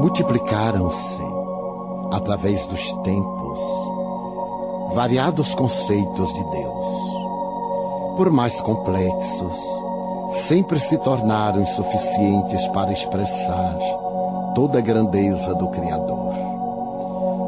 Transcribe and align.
multiplicaram-se 0.00 1.22
através 2.12 2.66
dos 2.66 2.92
tempos 3.02 3.58
variados 4.94 5.54
conceitos 5.54 6.32
de 6.32 6.44
Deus. 6.44 6.86
Por 8.16 8.30
mais 8.30 8.60
complexos, 8.60 9.56
sempre 10.30 10.78
se 10.78 10.96
tornaram 10.98 11.60
insuficientes 11.60 12.66
para 12.68 12.92
expressar 12.92 13.78
toda 14.54 14.78
a 14.78 14.82
grandeza 14.82 15.54
do 15.54 15.68
Criador. 15.68 16.34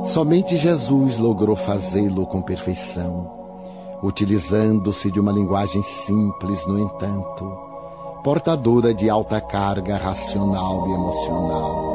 Somente 0.05 0.57
Jesus 0.57 1.17
logrou 1.17 1.57
fazê-lo 1.57 2.27
com 2.27 2.43
perfeição, 2.43 3.31
utilizando-se 4.03 5.11
de 5.11 5.21
uma 5.21 5.33
linguagem 5.33 5.83
simples, 5.83 6.67
no 6.67 6.79
entanto, 6.79 7.59
portadora 8.23 8.93
de 8.93 9.09
alta 9.09 9.41
carga 9.41 9.97
racional 9.97 10.89
e 10.89 10.93
emocional, 10.93 11.88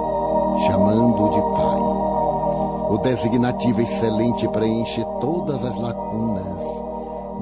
chamando-o 0.67 1.29
de 1.29 1.41
Pai. 1.55 2.93
O 2.93 2.97
designativo 2.99 3.81
excelente 3.81 4.47
preenche 4.49 5.03
todas 5.19 5.65
as 5.65 5.75
lacunas 5.75 6.63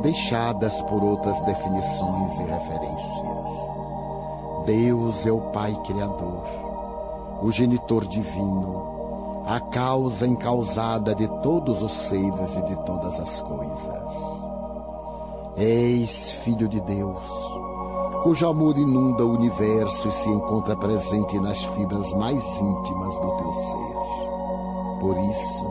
deixadas 0.02 0.82
por 0.84 1.04
outras 1.04 1.40
definições 1.42 2.40
e 2.40 2.44
referências. 2.44 3.32
Deus 4.66 5.26
é 5.26 5.32
o 5.32 5.42
Pai 5.52 5.74
Criador, 5.86 6.44
o 7.42 7.52
genitor 7.52 8.08
divino, 8.08 9.44
a 9.46 9.60
causa 9.60 10.28
encausada 10.28 11.16
de 11.16 11.28
todos 11.42 11.82
os 11.82 11.92
seres 11.92 12.58
e 12.58 12.62
de 12.64 12.76
todas 12.86 13.20
as 13.20 13.42
coisas. 13.42 14.42
Eis 15.58 16.30
Filho 16.30 16.68
de 16.68 16.80
Deus, 16.82 17.28
cujo 18.24 18.48
amor 18.48 18.78
inunda 18.78 19.26
o 19.26 19.32
universo 19.32 20.08
e 20.08 20.12
se 20.12 20.30
encontra 20.30 20.76
presente 20.76 21.40
nas 21.40 21.64
fibras 21.64 22.14
mais 22.14 22.44
íntimas 22.58 23.20
do 23.20 23.38
teu 23.38 23.54
ser. 23.54 25.00
Por 25.00 25.18
isso, 25.18 25.66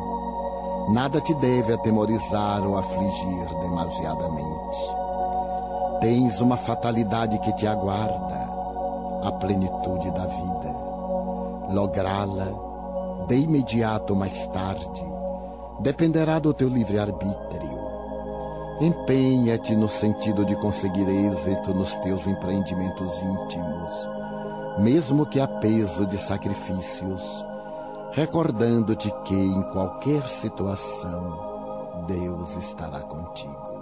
nada 0.93 1.21
te 1.21 1.33
deve 1.35 1.73
atemorizar 1.73 2.67
ou 2.67 2.77
afligir 2.77 3.47
demasiadamente. 3.61 4.79
Tens 6.01 6.41
uma 6.41 6.57
fatalidade 6.57 7.39
que 7.39 7.53
te 7.53 7.67
aguarda, 7.67 8.51
a 9.23 9.33
plenitude 9.33 10.11
da 10.11 10.27
vida. 10.27 10.77
Lográ-la, 11.71 12.49
de 13.29 13.37
imediato 13.37 14.15
ou 14.15 14.19
mais 14.19 14.47
tarde, 14.47 15.05
dependerá 15.79 16.41
do 16.41 16.53
teu 16.53 16.69
livre-arbítrio. 16.69 17.70
Empenha-te 18.81 19.77
no 19.77 19.89
sentido 19.89 20.45
de 20.45 20.57
conseguir 20.57 21.07
êxito 21.09 21.75
nos 21.75 21.95
teus 21.97 22.27
empreendimentos 22.27 23.21
íntimos, 23.23 24.09
mesmo 24.79 25.27
que 25.27 25.39
a 25.39 25.47
peso 25.47 26.07
de 26.07 26.17
sacrifícios 26.17 27.45
recordando-te 28.13 29.13
que 29.25 29.35
em 29.35 29.63
qualquer 29.73 30.29
situação 30.29 32.05
Deus 32.09 32.57
estará 32.57 33.01
contigo. 33.01 33.81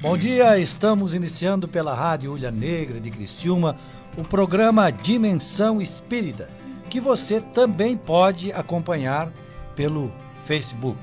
Bom 0.00 0.16
dia, 0.16 0.58
estamos 0.58 1.12
iniciando 1.12 1.68
pela 1.68 1.94
Rádio 1.94 2.32
Ulha 2.32 2.50
Negra 2.50 2.98
de 2.98 3.10
Criciúma 3.10 3.76
o 4.16 4.22
programa 4.22 4.90
Dimensão 4.90 5.80
Espírita, 5.80 6.48
que 6.90 7.00
você 7.00 7.40
também 7.40 7.96
pode 7.96 8.52
acompanhar 8.52 9.32
pelo 9.76 10.12
Facebook, 10.44 10.98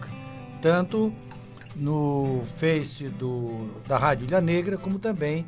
tanto 0.61 1.13
no 1.75 2.41
Face 2.57 3.07
do, 3.07 3.69
da 3.87 3.97
Rádio 3.97 4.27
Ilha 4.27 4.41
Negra, 4.41 4.77
como 4.77 4.99
também 4.99 5.45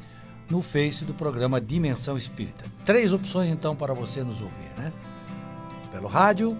no 0.50 0.62
Face 0.62 1.04
do 1.04 1.14
programa 1.14 1.60
Dimensão 1.60 2.18
Espírita. 2.18 2.64
Três 2.86 3.12
opções 3.12 3.52
então 3.52 3.76
para 3.76 3.94
você 3.94 4.24
nos 4.24 4.42
ouvir, 4.42 4.72
né? 4.78 4.94
Pelo 5.92 6.08
rádio, 6.08 6.58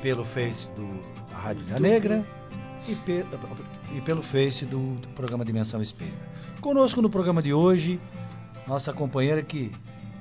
pelo 0.00 0.24
Face 0.24 0.68
do, 0.76 1.00
da 1.30 1.36
Rádio 1.36 1.66
Ilha 1.66 1.80
Negra 1.80 2.24
e, 2.86 2.94
pe, 2.94 3.24
e 3.94 4.00
pelo 4.00 4.22
Face 4.22 4.64
do, 4.64 4.94
do 4.94 5.08
programa 5.08 5.44
Dimensão 5.44 5.82
Espírita. 5.82 6.28
Conosco 6.60 7.02
no 7.02 7.10
programa 7.10 7.42
de 7.42 7.52
hoje, 7.52 8.00
nossa 8.66 8.92
companheira 8.92 9.42
que 9.42 9.72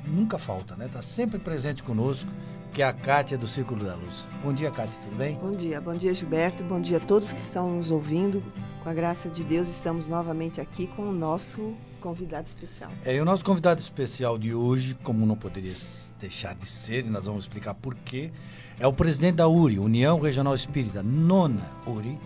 nunca 0.06 0.38
falta, 0.38 0.76
né? 0.76 0.86
Está 0.86 1.02
sempre 1.02 1.40
presente 1.40 1.84
conosco, 1.84 2.30
que 2.72 2.82
é 2.82 2.86
a 2.86 2.94
Kátia 2.94 3.38
do 3.38 3.48
Círculo 3.48 3.86
da 3.86 3.96
Luz. 3.96 4.26
Bom 4.44 4.52
dia, 4.52 4.72
Kátia, 4.72 5.00
tudo 5.02 5.16
bem? 5.16 5.36
Bom 5.36 5.56
dia, 5.56 5.80
bom 5.80 5.94
dia, 5.94 6.14
Gilberto. 6.14 6.64
Bom 6.64 6.82
dia 6.82 6.98
a 6.98 7.00
todos 7.00 7.32
que 7.32 7.40
estão 7.40 7.78
nos 7.78 7.92
ouvindo. 7.92 8.44
Com 8.84 8.90
a 8.90 8.94
graça 8.94 9.30
de 9.30 9.44
Deus, 9.44 9.70
estamos 9.70 10.08
novamente 10.08 10.60
aqui 10.60 10.88
com 10.88 11.04
o 11.04 11.14
nosso 11.14 11.76
convidado 12.02 12.46
especial. 12.46 12.92
É, 13.06 13.16
e 13.16 13.22
o 13.22 13.26
nosso 13.26 13.46
convidado 13.46 13.80
especial 13.80 14.38
de 14.38 14.54
hoje, 14.54 14.94
como 15.04 15.26
não 15.26 15.38
poderia 15.38 15.74
deixar 16.20 16.54
de 16.54 16.68
ser, 16.68 17.06
e 17.06 17.10
nós 17.10 17.24
vamos 17.24 17.46
explicar 17.46 17.74
por 17.76 17.96
quê, 17.96 18.32
é 18.78 18.86
o 18.86 18.92
presidente 18.92 19.36
da 19.36 19.48
URI, 19.48 19.80
União 19.80 20.20
Regional 20.20 20.54
Espírita, 20.54 21.02
nona 21.02 21.66
URI, 21.88 22.20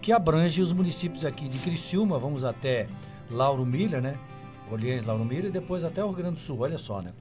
que 0.00 0.12
abrange 0.12 0.62
os 0.62 0.72
municípios 0.72 1.24
aqui 1.24 1.48
de 1.48 1.58
Criciúma, 1.58 2.18
vamos 2.18 2.44
até 2.44 2.86
Lauro 3.28 3.66
Miller, 3.66 4.00
né? 4.00 4.16
Orleans, 4.70 5.04
Lauro 5.04 5.24
Miller, 5.24 5.46
e 5.46 5.50
depois 5.50 5.84
até 5.84 6.02
o 6.02 6.08
Rio 6.08 6.16
Grande 6.16 6.34
do 6.34 6.40
Sul, 6.40 6.60
olha 6.60 6.78
só, 6.78 7.00
né? 7.00 7.12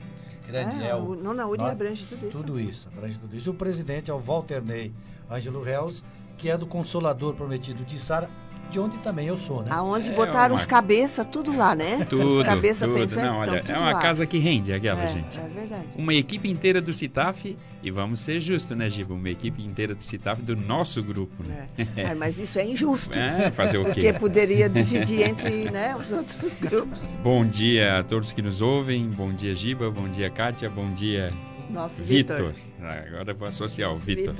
Grande 0.48 0.84
é, 0.84 0.94
o, 0.96 1.16
nona 1.16 1.48
URI 1.48 1.64
abrange 1.64 2.06
tudo 2.06 2.28
isso. 2.28 2.38
Tudo 2.38 2.60
isso, 2.60 2.88
abrange 2.96 3.18
tudo 3.18 3.36
isso. 3.36 3.50
E 3.50 3.52
o 3.52 3.54
presidente 3.54 4.12
é 4.12 4.14
o 4.14 4.20
Walter 4.20 4.64
Ney 4.64 4.94
Ângelo 5.30 5.62
Reus, 5.62 6.04
que 6.38 6.50
é 6.50 6.58
do 6.58 6.68
Consolador 6.68 7.34
Prometido 7.34 7.84
de 7.84 7.98
Sara, 7.98 8.30
de 8.70 8.80
onde 8.80 8.98
também 8.98 9.28
eu 9.28 9.38
sou, 9.38 9.62
né? 9.62 9.70
Aonde 9.72 10.12
é 10.12 10.14
botaram 10.14 10.54
uma... 10.54 10.60
os 10.60 10.66
cabeça 10.66 11.24
tudo 11.24 11.56
lá, 11.56 11.76
né? 11.76 12.06
Tudo, 12.10 12.40
os 12.40 12.46
cabeça 12.46 12.86
tudo. 12.86 13.00
pensantes 13.00 13.24
Não, 13.24 13.38
olha, 13.40 13.64
é 13.68 13.78
uma 13.78 13.94
lá. 13.94 14.00
casa 14.00 14.26
que 14.26 14.38
rende 14.38 14.74
aquela, 14.74 15.04
é, 15.04 15.08
gente. 15.08 15.40
É 15.40 15.48
verdade. 15.48 15.88
Uma 15.96 16.14
equipe 16.14 16.50
inteira 16.50 16.82
do 16.82 16.92
Citaf, 16.92 17.58
e 17.82 17.92
vamos 17.92 18.20
ser 18.20 18.40
justos, 18.40 18.76
né, 18.76 18.90
Giba? 18.90 19.14
Uma 19.14 19.30
equipe 19.30 19.62
inteira 19.62 19.94
do 19.94 20.02
Citaf 20.02 20.42
do 20.42 20.56
nosso 20.56 21.04
grupo, 21.04 21.44
né? 21.44 21.68
É. 21.96 22.02
é 22.12 22.16
mas 22.16 22.40
isso 22.40 22.58
é 22.58 22.66
injusto. 22.66 23.18
É, 23.18 23.52
fazer 23.52 23.78
o 23.78 23.86
quê? 23.86 23.92
Porque 23.94 24.14
poderia 24.14 24.68
dividir 24.68 25.22
entre 25.22 25.70
né, 25.70 25.96
os 25.96 26.12
outros 26.12 26.58
grupos. 26.58 27.16
Bom 27.24 27.46
dia 27.46 28.00
a 28.00 28.04
todos 28.04 28.34
que 28.34 28.42
nos 28.42 28.62
ouvem. 28.62 29.08
Bom 29.08 29.32
dia, 29.32 29.54
Giba. 29.54 29.92
Bom 29.92 30.10
dia, 30.10 30.30
Kátia. 30.30 30.70
Bom 30.70 30.92
dia, 30.92 31.32
nosso 31.70 32.04
Vitor. 32.04 32.54
Agora 32.82 33.34
vou 33.34 33.48
associar 33.48 33.92
o 33.92 33.96
Vitor. 33.96 34.34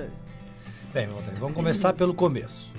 Bem, 0.94 1.08
vamos 1.40 1.56
começar 1.56 1.94
pelo 1.94 2.14
começo. 2.14 2.70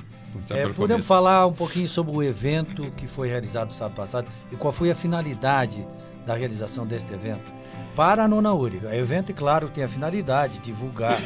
É, 0.50 0.68
podemos 0.68 1.06
falar 1.06 1.46
um 1.46 1.52
pouquinho 1.52 1.88
sobre 1.88 2.16
o 2.16 2.22
evento 2.22 2.90
que 2.92 3.06
foi 3.06 3.28
realizado 3.28 3.72
sábado 3.72 3.96
passado 3.96 4.28
e 4.50 4.56
qual 4.56 4.72
foi 4.72 4.90
a 4.90 4.94
finalidade 4.94 5.86
da 6.26 6.34
realização 6.34 6.86
deste 6.86 7.12
evento? 7.12 7.54
Para 7.94 8.24
a 8.24 8.28
Nona 8.28 8.52
URI. 8.52 8.78
O 8.84 8.92
evento, 8.92 9.32
claro, 9.32 9.68
tem 9.68 9.82
a 9.82 9.88
finalidade 9.88 10.54
de 10.54 10.66
divulgar 10.66 11.18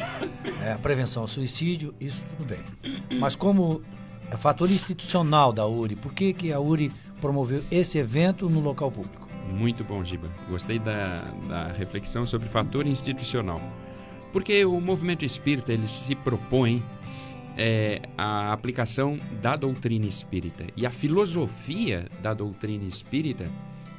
é, 0.63 0.73
a 0.73 0.77
prevenção 0.77 1.23
ao 1.23 1.27
suicídio, 1.27 1.93
isso 1.99 2.23
tudo 2.37 2.47
bem. 2.47 3.19
Mas 3.19 3.35
como 3.35 3.81
é 4.31 4.37
fator 4.37 4.71
institucional 4.71 5.51
da 5.51 5.65
URI, 5.65 5.97
por 5.97 6.13
que, 6.13 6.31
que 6.33 6.53
a 6.53 6.59
URI 6.59 6.91
promoveu 7.19 7.61
esse 7.69 7.97
evento 7.97 8.49
no 8.49 8.61
local 8.61 8.89
público? 8.89 9.27
Muito 9.51 9.83
bom, 9.83 10.03
Giba. 10.03 10.29
Gostei 10.49 10.79
da, 10.79 11.17
da 11.47 11.67
reflexão 11.67 12.25
sobre 12.25 12.47
fator 12.47 12.87
institucional. 12.87 13.61
Porque 14.31 14.63
o 14.63 14.79
movimento 14.79 15.25
espírita 15.25 15.73
ele 15.73 15.87
se 15.87 16.15
propõe 16.15 16.81
é, 17.63 18.01
a 18.17 18.51
aplicação 18.51 19.19
da 19.39 19.55
doutrina 19.55 20.07
espírita. 20.07 20.65
E 20.75 20.83
a 20.83 20.89
filosofia 20.89 22.07
da 22.19 22.33
doutrina 22.33 22.85
espírita 22.85 23.47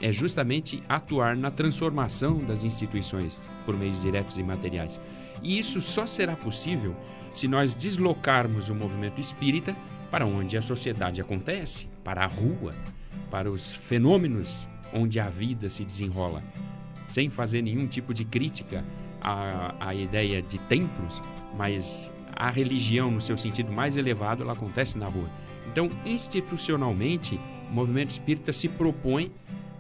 é 0.01 0.11
justamente 0.11 0.83
atuar 0.89 1.37
na 1.37 1.49
transformação 1.49 2.39
das 2.39 2.65
instituições 2.65 3.53
por 3.65 3.79
meios 3.79 4.03
diretos 4.03 4.37
e 4.37 4.43
materiais. 4.43 5.01
E 5.45 5.61
isso 5.61 5.81
só 5.81 6.07
será 6.07 6.35
possível 6.35 6.97
se 7.33 7.47
nós 7.47 7.77
deslocarmos 7.77 8.69
o 8.69 8.75
movimento 8.75 9.21
espírita 9.21 9.77
para 10.11 10.27
onde 10.27 10.57
a 10.57 10.63
sociedade 10.63 11.21
acontece, 11.21 11.87
para 12.03 12.25
a 12.25 12.27
rua, 12.27 12.75
para 13.31 13.49
os 13.49 13.77
fenômenos 13.77 14.69
onde 14.93 15.21
a 15.21 15.29
vida 15.29 15.71
se 15.71 15.85
desenrola, 15.85 16.43
sem 17.07 17.31
fazer 17.31 17.63
nenhum 17.63 17.87
tipo 17.87 18.13
de 18.13 18.25
crítica 18.25 18.85
à, 19.21 19.73
à 19.79 19.95
ideia 19.95 20.43
de 20.43 20.59
templos, 20.59 21.23
mas 21.57 22.13
a 22.43 22.51
religião, 22.51 23.09
no 23.09 23.21
seu 23.21 23.39
sentido 23.39 23.71
mais 23.73 23.97
elevado, 23.97 24.43
ela 24.43 24.53
acontece 24.53 24.99
na 24.99 25.07
rua. 25.07 25.31
Então, 25.71 25.89
institucionalmente, 26.05 27.39
O 27.73 27.75
movimento 27.75 28.11
espírita 28.11 28.53
se 28.53 28.69
propõe 28.69 29.33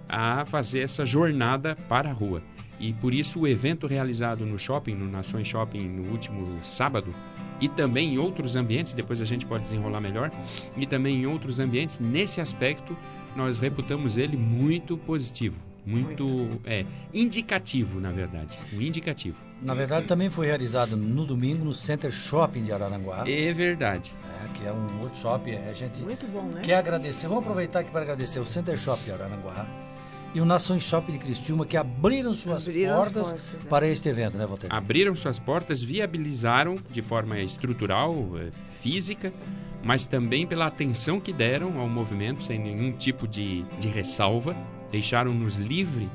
a 0.09 0.47
fazer 0.47 0.81
essa 0.81 1.05
jornada 1.05 1.76
para 1.91 2.09
a 2.09 2.12
rua. 2.12 2.43
E 2.81 2.94
por 2.94 3.12
isso 3.12 3.41
o 3.41 3.47
evento 3.47 3.87
realizado 3.87 4.47
no 4.47 4.59
shopping, 4.59 4.94
no 4.94 5.06
Nações 5.06 5.47
Shopping, 5.47 5.87
no 5.87 6.11
último 6.11 6.59
sábado, 6.62 7.14
e 7.61 7.69
também 7.69 8.14
em 8.14 8.19
outros 8.19 8.56
ambientes, 8.56 8.94
depois 8.94 9.20
a 9.20 9.26
gente 9.26 9.44
pode 9.44 9.64
desenrolar 9.64 10.00
melhor, 10.00 10.31
e 10.75 10.87
também 10.87 11.20
em 11.20 11.26
outros 11.26 11.61
ambientes, 11.61 12.00
nesse 12.00 12.41
aspecto, 12.41 12.97
nós 13.37 13.59
reputamos 13.59 14.17
ele 14.17 14.38
muito 14.38 14.97
positivo, 14.97 15.56
muito, 15.85 16.25
muito. 16.25 16.61
É, 16.64 16.87
indicativo, 17.12 18.00
na 18.00 18.11
verdade, 18.11 18.56
um 18.73 18.81
indicativo. 18.81 19.37
Na 19.62 19.75
verdade, 19.75 20.06
também 20.06 20.29
foi 20.29 20.47
realizado 20.47 20.97
no 20.97 21.25
domingo 21.25 21.64
no 21.64 21.73
Center 21.73 22.11
Shopping 22.11 22.64
de 22.64 22.73
Araranguá. 22.73 23.25
É 23.26 23.53
verdade. 23.53 24.12
É, 24.43 24.49
que 24.49 24.67
é 24.67 24.73
um 24.73 25.00
workshop, 25.00 25.50
é, 25.50 25.69
a 25.70 25.73
gente 25.73 26.03
muito 26.03 26.26
bom, 26.26 26.43
né? 26.43 26.62
quer 26.62 26.75
agradecer, 26.75 27.29
vamos 27.29 27.44
aproveitar 27.44 27.81
aqui 27.81 27.91
para 27.91 28.03
agradecer 28.03 28.41
o 28.41 28.47
Center 28.47 28.76
Shopping 28.76 29.05
de 29.05 29.12
Araranguá, 29.12 29.67
e 30.35 30.41
o 30.41 30.44
Nações 30.44 30.82
Shopping 30.82 31.12
de 31.12 31.19
Criciúma, 31.19 31.67
que 31.67 31.76
abriram 31.76 32.32
suas 32.32 32.67
abriram 32.67 32.97
portas, 32.97 33.32
portas 33.32 33.64
é. 33.64 33.69
para 33.69 33.87
este 33.87 34.09
evento, 34.09 34.37
né, 34.37 34.47
Walter? 34.47 34.67
Abriram 34.70 35.14
suas 35.14 35.38
portas, 35.38 35.82
viabilizaram 35.82 36.76
de 36.91 37.03
forma 37.03 37.38
estrutural, 37.38 38.14
eh, 38.38 38.50
física, 38.81 39.32
mas 39.82 40.06
também 40.06 40.47
pela 40.47 40.67
atenção 40.67 41.20
que 41.20 41.32
deram 41.32 41.79
ao 41.79 41.88
movimento, 41.88 42.43
sem 42.43 42.59
nenhum 42.59 42.93
tipo 42.93 43.29
de, 43.29 43.62
de 43.79 43.88
ressalva, 43.88 44.56
deixaram-nos 44.91 45.56
livre, 45.56 46.09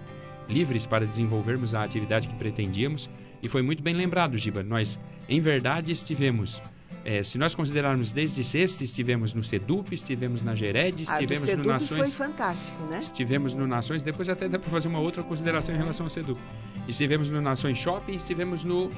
livres 0.50 0.86
para 0.86 1.06
desenvolvermos 1.06 1.76
a 1.76 1.84
atividade 1.84 2.28
que 2.28 2.36
pretendíamos. 2.36 3.10
E 3.42 3.50
foi 3.50 3.62
muito 3.62 3.84
bem 3.84 3.94
lembrado, 3.94 4.38
Giba. 4.38 4.64
Nós, 4.64 5.00
em 5.30 5.40
verdade, 5.40 5.92
estivemos 5.92 6.62
é, 7.10 7.24
se 7.24 7.38
nós 7.38 7.56
considerarmos 7.56 8.12
desde 8.12 8.44
sexta, 8.44 8.84
estivemos 8.84 9.34
no 9.34 9.42
SEDUP, 9.42 9.94
estivemos 9.94 10.42
na 10.42 10.54
Gered, 10.54 11.04
estivemos 11.04 11.48
ah, 11.48 11.56
no 11.56 11.64
Nações. 11.64 12.00
foi 12.02 12.12
fantástico, 12.12 12.84
né? 12.84 13.00
Estivemos 13.00 13.54
no 13.54 13.66
Nações, 13.66 14.04
depois 14.04 14.28
até 14.28 14.50
dá 14.50 14.60
para 14.60 14.70
fazer 14.70 14.90
uma 14.90 15.00
outra 15.00 15.24
consideração 15.24 15.74
em 15.74 15.78
relação 15.78 16.06
ao 16.06 16.10
SEDUP. 16.10 16.38
Estivemos 16.86 17.30
no 17.30 17.40
Nações 17.42 17.78
Shopping, 17.78 18.14
estivemos 18.14 18.66
no, 18.66 18.90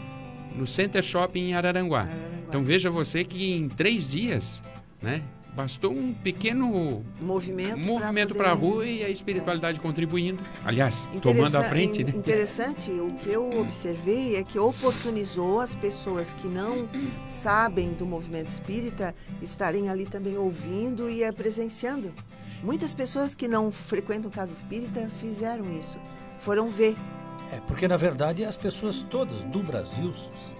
no 0.55 0.65
Center 0.65 1.03
Shopping 1.03 1.49
em 1.49 1.53
Araranguá. 1.53 2.01
Araranguá. 2.01 2.29
Então 2.47 2.63
veja 2.63 2.89
você 2.89 3.23
que 3.23 3.53
em 3.53 3.67
três 3.67 4.09
dias, 4.09 4.63
né? 4.99 5.21
Bastou 5.55 5.91
um 5.91 6.13
pequeno 6.13 7.03
movimento, 7.19 7.87
movimento 7.87 8.33
para 8.35 8.51
a 8.51 8.53
rua 8.53 8.85
e 8.85 9.03
a 9.03 9.09
espiritualidade 9.09 9.77
é. 9.77 9.81
contribuindo. 9.81 10.41
Aliás, 10.63 11.09
tomando 11.21 11.55
a 11.57 11.63
frente. 11.63 12.03
Né? 12.03 12.13
Interessante, 12.15 12.91
o 12.91 13.07
que 13.15 13.29
eu 13.29 13.59
observei 13.59 14.35
é 14.35 14.43
que 14.43 14.57
oportunizou 14.57 15.59
as 15.59 15.75
pessoas 15.75 16.33
que 16.33 16.47
não 16.47 16.87
sabem 17.25 17.93
do 17.93 18.05
movimento 18.05 18.49
espírita 18.49 19.13
estarem 19.41 19.89
ali 19.89 20.05
também 20.05 20.37
ouvindo 20.37 21.09
e 21.09 21.29
presenciando. 21.31 22.13
Muitas 22.63 22.93
pessoas 22.93 23.33
que 23.33 23.47
não 23.47 23.71
frequentam 23.71 24.29
casa 24.29 24.51
espírita 24.51 25.07
fizeram 25.09 25.71
isso, 25.77 25.97
foram 26.39 26.69
ver. 26.69 26.95
É, 27.51 27.59
porque 27.61 27.87
na 27.87 27.97
verdade 27.97 28.45
as 28.45 28.55
pessoas 28.55 29.01
todas 29.01 29.43
do 29.45 29.63
Brasil 29.63 30.13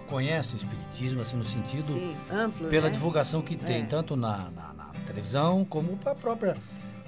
conhecem 0.08 0.56
o 0.56 0.58
espiritismo 0.58 1.22
assim 1.22 1.38
no 1.38 1.44
sentido 1.44 1.94
Sim, 1.94 2.18
amplo, 2.32 2.68
pela 2.68 2.88
né? 2.88 2.94
divulgação 2.94 3.42
que 3.42 3.56
tem, 3.56 3.84
é. 3.84 3.86
tanto 3.86 4.16
na, 4.16 4.50
na 4.50 4.74
televisão, 5.10 5.66
como 5.66 5.98
a 6.06 6.16
própria 6.16 6.56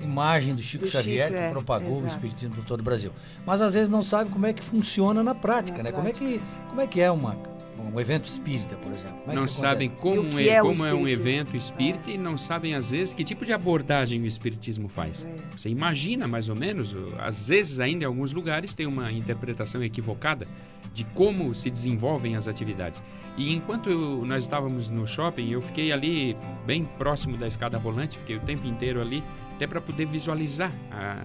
imagem 0.02 0.56
do 0.56 0.62
Chico 0.62 0.86
do 0.86 0.92
Xavier, 0.92 1.28
Chico, 1.28 1.40
que 1.40 1.46
é, 1.46 1.50
propagou 1.52 1.92
exato. 1.92 2.06
o 2.06 2.08
espiritismo 2.08 2.56
por 2.56 2.66
todo 2.66 2.80
o 2.80 2.84
Brasil. 2.84 3.12
Mas 3.46 3.62
às 3.62 3.74
vezes 3.74 3.90
não 3.90 4.02
sabe 4.02 4.30
como 4.30 4.46
é 4.46 4.54
que 4.54 4.64
funciona 4.64 5.24
na 5.24 5.36
prática, 5.36 5.78
na 5.78 5.84
né? 5.84 5.92
Prática. 5.92 6.20
Como 6.20 6.30
é 6.30 6.38
que 6.38 6.44
como 6.70 6.82
é 6.82 6.88
que 6.88 7.02
é 7.02 7.12
uma 7.12 7.36
um 7.78 8.00
evento 8.00 8.26
espírita, 8.26 8.76
por 8.78 8.92
exemplo? 8.92 9.22
É 9.28 9.34
não 9.34 9.48
sabem 9.48 9.90
como, 9.90 10.40
é, 10.40 10.48
é, 10.48 10.62
como 10.62 10.86
é 10.86 10.94
um 10.94 11.08
evento 11.08 11.56
espírita 11.58 12.10
é. 12.10 12.14
e 12.14 12.18
não 12.18 12.38
sabem, 12.38 12.74
às 12.74 12.92
vezes, 12.92 13.14
que 13.14 13.24
tipo 13.24 13.46
de 13.46 13.54
abordagem 13.54 14.22
o 14.22 14.26
espiritismo 14.26 14.88
faz. 14.88 15.26
É. 15.26 15.58
Você 15.58 15.70
imagina, 15.70 16.28
mais 16.28 16.50
ou 16.50 16.56
menos, 16.56 16.96
às 17.20 17.48
vezes, 17.48 17.80
ainda 17.80 18.04
em 18.04 18.08
alguns 18.08 18.34
lugares, 18.34 18.74
tem 18.74 18.86
uma 18.86 19.12
interpretação 19.12 19.84
equivocada 19.84 20.48
de 20.94 21.04
como 21.04 21.54
se 21.56 21.70
desenvolvem 21.70 22.36
as 22.36 22.48
atividades. 22.48 23.02
E 23.38 23.54
enquanto 23.54 23.90
eu, 23.90 24.26
nós 24.26 24.44
estávamos 24.44 24.90
no 24.90 25.08
shopping, 25.08 25.50
eu 25.50 25.62
fiquei 25.62 25.92
ali 25.92 26.36
bem 26.66 26.84
próximo 26.84 27.38
da 27.38 27.48
escada 27.48 27.78
rolante, 27.78 28.18
fiquei 28.18 28.36
o 28.36 28.42
tempo 28.42 28.68
inteiro 28.68 29.02
ali, 29.02 29.24
até 29.56 29.68
para 29.68 29.80
poder 29.80 30.06
visualizar 30.06 30.74
a, 30.92 31.24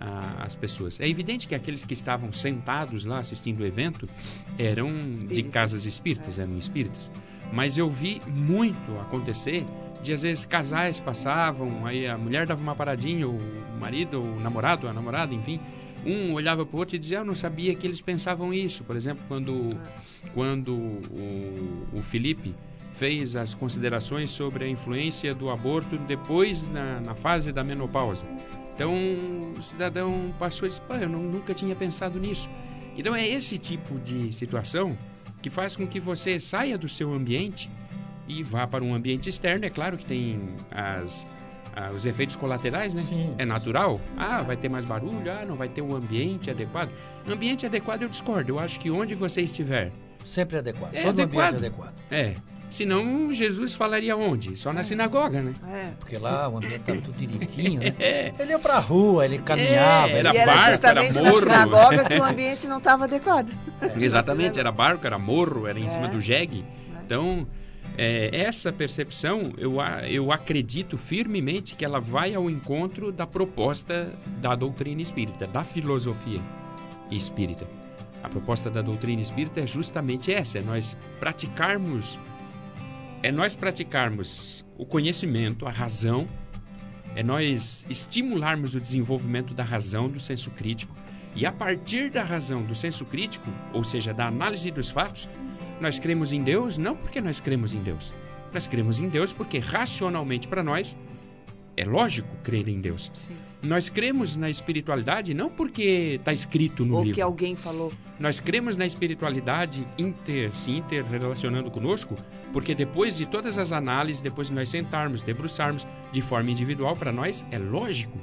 a, 0.00 0.44
as 0.44 0.54
pessoas. 0.54 1.00
É 1.00 1.08
evidente 1.08 1.46
que 1.46 1.54
aqueles 1.54 1.84
que 1.84 1.92
estavam 1.92 2.32
sentados 2.32 3.04
lá 3.04 3.18
assistindo 3.18 3.60
o 3.60 3.66
evento 3.66 4.08
eram 4.58 4.88
espíritas. 5.10 5.36
de 5.36 5.42
casas 5.44 5.86
espíritas, 5.86 6.38
é. 6.38 6.42
eram 6.42 6.56
espíritas. 6.56 7.10
Mas 7.52 7.78
eu 7.78 7.90
vi 7.90 8.20
muito 8.26 8.98
acontecer 9.00 9.64
de 10.02 10.12
às 10.12 10.22
vezes 10.22 10.44
casais 10.44 11.00
passavam, 11.00 11.84
aí 11.86 12.06
a 12.06 12.16
mulher 12.16 12.46
dava 12.46 12.62
uma 12.62 12.74
paradinha, 12.74 13.28
o 13.28 13.38
marido, 13.80 14.22
o 14.22 14.40
namorado, 14.40 14.86
a 14.86 14.92
namorada, 14.92 15.34
enfim, 15.34 15.60
um 16.06 16.34
olhava 16.34 16.64
para 16.64 16.76
o 16.76 16.78
outro 16.78 16.96
e 16.96 16.98
dizia, 16.98 17.18
eu 17.18 17.24
não 17.24 17.34
sabia 17.34 17.74
que 17.74 17.86
eles 17.86 18.00
pensavam 18.00 18.54
isso. 18.54 18.84
Por 18.84 18.96
exemplo, 18.96 19.24
quando, 19.26 19.76
quando 20.34 20.72
o, 20.72 21.88
o 21.94 22.02
Felipe 22.02 22.54
fez 22.94 23.36
as 23.36 23.54
considerações 23.54 24.30
sobre 24.30 24.64
a 24.64 24.68
influência 24.68 25.34
do 25.34 25.50
aborto 25.50 25.96
depois 25.98 26.68
na, 26.68 27.00
na 27.00 27.14
fase 27.14 27.52
da 27.52 27.62
menopausa. 27.62 28.26
Então 28.78 28.94
o 29.58 29.60
cidadão 29.60 30.32
passou 30.38 30.64
e 30.64 30.68
disse, 30.68 30.80
eu 30.88 31.08
não, 31.08 31.18
nunca 31.20 31.52
tinha 31.52 31.74
pensado 31.74 32.20
nisso. 32.20 32.48
Então 32.96 33.12
é 33.12 33.26
esse 33.26 33.58
tipo 33.58 33.98
de 33.98 34.30
situação 34.30 34.96
que 35.42 35.50
faz 35.50 35.74
com 35.74 35.84
que 35.84 35.98
você 35.98 36.38
saia 36.38 36.78
do 36.78 36.88
seu 36.88 37.12
ambiente 37.12 37.68
e 38.28 38.40
vá 38.44 38.68
para 38.68 38.84
um 38.84 38.94
ambiente 38.94 39.28
externo. 39.28 39.64
É 39.64 39.70
claro 39.70 39.96
que 39.96 40.04
tem 40.04 40.54
as 40.70 41.26
ah, 41.74 41.90
os 41.90 42.06
efeitos 42.06 42.36
colaterais, 42.36 42.94
né? 42.94 43.02
Sim. 43.02 43.34
É 43.36 43.44
natural. 43.44 44.00
Ah, 44.16 44.42
vai 44.42 44.56
ter 44.56 44.68
mais 44.68 44.84
barulho, 44.84 45.28
ah, 45.28 45.44
não 45.44 45.56
vai 45.56 45.68
ter 45.68 45.82
um 45.82 45.96
ambiente 45.96 46.48
adequado. 46.48 46.90
Ambiente 47.28 47.66
adequado 47.66 48.02
eu 48.02 48.08
discordo. 48.08 48.52
Eu 48.52 48.60
acho 48.60 48.78
que 48.78 48.92
onde 48.92 49.16
você 49.16 49.42
estiver. 49.42 49.90
Sempre 50.24 50.56
adequado. 50.56 50.94
É 50.94 51.02
Todo 51.02 51.20
adequado. 51.20 51.54
ambiente 51.54 51.64
é 51.64 51.66
adequado. 51.66 51.94
É. 52.12 52.34
Senão 52.70 53.32
Jesus 53.32 53.74
falaria 53.74 54.16
onde? 54.16 54.56
Só 54.56 54.72
na 54.72 54.80
é. 54.80 54.84
sinagoga, 54.84 55.42
né? 55.42 55.54
É. 55.66 55.92
Porque 55.98 56.18
lá 56.18 56.48
o 56.48 56.58
ambiente 56.58 56.80
estava 56.80 57.00
tudo 57.00 57.26
direitinho, 57.26 57.80
né? 57.80 57.94
É. 57.98 58.32
Ele 58.38 58.52
ia 58.52 58.58
pra 58.58 58.78
rua, 58.78 59.24
ele 59.24 59.38
caminhava. 59.38 60.12
É, 60.12 60.18
era 60.18 60.28
ele... 60.30 60.46
barco, 60.46 60.60
era 60.60 60.72
justamente 60.72 61.18
era 61.18 61.28
morro. 61.28 61.46
na 61.46 61.52
sinagoga 61.52 62.04
que 62.04 62.14
o 62.14 62.24
ambiente 62.24 62.66
não 62.66 62.78
estava 62.78 63.04
adequado. 63.04 63.52
É. 63.80 64.04
Exatamente, 64.04 64.60
era 64.60 64.70
barco, 64.70 65.06
era 65.06 65.18
morro, 65.18 65.66
era 65.66 65.78
em 65.78 65.88
cima 65.88 66.08
do 66.08 66.20
jegue. 66.20 66.64
Então, 67.04 67.46
é, 67.96 68.30
essa 68.32 68.72
percepção, 68.72 69.42
eu, 69.58 69.76
eu 70.08 70.30
acredito 70.30 70.96
firmemente 70.96 71.74
que 71.74 71.84
ela 71.84 72.00
vai 72.00 72.34
ao 72.34 72.48
encontro 72.48 73.10
da 73.10 73.26
proposta 73.26 74.12
da 74.40 74.54
doutrina 74.54 75.02
espírita, 75.02 75.46
da 75.46 75.64
filosofia 75.64 76.40
espírita. 77.10 77.66
A 78.22 78.28
proposta 78.28 78.70
da 78.70 78.82
doutrina 78.82 79.22
espírita 79.22 79.60
é 79.60 79.66
justamente 79.66 80.32
essa: 80.32 80.58
é 80.58 80.62
nós 80.62 80.96
praticarmos, 81.18 82.18
é 83.22 83.32
nós 83.32 83.54
praticarmos 83.54 84.64
o 84.76 84.86
conhecimento, 84.86 85.66
a 85.66 85.70
razão, 85.70 86.28
é 87.16 87.22
nós 87.22 87.84
estimularmos 87.90 88.74
o 88.74 88.80
desenvolvimento 88.80 89.52
da 89.54 89.64
razão, 89.64 90.08
do 90.08 90.20
senso 90.20 90.50
crítico, 90.50 90.94
e 91.34 91.44
a 91.44 91.52
partir 91.52 92.10
da 92.10 92.22
razão, 92.22 92.62
do 92.62 92.74
senso 92.74 93.04
crítico, 93.04 93.50
ou 93.72 93.82
seja, 93.82 94.14
da 94.14 94.26
análise 94.26 94.70
dos 94.70 94.90
fatos, 94.90 95.28
nós 95.80 95.98
cremos 95.98 96.32
em 96.32 96.42
Deus 96.42 96.78
não 96.78 96.96
porque 96.96 97.20
nós 97.20 97.40
cremos 97.40 97.74
em 97.74 97.82
Deus. 97.82 98.12
Nós 98.52 98.66
cremos 98.66 99.00
em 99.00 99.08
Deus 99.08 99.32
porque 99.32 99.58
racionalmente 99.58 100.48
para 100.48 100.62
nós 100.62 100.96
é 101.76 101.84
lógico 101.84 102.28
crer 102.42 102.68
em 102.68 102.80
Deus. 102.80 103.10
Sim. 103.14 103.36
Nós 103.62 103.88
cremos 103.88 104.36
na 104.36 104.48
espiritualidade 104.48 105.34
não 105.34 105.50
porque 105.50 106.16
está 106.18 106.32
escrito 106.32 106.84
no 106.84 106.94
Ou 106.94 107.02
livro. 107.02 107.14
que 107.16 107.20
alguém 107.20 107.56
falou. 107.56 107.92
Nós 108.18 108.38
cremos 108.38 108.76
na 108.76 108.86
espiritualidade 108.86 109.86
inter, 109.98 110.54
se 110.54 110.70
interrelacionando 110.70 111.70
conosco, 111.70 112.14
porque 112.52 112.74
depois 112.74 113.16
de 113.16 113.26
todas 113.26 113.58
as 113.58 113.72
análises, 113.72 114.22
depois 114.22 114.48
de 114.48 114.54
nós 114.54 114.68
sentarmos, 114.68 115.22
debruçarmos 115.22 115.86
de 116.12 116.22
forma 116.22 116.50
individual, 116.50 116.96
para 116.96 117.10
nós 117.10 117.44
é 117.50 117.58
lógico 117.58 118.18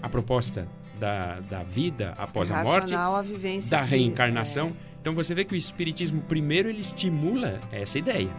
a 0.00 0.08
proposta 0.08 0.68
da, 1.00 1.40
da 1.40 1.62
vida 1.62 2.14
após 2.16 2.50
a 2.50 2.62
morte, 2.62 2.94
a 2.94 3.22
vivência 3.22 3.76
da 3.76 3.84
reencarnação. 3.84 4.68
É. 4.68 4.96
Então 5.00 5.14
você 5.14 5.34
vê 5.34 5.44
que 5.44 5.54
o 5.54 5.56
espiritismo 5.56 6.22
primeiro 6.22 6.68
ele 6.68 6.80
estimula 6.80 7.58
essa 7.72 7.98
ideia. 7.98 8.30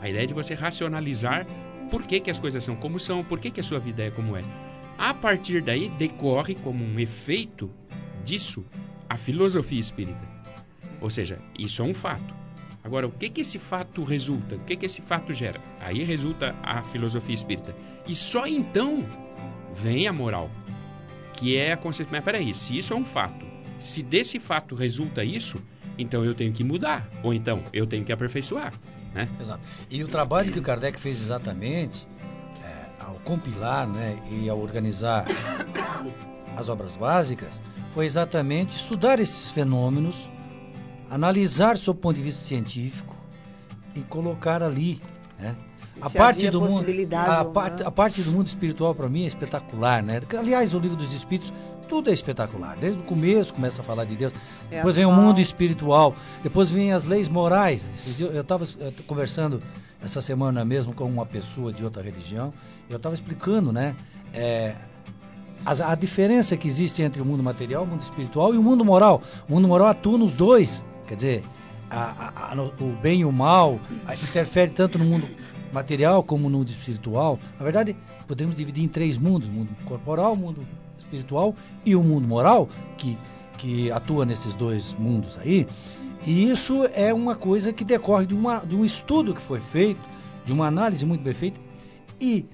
A 0.00 0.08
ideia 0.08 0.26
de 0.26 0.34
você 0.34 0.54
racionalizar 0.54 1.46
por 1.90 2.02
que, 2.02 2.20
que 2.20 2.30
as 2.30 2.38
coisas 2.38 2.62
são 2.62 2.76
como 2.76 2.98
são, 2.98 3.22
por 3.22 3.38
que, 3.38 3.50
que 3.50 3.60
a 3.60 3.62
sua 3.62 3.78
vida 3.78 4.02
é 4.04 4.10
como 4.10 4.36
é. 4.36 4.44
A 4.98 5.12
partir 5.12 5.62
daí 5.62 5.88
decorre 5.90 6.54
como 6.54 6.84
um 6.84 6.98
efeito 6.98 7.70
disso 8.24 8.64
a 9.08 9.16
filosofia 9.16 9.80
espírita. 9.80 10.36
Ou 11.00 11.10
seja, 11.10 11.38
isso 11.58 11.82
é 11.82 11.84
um 11.84 11.94
fato. 11.94 12.34
Agora, 12.82 13.06
o 13.06 13.10
que 13.10 13.28
que 13.28 13.40
esse 13.40 13.58
fato 13.58 14.04
resulta? 14.04 14.56
O 14.56 14.60
que 14.60 14.76
que 14.76 14.86
esse 14.86 15.02
fato 15.02 15.34
gera? 15.34 15.60
Aí 15.80 16.04
resulta 16.04 16.54
a 16.62 16.82
filosofia 16.82 17.34
espírita. 17.34 17.74
E 18.08 18.14
só 18.14 18.46
então 18.46 19.04
vem 19.74 20.06
a 20.06 20.12
moral, 20.12 20.50
que 21.32 21.56
é 21.56 21.72
a 21.72 21.76
conceito. 21.76 22.10
Mas 22.12 22.24
peraí, 22.24 22.54
se 22.54 22.78
isso 22.78 22.92
é 22.92 22.96
um 22.96 23.04
fato, 23.04 23.44
se 23.80 24.02
desse 24.02 24.38
fato 24.38 24.74
resulta 24.74 25.24
isso, 25.24 25.62
então 25.98 26.24
eu 26.24 26.34
tenho 26.34 26.52
que 26.52 26.62
mudar, 26.62 27.08
ou 27.22 27.34
então 27.34 27.62
eu 27.72 27.86
tenho 27.86 28.04
que 28.04 28.12
aperfeiçoar. 28.12 28.72
Né? 29.12 29.28
Exato. 29.40 29.66
E 29.90 30.04
o 30.04 30.08
trabalho 30.08 30.52
que 30.52 30.58
o 30.58 30.62
Kardec 30.62 31.00
fez 31.00 31.20
exatamente, 31.20 32.06
compilar 33.26 33.86
né, 33.88 34.16
e 34.30 34.48
a 34.48 34.54
organizar 34.54 35.26
as 36.56 36.68
obras 36.68 36.96
básicas 36.96 37.60
foi 37.90 38.06
exatamente 38.06 38.76
estudar 38.76 39.18
esses 39.18 39.50
fenômenos, 39.50 40.30
analisar 41.10 41.76
o 41.76 41.94
ponto 41.94 42.16
de 42.16 42.22
vista 42.22 42.42
científico 42.42 43.16
e 43.94 44.00
colocar 44.00 44.62
ali. 44.62 45.00
Né? 45.38 45.54
A 46.00 46.08
parte, 46.08 46.48
do 46.48 46.60
mundo, 46.60 46.86
a, 47.14 47.44
parte, 47.44 47.82
a 47.82 47.90
parte 47.90 48.22
do 48.22 48.30
mundo 48.30 48.46
espiritual 48.46 48.94
para 48.94 49.08
mim 49.08 49.24
é 49.24 49.26
espetacular, 49.26 50.02
né? 50.02 50.22
Aliás, 50.38 50.72
o 50.72 50.78
livro 50.78 50.96
dos 50.96 51.12
Espíritos 51.12 51.52
tudo 51.88 52.10
é 52.10 52.12
espetacular. 52.12 52.76
Desde 52.76 52.98
o 52.98 53.02
começo 53.02 53.54
começa 53.54 53.80
a 53.80 53.84
falar 53.84 54.04
de 54.04 54.16
Deus. 54.16 54.32
É 54.70 54.76
depois 54.76 54.96
vem 54.96 55.04
o 55.04 55.12
mundo 55.12 55.40
espiritual. 55.40 56.14
Depois 56.42 56.70
vem 56.70 56.92
as 56.92 57.04
leis 57.04 57.28
morais. 57.28 57.86
Eu 58.18 58.40
estava 58.40 58.66
conversando 59.06 59.62
essa 60.02 60.20
semana 60.20 60.64
mesmo 60.64 60.92
com 60.92 61.04
uma 61.04 61.24
pessoa 61.24 61.72
de 61.72 61.84
outra 61.84 62.02
religião. 62.02 62.52
Eu 62.88 62.96
estava 62.96 63.14
explicando, 63.14 63.72
né? 63.72 63.96
É, 64.32 64.74
a, 65.64 65.92
a, 65.92 65.94
diferença 65.94 66.56
que 66.56 66.68
existe 66.68 67.02
entre 67.02 67.20
o 67.20 67.24
mundo 67.24 67.42
material, 67.42 67.84
o 67.84 67.86
mundo 67.86 68.02
espiritual 68.02 68.54
e 68.54 68.58
o 68.58 68.62
mundo 68.62 68.84
moral. 68.84 69.22
O 69.48 69.54
mundo 69.54 69.66
moral 69.66 69.88
atua 69.88 70.18
nos 70.18 70.34
dois. 70.34 70.84
Quer 71.06 71.16
dizer, 71.16 71.42
a, 71.90 72.52
a, 72.52 72.62
o 72.80 72.92
bem 73.00 73.20
e 73.20 73.24
o 73.24 73.32
mal 73.32 73.80
interfere 74.22 74.70
tanto 74.70 74.98
no 74.98 75.04
mundo 75.04 75.28
material 75.72 76.22
como 76.22 76.48
no 76.48 76.58
mundo 76.58 76.68
espiritual. 76.68 77.38
Na 77.58 77.64
verdade, 77.64 77.96
podemos 78.26 78.54
dividir 78.54 78.84
em 78.84 78.88
três 78.88 79.18
mundos: 79.18 79.48
mundo 79.48 79.70
corporal, 79.84 80.36
mundo 80.36 80.66
espiritual 80.98 81.54
e 81.84 81.96
o 81.96 82.02
mundo 82.02 82.26
moral, 82.26 82.68
que, 82.96 83.16
que 83.58 83.90
atua 83.90 84.24
nesses 84.24 84.54
dois 84.54 84.94
mundos 84.98 85.38
aí. 85.38 85.66
E 86.26 86.50
isso 86.50 86.84
é 86.94 87.14
uma 87.14 87.36
coisa 87.36 87.72
que 87.72 87.84
decorre 87.84 88.26
de, 88.26 88.34
uma, 88.34 88.58
de 88.58 88.74
um 88.74 88.84
estudo 88.84 89.34
que 89.34 89.40
foi 89.40 89.60
feito, 89.60 90.00
de 90.44 90.52
uma 90.52 90.66
análise 90.66 91.04
muito 91.06 91.22
bem 91.22 91.34
feita. 91.34 91.60
E, 92.20 92.46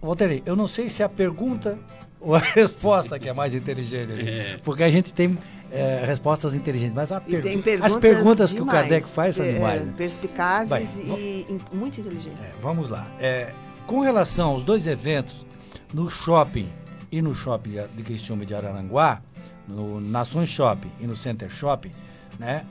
Walter, 0.00 0.42
eu 0.46 0.56
não 0.56 0.68
sei 0.68 0.88
se 0.88 1.02
é 1.02 1.04
a 1.04 1.08
pergunta 1.08 1.78
ou 2.20 2.34
a 2.34 2.38
resposta 2.54 3.18
que 3.18 3.28
é 3.28 3.32
mais 3.32 3.54
inteligente, 3.54 4.12
é. 4.12 4.60
porque 4.62 4.82
a 4.82 4.90
gente 4.90 5.12
tem 5.12 5.36
é, 5.70 6.04
respostas 6.06 6.54
inteligentes, 6.54 6.94
mas 6.94 7.08
per... 7.08 7.42
perguntas 7.42 7.82
as 7.82 7.96
perguntas 7.96 8.50
demais, 8.50 8.52
que 8.52 8.62
o 8.62 8.66
Kardec 8.66 9.06
faz 9.06 9.36
são 9.36 9.46
demais. 9.46 9.86
Né? 9.86 9.94
Perspicazes 9.96 10.98
e 11.00 11.46
muito 11.72 12.00
inteligentes. 12.00 12.40
É, 12.40 12.54
vamos 12.60 12.88
lá. 12.88 13.10
É, 13.18 13.52
com 13.86 14.00
relação 14.00 14.50
aos 14.50 14.64
dois 14.64 14.86
eventos 14.86 15.46
no 15.92 16.10
shopping 16.10 16.68
e 17.10 17.22
no 17.22 17.34
shopping 17.34 17.76
de 17.94 18.02
Criciúma 18.02 18.44
de 18.44 18.54
Araranguá, 18.54 19.22
no 19.66 20.00
Nações 20.00 20.48
Shopping 20.48 20.90
e 21.00 21.06
no 21.06 21.14
Center 21.14 21.50
Shopping, 21.50 21.92
né? 22.38 22.64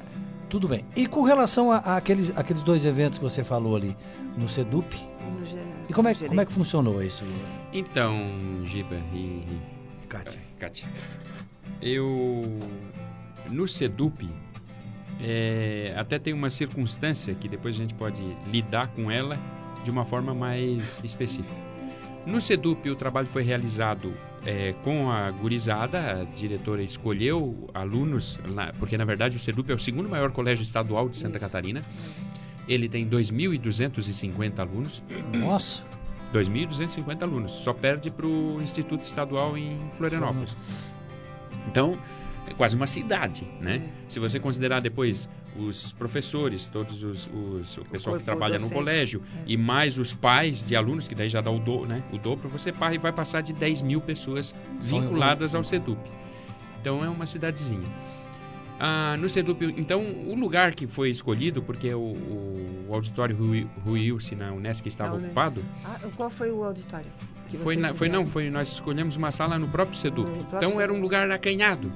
Tudo 0.50 0.68
bem. 0.68 0.86
E 0.96 1.06
com 1.06 1.24
relação 1.24 1.72
a 1.72 1.78
aqueles, 1.98 2.36
aqueles 2.38 2.64
dois 2.64 2.86
eventos 2.86 3.20
que 3.20 3.24
você 3.24 3.44
falou 3.44 3.76
ali, 3.76 3.96
no 4.38 4.48
SEDUP? 4.48 4.96
No 5.38 5.46
geral, 5.46 5.67
e 5.90 5.94
como 5.94 6.08
é, 6.08 6.16
como 6.16 6.42
é 6.42 6.46
que 6.46 6.54
funcionou 6.54 7.02
isso? 7.02 7.24
Então, 7.72 8.16
Giba 8.64 8.96
e, 9.14 9.44
Kátia. 10.08 10.40
Kátia. 10.60 10.88
Eu, 11.82 12.42
no 13.50 13.68
SEDUP, 13.68 14.30
é, 15.22 15.94
até 15.98 16.20
tem 16.20 16.34
uma 16.34 16.50
circunstância 16.50 17.34
que 17.34 17.48
depois 17.48 17.76
a 17.76 17.80
gente 17.80 17.94
pode 17.94 18.22
lidar 18.52 18.88
com 18.88 19.10
ela 19.10 19.40
de 19.84 19.90
uma 19.90 20.06
forma 20.06 20.34
mais 20.34 21.02
específica. 21.04 21.68
No 22.26 22.42
SEDUP, 22.42 22.90
o 22.90 22.96
trabalho 22.96 23.28
foi 23.28 23.44
realizado 23.44 24.14
é, 24.46 24.74
com 24.84 25.10
a 25.10 25.32
gurizada, 25.32 26.22
a 26.22 26.24
diretora 26.24 26.82
escolheu 26.84 27.70
alunos, 27.74 28.38
porque 28.80 28.98
na 28.98 29.06
verdade 29.06 29.38
o 29.38 29.40
SEDUP 29.40 29.72
é 29.72 29.76
o 29.76 29.80
segundo 29.80 30.10
maior 30.10 30.32
colégio 30.32 30.64
estadual 30.64 31.08
de 31.08 31.18
Santa 31.18 31.38
Isso. 31.38 31.46
Catarina. 31.46 31.84
Ele 32.68 32.90
tem 32.90 33.08
2.250 33.08 34.60
alunos. 34.60 35.04
Nossa! 35.34 35.84
2.250 36.34 37.22
alunos. 37.24 37.52
Só 37.52 37.74
perde 37.74 38.12
para 38.12 38.26
o 38.26 38.62
Instituto 38.62 39.04
Estadual 39.04 39.58
em 39.58 39.78
Florianópolis. 39.98 40.56
Então, 41.68 41.98
é 42.46 42.54
quase 42.54 42.76
uma 42.76 42.88
cidade, 42.88 43.48
né? 43.60 43.76
É. 43.76 44.10
Se 44.10 44.20
você 44.20 44.40
considerar 44.40 44.82
depois 44.82 45.30
os 45.58 45.92
professores, 45.94 46.68
todos 46.68 47.04
os, 47.04 47.30
os 47.34 47.78
o 47.78 47.86
pessoal 47.86 48.16
o 48.16 48.20
que 48.20 48.26
trabalha 48.26 48.54
docente. 48.54 48.74
no 48.74 48.80
colégio 48.80 49.24
é. 49.36 49.44
e 49.48 49.58
mais 49.58 49.98
os 49.98 50.14
pais 50.14 50.66
de 50.66 50.76
alunos, 50.76 51.08
que 51.08 51.16
daí 51.16 51.30
já 51.30 51.42
dá 51.42 51.50
o, 51.50 51.60
do, 51.60 51.86
né, 51.86 52.04
o 52.12 52.18
dobro, 52.18 52.48
você 52.48 52.72
vai 52.72 53.12
passar 53.12 53.42
de 53.42 53.54
10 53.54 53.82
mil 53.82 54.00
pessoas 54.00 54.54
vinculadas 54.80 55.56
ao 55.56 55.64
SEDUP. 55.64 56.00
Então 56.80 57.04
é 57.04 57.10
uma 57.10 57.26
cidadezinha. 57.26 57.88
Ah, 58.80 59.16
no 59.20 59.28
SEDUP, 59.28 59.74
então, 59.78 60.02
o 60.02 60.36
lugar 60.36 60.76
que 60.76 60.86
foi 60.86 61.10
escolhido, 61.10 61.62
porque 61.64 61.94
o, 61.94 62.00
o 62.88 62.94
auditório 62.94 63.36
Rui, 63.36 63.68
Rui 63.84 64.18
na 64.38 64.52
Unesc 64.52 64.88
estava 64.88 65.18
não, 65.18 65.26
ocupado. 65.26 65.64
Ah, 65.84 66.00
qual 66.16 66.30
foi 66.30 66.52
o 66.52 66.64
auditório? 66.64 67.08
foi, 67.64 67.76
na, 67.76 67.94
foi 67.94 68.10
não, 68.10 68.26
foi 68.26 68.50
nós 68.50 68.74
escolhemos 68.74 69.16
uma 69.16 69.32
sala 69.32 69.58
no 69.58 69.68
próprio 69.68 69.98
SEDUP. 69.98 70.28
No 70.28 70.36
próprio 70.36 70.58
então 70.58 70.70
SEDUP. 70.70 70.84
era 70.84 70.94
um 70.94 71.02
lugar 71.02 71.30
acanhado. 71.32 71.92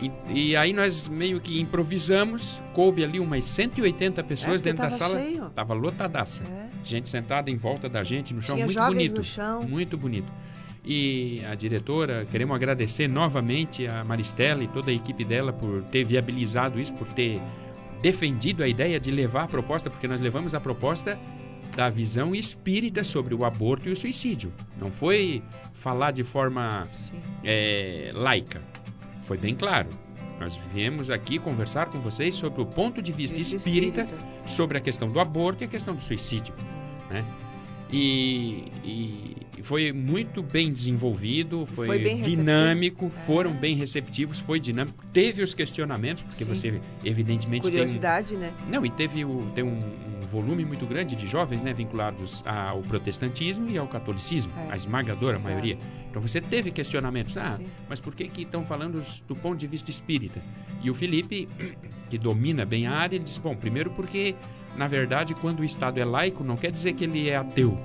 E, 0.00 0.10
e, 0.50 0.56
aí 0.56 0.72
nós 0.72 1.08
meio 1.08 1.40
que 1.40 1.60
improvisamos, 1.60 2.60
coube 2.72 3.04
ali 3.04 3.20
umas 3.20 3.44
180 3.44 4.22
pessoas 4.24 4.60
é, 4.60 4.64
dentro 4.64 4.82
da 4.82 4.90
sala. 4.90 5.18
Cheio. 5.18 5.50
Tava 5.50 5.72
lotadaça. 5.72 6.42
É. 6.42 6.68
Gente 6.82 7.08
sentada 7.08 7.50
em 7.50 7.56
volta 7.56 7.88
da 7.88 8.02
gente 8.02 8.34
no 8.34 8.42
chão, 8.42 8.56
Tinha 8.56 8.66
muito 8.66 8.82
bonito. 8.82 9.16
No 9.16 9.24
chão. 9.24 9.62
Muito 9.62 9.96
bonito. 9.96 10.32
E 10.84 11.42
a 11.50 11.54
diretora, 11.54 12.26
queremos 12.30 12.54
agradecer 12.54 13.08
novamente 13.08 13.86
a 13.86 14.04
Maristela 14.04 14.62
e 14.62 14.68
toda 14.68 14.90
a 14.90 14.94
equipe 14.94 15.24
dela 15.24 15.52
por 15.52 15.82
ter 15.84 16.04
viabilizado 16.04 16.78
isso, 16.78 16.92
por 16.92 17.06
ter 17.08 17.40
defendido 18.02 18.62
a 18.62 18.68
ideia 18.68 19.00
de 19.00 19.10
levar 19.10 19.44
a 19.44 19.48
proposta, 19.48 19.88
porque 19.88 20.06
nós 20.06 20.20
levamos 20.20 20.54
a 20.54 20.60
proposta 20.60 21.18
da 21.74 21.88
visão 21.88 22.34
espírita 22.34 23.02
sobre 23.02 23.34
o 23.34 23.44
aborto 23.44 23.88
e 23.88 23.92
o 23.92 23.96
suicídio. 23.96 24.52
Não 24.78 24.90
foi 24.90 25.42
falar 25.72 26.10
de 26.10 26.22
forma 26.22 26.86
é, 27.42 28.10
laica 28.14 28.60
foi 29.24 29.38
bem 29.38 29.54
claro. 29.54 29.88
Nós 30.38 30.58
viemos 30.72 31.10
aqui 31.10 31.38
conversar 31.38 31.86
com 31.86 31.98
vocês 32.00 32.34
sobre 32.34 32.60
o 32.60 32.66
ponto 32.66 33.00
de 33.00 33.12
vista 33.12 33.38
espírita, 33.38 34.02
espírita, 34.02 34.48
sobre 34.48 34.78
a 34.78 34.80
questão 34.80 35.10
do 35.10 35.18
aborto 35.18 35.62
e 35.62 35.66
a 35.66 35.68
questão 35.68 35.94
do 35.94 36.02
suicídio. 36.02 36.54
Né? 37.08 37.24
E, 37.90 38.64
e 38.84 39.36
foi 39.62 39.92
muito 39.92 40.42
bem 40.42 40.72
desenvolvido, 40.72 41.66
foi, 41.66 41.86
foi 41.86 41.98
bem 41.98 42.20
dinâmico, 42.20 43.06
é. 43.06 43.20
foram 43.26 43.52
bem 43.52 43.76
receptivos, 43.76 44.40
foi 44.40 44.58
dinâmico. 44.58 45.04
Teve 45.12 45.42
os 45.42 45.54
questionamentos, 45.54 46.22
porque 46.22 46.44
Sim. 46.44 46.54
você 46.54 46.80
evidentemente 47.04 47.62
Curiosidade, 47.62 48.30
tem... 48.30 48.38
né? 48.38 48.54
Não, 48.68 48.84
e 48.84 48.90
teve 48.90 49.24
o, 49.24 49.50
tem 49.54 49.64
um, 49.64 49.68
um, 49.68 50.20
volume 50.32 50.64
muito 50.64 50.84
grande 50.86 51.14
de 51.14 51.26
jovens 51.26 51.62
né, 51.62 51.72
vinculados 51.72 52.42
ao 52.44 52.80
protestantismo 52.82 53.68
e 53.70 53.78
ao 53.78 53.86
catolicismo, 53.86 54.52
é. 54.56 54.72
a 54.72 54.76
esmagadora 54.76 55.36
Exato. 55.36 55.48
maioria. 55.48 55.78
Então 56.10 56.20
você 56.20 56.40
teve 56.40 56.70
questionamentos. 56.70 57.36
Ah, 57.36 57.52
Sim. 57.52 57.66
mas 57.88 58.00
por 58.00 58.14
que 58.14 58.28
que 58.28 58.42
estão 58.42 58.64
falando 58.64 59.04
do 59.28 59.36
ponto 59.36 59.56
de 59.56 59.66
vista 59.66 59.90
espírita? 59.90 60.40
E 60.82 60.90
o 60.90 60.94
Felipe, 60.94 61.48
que 62.10 62.18
domina 62.18 62.64
bem 62.64 62.86
a 62.86 62.92
área, 62.92 63.16
ele 63.16 63.24
diz, 63.24 63.38
bom, 63.38 63.54
primeiro 63.54 63.90
porque, 63.90 64.34
na 64.76 64.88
verdade, 64.88 65.34
quando 65.34 65.60
o 65.60 65.64
Estado 65.64 65.98
é 65.98 66.04
laico, 66.04 66.42
não 66.42 66.56
quer 66.56 66.70
dizer 66.70 66.94
que 66.94 67.04
ele 67.04 67.28
é 67.28 67.36
ateu 67.36 67.78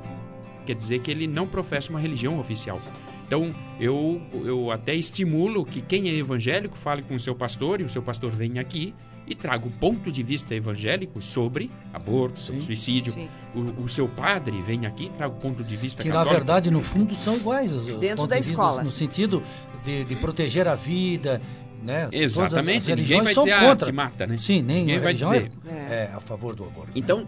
quer 0.69 0.75
dizer 0.75 0.99
que 0.99 1.09
ele 1.09 1.25
não 1.25 1.47
professa 1.47 1.89
uma 1.89 1.99
religião 1.99 2.39
oficial. 2.39 2.79
Então, 3.25 3.49
eu, 3.79 4.21
eu 4.45 4.69
até 4.69 4.93
estimulo 4.93 5.65
que 5.65 5.81
quem 5.81 6.07
é 6.07 6.13
evangélico 6.13 6.77
fale 6.77 7.01
com 7.01 7.15
o 7.15 7.19
seu 7.19 7.33
pastor 7.33 7.81
e 7.81 7.83
o 7.83 7.89
seu 7.89 8.03
pastor 8.03 8.29
venha 8.29 8.61
aqui 8.61 8.93
e 9.25 9.33
traga 9.33 9.67
o 9.67 9.71
ponto 9.71 10.11
de 10.11 10.21
vista 10.21 10.53
evangélico 10.53 11.21
sobre 11.23 11.71
aborto, 11.91 12.39
sobre 12.39 12.61
suicídio. 12.61 13.13
Sim. 13.13 13.27
O, 13.55 13.83
o, 13.83 13.89
seu 13.89 14.07
padre 14.07 14.61
vem 14.61 14.85
aqui 14.85 15.05
e 15.05 15.09
traga 15.09 15.33
o 15.33 15.37
ponto 15.37 15.63
de 15.63 15.75
vista 15.75 16.03
Que, 16.03 16.09
católico. 16.09 16.33
na 16.33 16.37
verdade, 16.37 16.69
no 16.69 16.83
fundo, 16.83 17.15
são 17.15 17.35
iguais. 17.35 17.73
Os, 17.73 17.85
Dentro 17.99 18.27
da 18.27 18.37
escola. 18.37 18.83
no 18.83 18.91
sentido 18.91 19.41
de, 19.83 20.03
de, 20.03 20.15
proteger 20.17 20.67
a 20.67 20.75
vida, 20.75 21.41
né? 21.81 22.09
Exatamente. 22.11 22.91
As, 22.91 22.99
as 22.99 23.09
Ninguém 23.09 23.23
vai 23.23 23.33
dizer, 23.33 23.59
contra. 23.59 23.87
Ah, 23.87 23.91
te 23.91 23.91
mata, 23.91 24.27
né? 24.27 24.37
Sim, 24.37 24.61
nem 24.61 24.81
Ninguém 24.81 24.99
vai 24.99 25.13
dizer. 25.15 25.51
É, 25.67 25.71
é, 25.71 26.11
a 26.15 26.19
favor 26.19 26.55
do 26.55 26.63
aborto. 26.63 26.91
Então... 26.95 27.21
Né? 27.21 27.27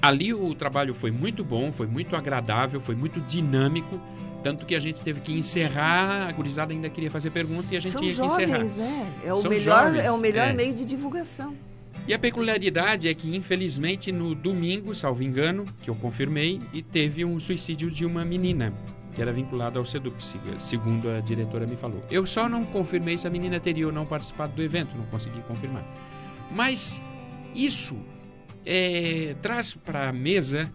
Ali 0.00 0.32
o 0.32 0.54
trabalho 0.54 0.94
foi 0.94 1.10
muito 1.10 1.44
bom, 1.44 1.72
foi 1.72 1.86
muito 1.86 2.16
agradável, 2.16 2.80
foi 2.80 2.94
muito 2.94 3.20
dinâmico. 3.20 4.00
Tanto 4.42 4.64
que 4.64 4.74
a 4.74 4.80
gente 4.80 5.02
teve 5.02 5.20
que 5.20 5.32
encerrar, 5.32 6.28
a 6.28 6.32
gurizada 6.32 6.72
ainda 6.72 6.88
queria 6.88 7.10
fazer 7.10 7.30
pergunta 7.30 7.66
e 7.72 7.76
a 7.76 7.80
gente 7.80 7.90
São 7.90 8.00
tinha 8.00 8.12
jovens, 8.12 8.36
que 8.36 8.42
encerrar. 8.44 8.76
Né? 8.76 9.12
É 9.24 9.32
o 9.32 9.42
São 9.42 9.50
melhor, 9.50 9.84
jovens, 9.86 10.04
é 10.04 10.12
o 10.12 10.18
melhor 10.18 10.48
é. 10.48 10.52
meio 10.52 10.74
de 10.74 10.84
divulgação. 10.84 11.56
E 12.06 12.14
a 12.14 12.18
peculiaridade 12.18 13.06
é 13.06 13.12
que, 13.12 13.36
infelizmente, 13.36 14.10
no 14.10 14.34
domingo, 14.34 14.94
salvo 14.94 15.22
engano, 15.22 15.66
que 15.82 15.90
eu 15.90 15.94
confirmei, 15.94 16.58
e 16.72 16.82
teve 16.82 17.22
um 17.22 17.38
suicídio 17.38 17.90
de 17.90 18.06
uma 18.06 18.24
menina, 18.24 18.72
que 19.14 19.20
era 19.20 19.30
vinculada 19.30 19.78
ao 19.78 19.84
SEDUP, 19.84 20.16
segundo 20.58 21.10
a 21.10 21.20
diretora 21.20 21.66
me 21.66 21.76
falou. 21.76 22.02
Eu 22.10 22.24
só 22.24 22.48
não 22.48 22.64
confirmei 22.64 23.18
se 23.18 23.26
a 23.26 23.30
menina 23.30 23.60
teria 23.60 23.86
ou 23.86 23.92
não 23.92 24.06
participado 24.06 24.54
do 24.54 24.62
evento, 24.62 24.96
não 24.96 25.04
consegui 25.06 25.42
confirmar. 25.42 25.84
Mas 26.50 27.02
isso 27.54 27.94
é, 28.70 29.34
traz 29.40 29.74
para 29.74 30.10
a 30.10 30.12
mesa, 30.12 30.70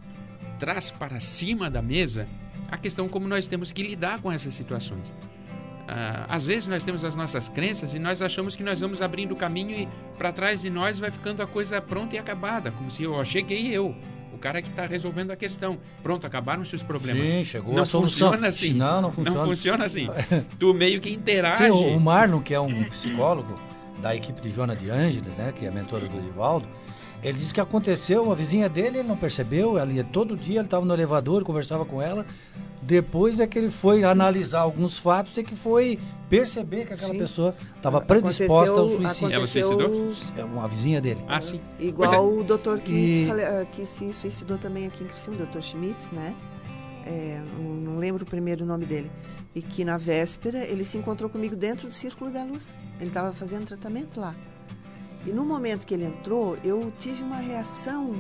traz 0.60 0.90
para 0.90 1.20
cima 1.20 1.70
da 1.70 1.80
mesa 1.80 2.28
a 2.72 2.78
questão 2.78 3.08
como 3.08 3.28
nós 3.28 3.46
temos 3.46 3.72
que 3.72 3.84
lidar 3.84 4.20
com 4.20 4.32
essas 4.32 4.56
situações. 4.56 5.14
Ah, 5.88 6.26
às 6.28 6.48
vezes 6.48 6.68
nós 6.68 6.84
temos 6.84 7.06
as 7.06 7.16
nossas 7.16 7.48
crenças 7.48 7.94
e 7.94 8.00
nós 8.00 8.20
achamos 8.20 8.56
que 8.56 8.64
nós 8.64 8.80
vamos 8.80 9.00
abrindo 9.00 9.34
o 9.34 9.36
caminho 9.36 9.72
e 9.72 9.88
para 10.18 10.32
trás 10.32 10.64
de 10.64 10.72
nós 10.72 10.98
vai 10.98 11.12
ficando 11.12 11.44
a 11.44 11.46
coisa 11.46 11.80
pronta 11.80 12.16
e 12.16 12.18
acabada, 12.18 12.72
como 12.72 12.90
se 12.90 13.04
eu 13.04 13.24
cheguei 13.24 13.68
eu. 13.68 13.96
cara 14.42 14.62
que 14.62 14.70
está 14.70 14.88
resolvendo 14.88 15.30
a 15.30 15.36
questão. 15.36 15.78
Pronto, 16.02 16.26
acabaram-se 16.26 16.74
os 16.74 16.82
problemas. 16.82 17.30
Sim, 17.30 17.46
chegou 17.46 17.76
não 17.76 17.84
a 17.84 17.86
solução. 17.86 18.32
funciona 18.32 18.48
assim. 18.48 18.74
Não, 18.74 19.02
não 19.04 19.12
funciona. 19.12 19.40
Não 19.40 19.46
funciona 19.46 19.86
assim. 19.86 20.10
tu 20.60 20.74
meio 20.74 21.00
que 21.00 21.12
interage. 21.12 21.66
Sim, 21.66 21.96
o 21.96 22.00
Marlon, 22.00 22.42
que 22.42 22.56
é 22.56 22.60
um 22.60 22.86
psicólogo 22.86 23.58
da 24.02 24.16
equipe 24.16 24.42
de 24.42 24.50
Joana 24.50 24.76
de 24.76 24.90
Ângeles, 24.90 25.32
né, 25.38 25.54
que 25.56 25.66
é 25.66 25.70
a 25.70 25.72
mentora 25.72 26.08
do 26.08 26.20
Divaldo, 26.20 26.68
ele 27.24 27.38
disse 27.40 27.54
que 27.54 27.62
aconteceu, 27.62 28.32
a 28.32 28.36
vizinha 28.36 28.68
dele, 28.70 29.00
ele 29.00 29.08
não 29.08 29.18
percebeu, 29.18 29.78
ela 29.78 29.92
ia 29.92 30.04
todo 30.04 30.36
dia, 30.36 30.60
ele 30.60 30.66
estava 30.68 30.86
no 30.86 30.94
elevador, 30.94 31.44
conversava 31.44 31.86
com 31.86 32.02
ela. 32.02 32.26
Depois 32.82 33.40
é 33.40 33.48
que 33.48 33.58
ele 33.58 33.72
foi 33.72 34.04
analisar 34.04 34.60
alguns 34.60 34.98
fatos 34.98 35.38
e 35.38 35.44
que 35.44 35.56
foi 35.56 35.98
perceber 36.30 36.86
que 36.86 36.94
aquela 36.94 37.14
Sim. 37.14 37.20
pessoa 37.20 37.56
estava 37.78 38.02
predisposta 38.02 38.78
ao 38.78 38.90
suicídio. 38.90 39.28
Ela 39.34 39.38
aconteceu 39.46 40.12
É 40.38 40.44
uma 40.44 40.68
vizinha 40.68 41.00
dele. 41.00 41.24
Ah, 41.28 41.40
sim. 41.40 41.62
Igual 41.80 42.14
é. 42.14 42.20
o 42.20 42.44
doutor 42.44 42.80
que, 42.80 42.92
E- 42.92 43.08
se, 43.08 43.26
fale- 43.26 43.44
ah, 43.46 43.66
que 43.72 43.86
se 43.86 44.12
suicidou 44.12 44.58
também 44.58 44.86
aqui 44.88 45.04
em 45.04 45.08
Criciúma, 45.08 45.38
o 45.38 45.44
doutor 45.44 45.62
Schmitz, 45.62 46.12
né? 46.12 46.36
É, 47.06 47.42
não- 47.58 47.74
não 47.94 47.98
lembro 47.98 48.24
o 48.24 48.26
primeiro 48.26 48.66
nome 48.66 48.86
dele. 48.86 49.10
E 49.56 49.62
que 49.62 49.86
na 49.86 49.98
véspera 49.98 50.60
ele 50.66 50.84
se 50.84 50.98
encontrou 50.98 51.30
comigo 51.30 51.56
dentro 51.56 51.88
do 51.88 51.94
Círculo 51.94 52.32
da 52.32 52.44
Luz. 52.44 52.76
Ele 53.00 53.10
estava 53.10 53.32
fazendo 53.32 53.66
tratamento 53.66 54.20
lá. 54.20 54.36
E 55.26 55.32
no 55.32 55.46
momento 55.46 55.86
que 55.86 55.94
ele 55.94 56.06
entrou, 56.06 56.58
eu 56.64 56.92
tive 56.98 57.24
uma 57.24 57.38
reação 57.38 58.14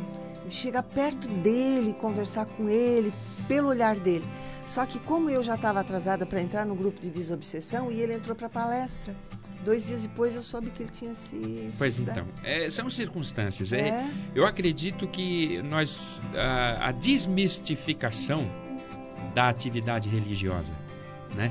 de 0.47 0.53
chegar 0.53 0.83
perto 0.83 1.27
dele, 1.27 1.93
conversar 1.93 2.45
com 2.45 2.69
ele, 2.69 3.13
pelo 3.47 3.69
olhar 3.69 3.95
dele. 3.97 4.25
Só 4.65 4.85
que 4.85 4.99
como 4.99 5.29
eu 5.29 5.43
já 5.43 5.55
estava 5.55 5.79
atrasada 5.81 6.25
para 6.25 6.41
entrar 6.41 6.65
no 6.65 6.75
grupo 6.75 6.99
de 7.01 7.09
desobsessão, 7.09 7.91
e 7.91 7.99
ele 8.01 8.13
entrou 8.13 8.35
para 8.35 8.47
a 8.47 8.49
palestra. 8.49 9.15
Dois 9.63 9.87
dias 9.87 10.03
depois 10.05 10.35
eu 10.35 10.43
soube 10.43 10.69
que 10.71 10.83
ele 10.83 10.91
tinha 10.91 11.15
se 11.15 11.69
Pois 11.77 11.93
suicidado. 11.95 12.19
então, 12.19 12.33
é, 12.43 12.69
são 12.69 12.89
circunstâncias. 12.89 13.71
É, 13.71 13.87
É. 13.89 14.11
eu 14.35 14.45
acredito 14.45 15.07
que 15.07 15.61
nós 15.63 16.21
a, 16.35 16.89
a 16.89 16.91
desmistificação 16.91 18.45
da 19.33 19.47
atividade 19.47 20.09
religiosa, 20.09 20.73
né? 21.35 21.49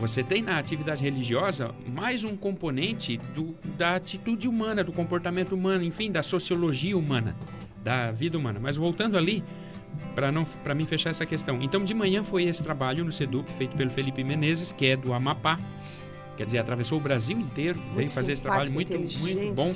Você 0.00 0.22
tem 0.24 0.42
na 0.42 0.58
atividade 0.58 1.02
religiosa 1.02 1.70
mais 1.86 2.24
um 2.24 2.36
componente 2.36 3.16
do, 3.34 3.54
da 3.78 3.94
atitude 3.96 4.48
humana, 4.48 4.82
do 4.82 4.92
comportamento 4.92 5.52
humano, 5.54 5.84
enfim, 5.84 6.10
da 6.10 6.22
sociologia 6.22 6.98
humana, 6.98 7.36
da 7.82 8.10
vida 8.10 8.36
humana. 8.36 8.58
Mas 8.60 8.76
voltando 8.76 9.16
ali, 9.16 9.42
para 10.14 10.32
não 10.32 10.44
para 10.44 10.74
mim 10.74 10.84
fechar 10.84 11.10
essa 11.10 11.24
questão. 11.24 11.62
Então 11.62 11.84
de 11.84 11.94
manhã 11.94 12.24
foi 12.24 12.42
esse 12.44 12.62
trabalho 12.62 13.04
no 13.04 13.12
SEDUP 13.12 13.48
feito 13.56 13.76
pelo 13.76 13.90
Felipe 13.90 14.24
Menezes, 14.24 14.72
que 14.72 14.86
é 14.86 14.96
do 14.96 15.12
Amapá. 15.12 15.58
Quer 16.36 16.44
dizer, 16.46 16.58
atravessou 16.58 16.98
o 16.98 17.00
Brasil 17.00 17.38
inteiro, 17.38 17.80
veio 17.94 18.10
fazer 18.10 18.32
esse 18.32 18.42
trabalho 18.42 18.72
muito 18.72 18.92
muito 18.98 19.54
bom. 19.54 19.72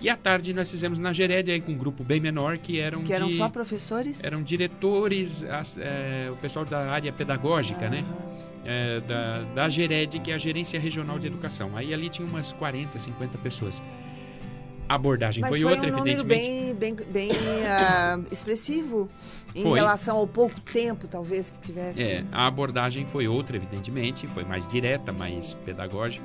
E 0.00 0.10
à 0.10 0.16
tarde 0.16 0.52
nós 0.52 0.68
fizemos 0.70 0.98
na 0.98 1.12
Gered 1.12 1.50
aí 1.50 1.60
com 1.60 1.72
um 1.72 1.78
grupo 1.78 2.02
bem 2.04 2.20
menor 2.20 2.58
que 2.58 2.80
eram 2.80 3.02
Que 3.02 3.12
eram 3.12 3.28
de, 3.28 3.34
só 3.36 3.48
professores? 3.48 4.22
eram 4.24 4.42
diretores, 4.42 5.44
as- 5.44 5.78
é, 5.78 6.28
o 6.30 6.36
pessoal 6.36 6.64
da 6.66 6.90
área 6.90 7.12
pedagógica, 7.12 7.88
né? 7.88 8.04
É, 8.68 9.00
da, 9.00 9.42
da 9.54 9.68
Gered, 9.68 10.18
que 10.18 10.32
é 10.32 10.34
a 10.34 10.38
Gerência 10.38 10.78
Regional 10.80 11.18
de 11.18 11.28
Educação. 11.28 11.76
Aí 11.76 11.94
ali 11.94 12.08
tinha 12.08 12.26
umas 12.26 12.52
40, 12.52 12.98
50 12.98 13.38
pessoas. 13.38 13.80
A 14.88 14.94
abordagem 14.94 15.40
Mas 15.40 15.50
foi, 15.50 15.60
foi, 15.60 15.72
outra, 15.72 15.88
um 15.88 15.96
número 15.96 16.20
evidentemente. 16.20 16.74
bem, 16.74 16.94
bem, 16.94 17.06
bem 17.10 17.30
ah, 17.66 18.20
expressivo 18.30 19.08
em 19.54 19.62
Foi. 19.62 19.78
relação 19.78 20.16
ao 20.16 20.26
pouco 20.26 20.60
tempo, 20.60 21.08
talvez, 21.08 21.50
que 21.50 21.58
tivesse. 21.58 22.02
É, 22.02 22.24
a 22.30 22.46
abordagem 22.46 23.06
foi 23.06 23.26
outra, 23.26 23.56
evidentemente, 23.56 24.26
foi 24.28 24.44
mais 24.44 24.68
direta, 24.68 25.12
mais 25.12 25.54
pedagógica. 25.54 26.24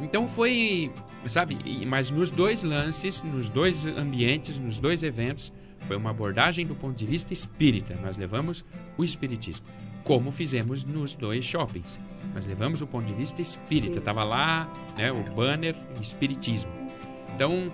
Então 0.00 0.28
foi, 0.28 0.92
sabe, 1.26 1.58
mas 1.86 2.10
nos 2.10 2.30
dois 2.30 2.62
lances, 2.62 3.22
nos 3.22 3.48
dois 3.48 3.86
ambientes, 3.86 4.58
nos 4.58 4.78
dois 4.78 5.02
eventos, 5.02 5.52
foi 5.86 5.96
uma 5.96 6.10
abordagem 6.10 6.66
do 6.66 6.74
ponto 6.74 6.94
de 6.94 7.06
vista 7.06 7.32
espírita. 7.32 7.96
Nós 8.02 8.16
levamos 8.16 8.64
o 8.96 9.04
espiritismo, 9.04 9.66
como 10.04 10.30
fizemos 10.30 10.84
nos 10.84 11.14
dois 11.14 11.44
shoppings. 11.44 12.00
Nós 12.34 12.46
levamos 12.46 12.80
o 12.80 12.86
ponto 12.86 13.06
de 13.06 13.14
vista 13.14 13.42
espírita. 13.42 13.98
Estava 13.98 14.24
lá, 14.24 14.72
né, 14.96 15.12
o 15.12 15.22
banner 15.34 15.76
espiritismo. 16.00 16.70
Então, 17.34 17.70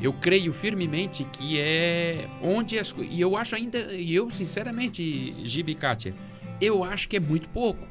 eu 0.00 0.12
creio 0.12 0.52
firmemente 0.52 1.24
que 1.24 1.58
é 1.58 2.28
onde 2.42 2.78
as 2.78 2.94
e 2.98 3.20
eu 3.20 3.36
acho 3.36 3.54
ainda 3.54 3.78
e 3.94 4.14
eu 4.14 4.30
sinceramente 4.30 5.34
Gibi 5.46 5.74
Kátia, 5.74 6.14
eu 6.60 6.82
acho 6.82 7.08
que 7.08 7.16
é 7.16 7.20
muito 7.20 7.48
pouco 7.50 7.86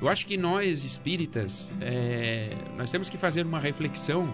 eu 0.00 0.08
acho 0.08 0.26
que 0.26 0.36
nós 0.36 0.84
espíritas 0.84 1.72
é, 1.80 2.56
nós 2.76 2.90
temos 2.90 3.08
que 3.08 3.16
fazer 3.16 3.46
uma 3.46 3.60
reflexão 3.60 4.32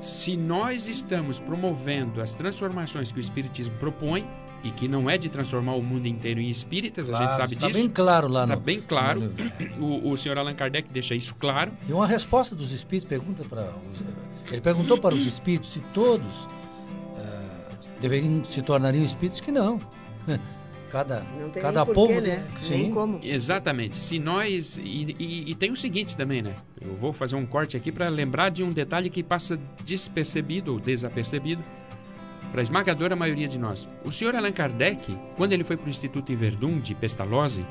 se 0.00 0.36
nós 0.36 0.86
estamos 0.86 1.40
promovendo 1.40 2.22
as 2.22 2.32
transformações 2.32 3.10
que 3.10 3.18
o 3.18 3.20
espiritismo 3.20 3.76
propõe 3.78 4.24
e 4.64 4.70
que 4.70 4.88
não 4.88 5.08
é 5.08 5.16
de 5.16 5.28
transformar 5.28 5.74
o 5.74 5.82
mundo 5.82 6.06
inteiro 6.06 6.40
em 6.40 6.50
espíritas 6.50 7.08
a 7.08 7.16
gente 7.16 7.34
sabe 7.34 7.54
está 7.54 7.66
disso 7.68 7.78
bem 7.78 7.88
claro 7.88 8.26
lá 8.28 8.42
Está 8.42 8.56
no. 8.56 8.60
bem 8.60 8.80
claro. 8.80 9.32
o, 9.80 10.10
o 10.10 10.16
senhor 10.16 10.36
Allan 10.38 10.54
Kardec 10.54 10.88
deixa 10.92 11.14
isso 11.14 11.34
claro 11.36 11.70
E 11.88 11.92
uma 11.92 12.06
resposta 12.06 12.54
dos 12.56 12.72
espíritos 12.72 13.08
pergunta 13.08 13.44
para 13.44 13.62
os, 13.92 14.02
ele 14.50 14.60
perguntou 14.60 14.98
para 14.98 15.14
os 15.14 15.26
espíritos 15.26 15.70
se 15.70 15.80
todos 15.94 16.48
eh, 17.16 17.76
deveriam 18.00 18.44
se 18.44 18.60
tornariam 18.62 19.04
espíritos 19.04 19.40
que 19.40 19.52
não. 19.52 19.78
Cada 20.90 21.20
Não 21.38 21.50
tem 21.50 21.62
cada 21.62 21.84
nem 21.84 21.94
povo 21.94 22.14
porquê, 22.14 22.28
né? 22.28 22.46
sim. 22.56 22.70
Nem 22.84 22.90
como. 22.92 23.20
Exatamente. 23.22 23.94
Se 23.94 24.18
nós. 24.18 24.78
E, 24.78 25.14
e- 25.18 25.50
e 25.50 25.54
tem 25.54 25.70
o 25.70 25.76
seguinte 25.76 26.16
também, 26.16 26.40
né? 26.40 26.54
Eu 26.80 26.96
vou 26.96 27.12
fazer 27.12 27.36
um 27.36 27.44
corte 27.44 27.76
aqui 27.76 27.92
para 27.92 28.08
lembrar 28.08 28.48
de 28.48 28.62
um 28.64 28.70
detalhe 28.72 29.10
que 29.10 29.22
passa 29.22 29.60
despercebido 29.84 30.72
ou 30.72 30.80
desapercebido 30.80 31.62
para 32.50 32.60
a 32.60 32.62
esmagadora 32.62 33.14
maioria 33.14 33.48
de 33.48 33.58
nós. 33.58 33.88
O 34.04 34.12
senhor 34.12 34.34
Allan 34.34 34.52
Kardec, 34.52 35.16
quando 35.36 35.52
ele 35.52 35.64
foi 35.64 35.76
para 35.76 35.86
o 35.86 35.90
Instituto 35.90 36.32
em 36.32 36.36
Verdun 36.36 36.80
de 36.80 36.94
Pestalozzi, 36.94 37.66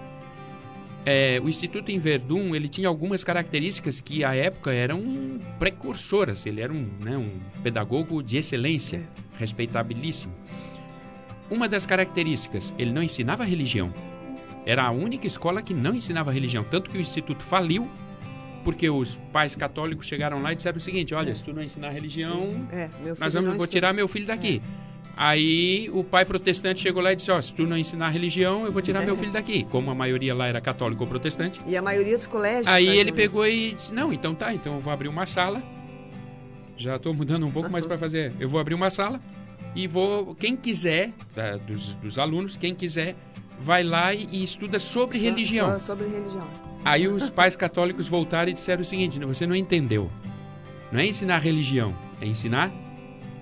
é, 1.05 1.39
o 1.41 1.47
Instituto 1.47 1.89
em 1.89 1.99
Verdun 1.99 2.53
ele 2.53 2.67
tinha 2.67 2.89
algumas 2.89 3.23
características 3.23 4.01
que 4.01 4.25
à 4.25 4.35
época 4.35 4.73
eram 4.73 5.39
precursoras. 5.57 6.45
Ele 6.45 6.59
era 6.59 6.73
um, 6.73 6.85
né, 7.01 7.17
um 7.17 7.39
pedagogo 7.63 8.21
de 8.21 8.37
excelência, 8.37 9.07
respeitabilíssimo. 9.37 10.33
Uma 11.49 11.69
das 11.69 11.85
características, 11.85 12.73
ele 12.77 12.91
não 12.91 13.01
ensinava 13.01 13.45
religião. 13.45 13.93
Era 14.65 14.83
a 14.83 14.91
única 14.91 15.25
escola 15.25 15.61
que 15.61 15.73
não 15.73 15.95
ensinava 15.95 16.29
religião. 16.29 16.65
Tanto 16.69 16.89
que 16.89 16.97
o 16.97 17.01
instituto 17.01 17.41
faliu, 17.41 17.89
porque 18.67 18.89
os 18.89 19.15
pais 19.31 19.55
católicos 19.55 20.05
chegaram 20.05 20.41
lá 20.41 20.51
e 20.51 20.55
disseram 20.57 20.75
o 20.75 20.81
seguinte: 20.81 21.15
olha, 21.15 21.33
se 21.33 21.41
tu 21.41 21.53
não 21.53 21.63
ensinar 21.63 21.89
religião, 21.89 22.67
É, 22.69 22.89
nós 23.17 23.33
vamos, 23.33 23.55
vou 23.55 23.65
tirar 23.65 23.93
meu 23.93 24.09
filho 24.09 24.27
daqui. 24.27 24.61
Aí 25.15 25.89
o 25.93 26.03
pai 26.03 26.25
protestante 26.25 26.81
chegou 26.81 27.01
lá 27.01 27.13
e 27.13 27.15
disse: 27.15 27.31
ó, 27.31 27.39
se 27.39 27.53
tu 27.53 27.65
não 27.65 27.77
ensinar 27.77 28.09
religião, 28.09 28.65
eu 28.65 28.71
vou 28.73 28.81
tirar 28.81 29.05
meu 29.05 29.15
filho 29.17 29.31
daqui. 29.31 29.63
Como 29.71 29.89
a 29.89 29.95
maioria 29.95 30.35
lá 30.35 30.47
era 30.47 30.59
católico 30.59 31.01
ou 31.01 31.09
protestante. 31.09 31.61
E 31.65 31.77
a 31.77 31.81
maioria 31.81 32.17
dos 32.17 32.27
colégios. 32.27 32.67
Aí 32.67 32.89
ele 32.89 33.13
pegou 33.13 33.45
isso. 33.45 33.55
e 33.55 33.73
disse: 33.73 33.93
Não, 33.93 34.11
então 34.11 34.35
tá, 34.35 34.53
então 34.53 34.75
eu 34.75 34.81
vou 34.81 34.91
abrir 34.91 35.07
uma 35.07 35.25
sala. 35.25 35.63
Já 36.75 36.97
estou 36.97 37.13
mudando 37.13 37.47
um 37.47 37.51
pouco 37.51 37.71
mais 37.71 37.85
para 37.85 37.97
fazer. 37.97 38.33
Eu 38.37 38.49
vou 38.49 38.59
abrir 38.59 38.73
uma 38.75 38.89
sala 38.89 39.21
e 39.73 39.87
vou. 39.87 40.35
Quem 40.35 40.57
quiser, 40.57 41.13
tá, 41.33 41.55
dos, 41.55 41.93
dos 41.93 42.19
alunos, 42.19 42.57
quem 42.57 42.75
quiser, 42.75 43.15
vai 43.59 43.83
lá 43.83 44.13
e, 44.13 44.27
e 44.31 44.43
estuda 44.43 44.79
sobre 44.79 45.17
Só- 45.17 45.23
religião. 45.23 45.71
só 45.73 45.79
sobre 45.79 46.07
religião. 46.07 46.47
Aí 46.85 47.07
os 47.07 47.29
pais 47.29 47.55
católicos 47.55 48.07
voltaram 48.07 48.49
e 48.49 48.53
disseram 48.53 48.81
o 48.81 48.85
seguinte: 48.85 49.19
"Não, 49.19 49.27
você 49.27 49.45
não 49.45 49.55
entendeu. 49.55 50.09
Não 50.91 50.99
é 50.99 51.05
ensinar 51.05 51.39
religião, 51.39 51.93
é 52.21 52.25
ensinar 52.25 52.71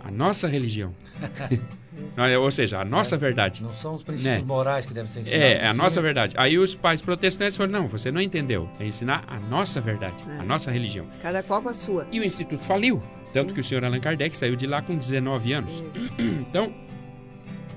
a 0.04 0.10
nossa 0.12 0.48
religião. 0.48 0.94
É- 2.18 2.38
Ou 2.38 2.52
seja, 2.52 2.82
a 2.82 2.84
nossa 2.86 3.16
verdade. 3.18 3.64
Não 3.64 3.72
são 3.72 3.94
os 3.96 4.04
princípios 4.04 4.40
Né? 4.42 4.46
morais 4.46 4.86
que 4.86 4.94
devem 4.94 5.10
ser 5.10 5.22
ensinados. 5.22 5.46
É, 5.46 5.54
é 5.64 5.68
a 5.68 5.72
sim. 5.72 5.78
nossa 5.78 6.02
verdade. 6.02 6.36
Aí 6.38 6.58
os 6.60 6.76
pais 6.76 7.02
protestantes 7.02 7.56
falaram: 7.56 7.84
não, 7.84 7.88
você 7.88 8.12
não 8.12 8.20
entendeu. 8.20 8.70
É 8.82 8.86
ensinar 8.86 9.24
a 9.28 9.40
nossa 9.40 9.80
verdade, 9.80 10.22
É. 10.30 10.40
a 10.40 10.44
nossa 10.44 10.70
religião. 10.72 11.06
Cada 11.22 11.42
qual 11.42 11.62
com 11.62 11.70
a 11.70 11.74
sua. 11.74 12.06
E 12.12 12.20
o 12.20 12.24
instituto 12.26 12.64
faliu. 12.66 13.02
Tanto 13.34 13.50
Sim. 13.50 13.54
que 13.56 13.62
o 13.62 13.64
senhor 13.64 13.86
Allan 13.86 14.02
Kardec 14.02 14.38
saiu 14.38 14.58
de 14.58 14.68
lá 14.68 14.82
com 14.82 14.98
19 14.98 15.54
anos. 15.54 15.82
Isso. 15.94 16.12
Então, 16.20 16.74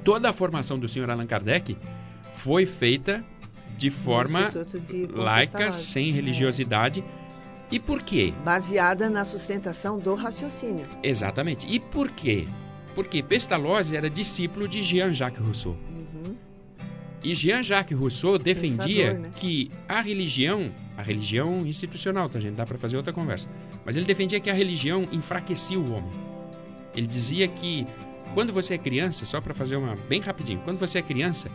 toda 0.04 0.30
a 0.30 0.32
formação 0.32 0.78
do 0.80 0.88
senhor 0.88 1.08
Allan 1.10 1.26
Kardec 1.26 1.76
foi 2.38 2.64
feita 2.64 3.24
de 3.76 3.90
forma 3.90 4.50
de 4.84 5.06
laica, 5.06 5.72
sem 5.72 6.12
religiosidade. 6.12 7.04
E 7.70 7.78
por 7.78 8.02
quê? 8.02 8.32
Baseada 8.44 9.10
na 9.10 9.24
sustentação 9.24 9.98
do 9.98 10.14
raciocínio. 10.14 10.86
Exatamente. 11.02 11.66
E 11.68 11.78
por 11.78 12.10
quê? 12.10 12.46
Porque 12.94 13.22
Pestalozzi 13.22 13.96
era 13.96 14.08
discípulo 14.08 14.66
de 14.66 14.82
Jean-Jacques 14.82 15.44
Rousseau. 15.44 15.76
Uhum. 15.90 16.34
E 17.22 17.34
Jean-Jacques 17.34 17.96
Rousseau 17.96 18.38
defendia 18.38 19.08
Pensador, 19.08 19.26
né? 19.26 19.32
que 19.36 19.70
a 19.86 20.00
religião, 20.00 20.72
a 20.96 21.02
religião 21.02 21.66
institucional, 21.66 22.28
tá 22.28 22.40
gente? 22.40 22.54
Dá 22.54 22.64
para 22.64 22.78
fazer 22.78 22.96
outra 22.96 23.12
conversa. 23.12 23.48
Mas 23.84 23.96
ele 23.96 24.06
defendia 24.06 24.40
que 24.40 24.48
a 24.48 24.54
religião 24.54 25.06
enfraquecia 25.12 25.78
o 25.78 25.92
homem. 25.92 26.10
Ele 26.96 27.06
dizia 27.06 27.46
que 27.46 27.86
quando 28.34 28.52
você 28.52 28.74
é 28.74 28.78
criança, 28.78 29.26
só 29.26 29.40
para 29.40 29.52
fazer 29.52 29.76
uma 29.76 29.94
bem 30.08 30.20
rapidinho, 30.20 30.60
quando 30.64 30.78
você 30.78 30.98
é 30.98 31.02
criança, 31.02 31.50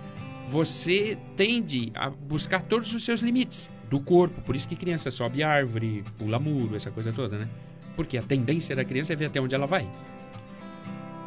você 0.54 1.18
tende 1.36 1.92
a 1.96 2.12
buscar 2.12 2.62
todos 2.62 2.94
os 2.94 3.04
seus 3.04 3.22
limites 3.22 3.68
do 3.90 4.00
corpo. 4.00 4.40
Por 4.42 4.56
isso 4.56 4.68
que 4.68 4.76
criança 4.76 5.10
sobe 5.10 5.42
árvore, 5.42 6.04
pula 6.20 6.38
muro, 6.38 6.76
essa 6.76 6.92
coisa 6.92 7.12
toda, 7.12 7.40
né? 7.40 7.48
Porque 7.96 8.20
a 8.20 8.22
tendência 8.22 8.76
da 8.76 8.86
criança 8.86 9.14
é 9.14 9.16
ver 9.16 9.26
até 9.26 9.42
onde 9.42 9.56
ela 9.56 9.66
vai. 9.66 9.88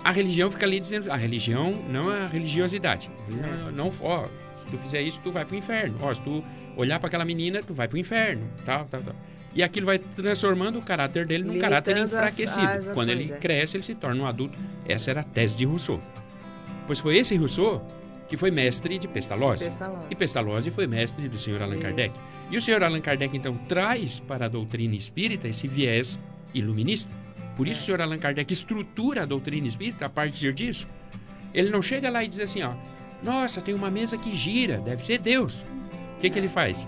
a 0.04 0.12
religião 0.12 0.48
fica 0.48 0.64
ali 0.64 0.78
dizendo, 0.78 1.10
a 1.10 1.16
religião 1.16 1.72
não 1.90 2.12
é 2.12 2.22
a 2.22 2.26
religiosidade. 2.28 3.10
Não, 3.28 3.72
não 3.72 3.92
ó, 4.00 4.26
se 4.60 4.66
tu 4.68 4.78
fizer 4.78 5.02
isso, 5.02 5.20
tu 5.24 5.32
vai 5.32 5.44
pro 5.44 5.56
inferno. 5.56 5.96
Ó, 6.00 6.14
se 6.14 6.20
tu 6.20 6.44
olhar 6.76 7.00
para 7.00 7.08
aquela 7.08 7.24
menina, 7.24 7.60
tu 7.60 7.74
vai 7.74 7.88
pro 7.88 7.98
inferno, 7.98 8.46
tal, 8.64 8.84
tal, 8.84 9.02
tal. 9.02 9.16
E 9.52 9.62
aquilo 9.64 9.86
vai 9.86 9.98
transformando 9.98 10.78
o 10.78 10.82
caráter 10.82 11.26
dele 11.26 11.42
num 11.42 11.54
Limitando 11.54 11.70
caráter 11.70 11.96
as- 11.96 12.04
enfraquecido. 12.12 12.60
as 12.66 12.84
Quando 12.88 13.10
ações, 13.10 13.20
ele 13.20 13.32
é. 13.32 13.36
cresce, 13.38 13.76
ele 13.76 13.82
se 13.82 13.94
torna 13.96 14.22
um 14.22 14.26
adulto. 14.26 14.56
Essa 14.86 15.10
era 15.10 15.20
a 15.22 15.24
tese 15.24 15.56
de 15.56 15.64
Rousseau. 15.64 16.00
Pois 16.86 17.00
foi 17.00 17.16
esse 17.16 17.34
Rousseau 17.36 17.84
que 18.28 18.36
foi 18.36 18.50
mestre 18.50 18.98
de 18.98 19.06
Pestalozzi. 19.08 19.64
Pestalozzi. 19.64 20.06
E 20.10 20.16
Pestalozzi 20.16 20.70
foi 20.70 20.86
mestre 20.86 21.28
do 21.28 21.38
Sr. 21.38 21.62
Allan 21.62 21.74
Isso. 21.74 21.82
Kardec. 21.82 22.14
E 22.50 22.56
o 22.56 22.62
Sr. 22.62 22.82
Allan 22.82 23.00
Kardec, 23.00 23.36
então, 23.36 23.56
traz 23.68 24.20
para 24.20 24.46
a 24.46 24.48
doutrina 24.48 24.94
espírita 24.94 25.48
esse 25.48 25.66
viés 25.68 26.18
iluminista. 26.54 27.10
Por 27.56 27.66
isso, 27.66 27.82
o 27.82 27.94
Sr. 27.96 28.02
Allan 28.02 28.18
Kardec 28.18 28.52
estrutura 28.52 29.22
a 29.22 29.26
doutrina 29.26 29.66
espírita 29.66 30.06
a 30.06 30.08
partir 30.08 30.52
disso. 30.52 30.86
Ele 31.54 31.70
não 31.70 31.80
chega 31.82 32.10
lá 32.10 32.22
e 32.22 32.28
diz 32.28 32.40
assim, 32.40 32.62
ó, 32.62 32.72
nossa, 33.22 33.60
tem 33.60 33.74
uma 33.74 33.90
mesa 33.90 34.18
que 34.18 34.36
gira, 34.36 34.78
deve 34.78 35.04
ser 35.04 35.18
Deus. 35.18 35.64
O 36.16 36.20
que, 36.20 36.28
que 36.30 36.38
ele 36.38 36.48
faz? 36.48 36.86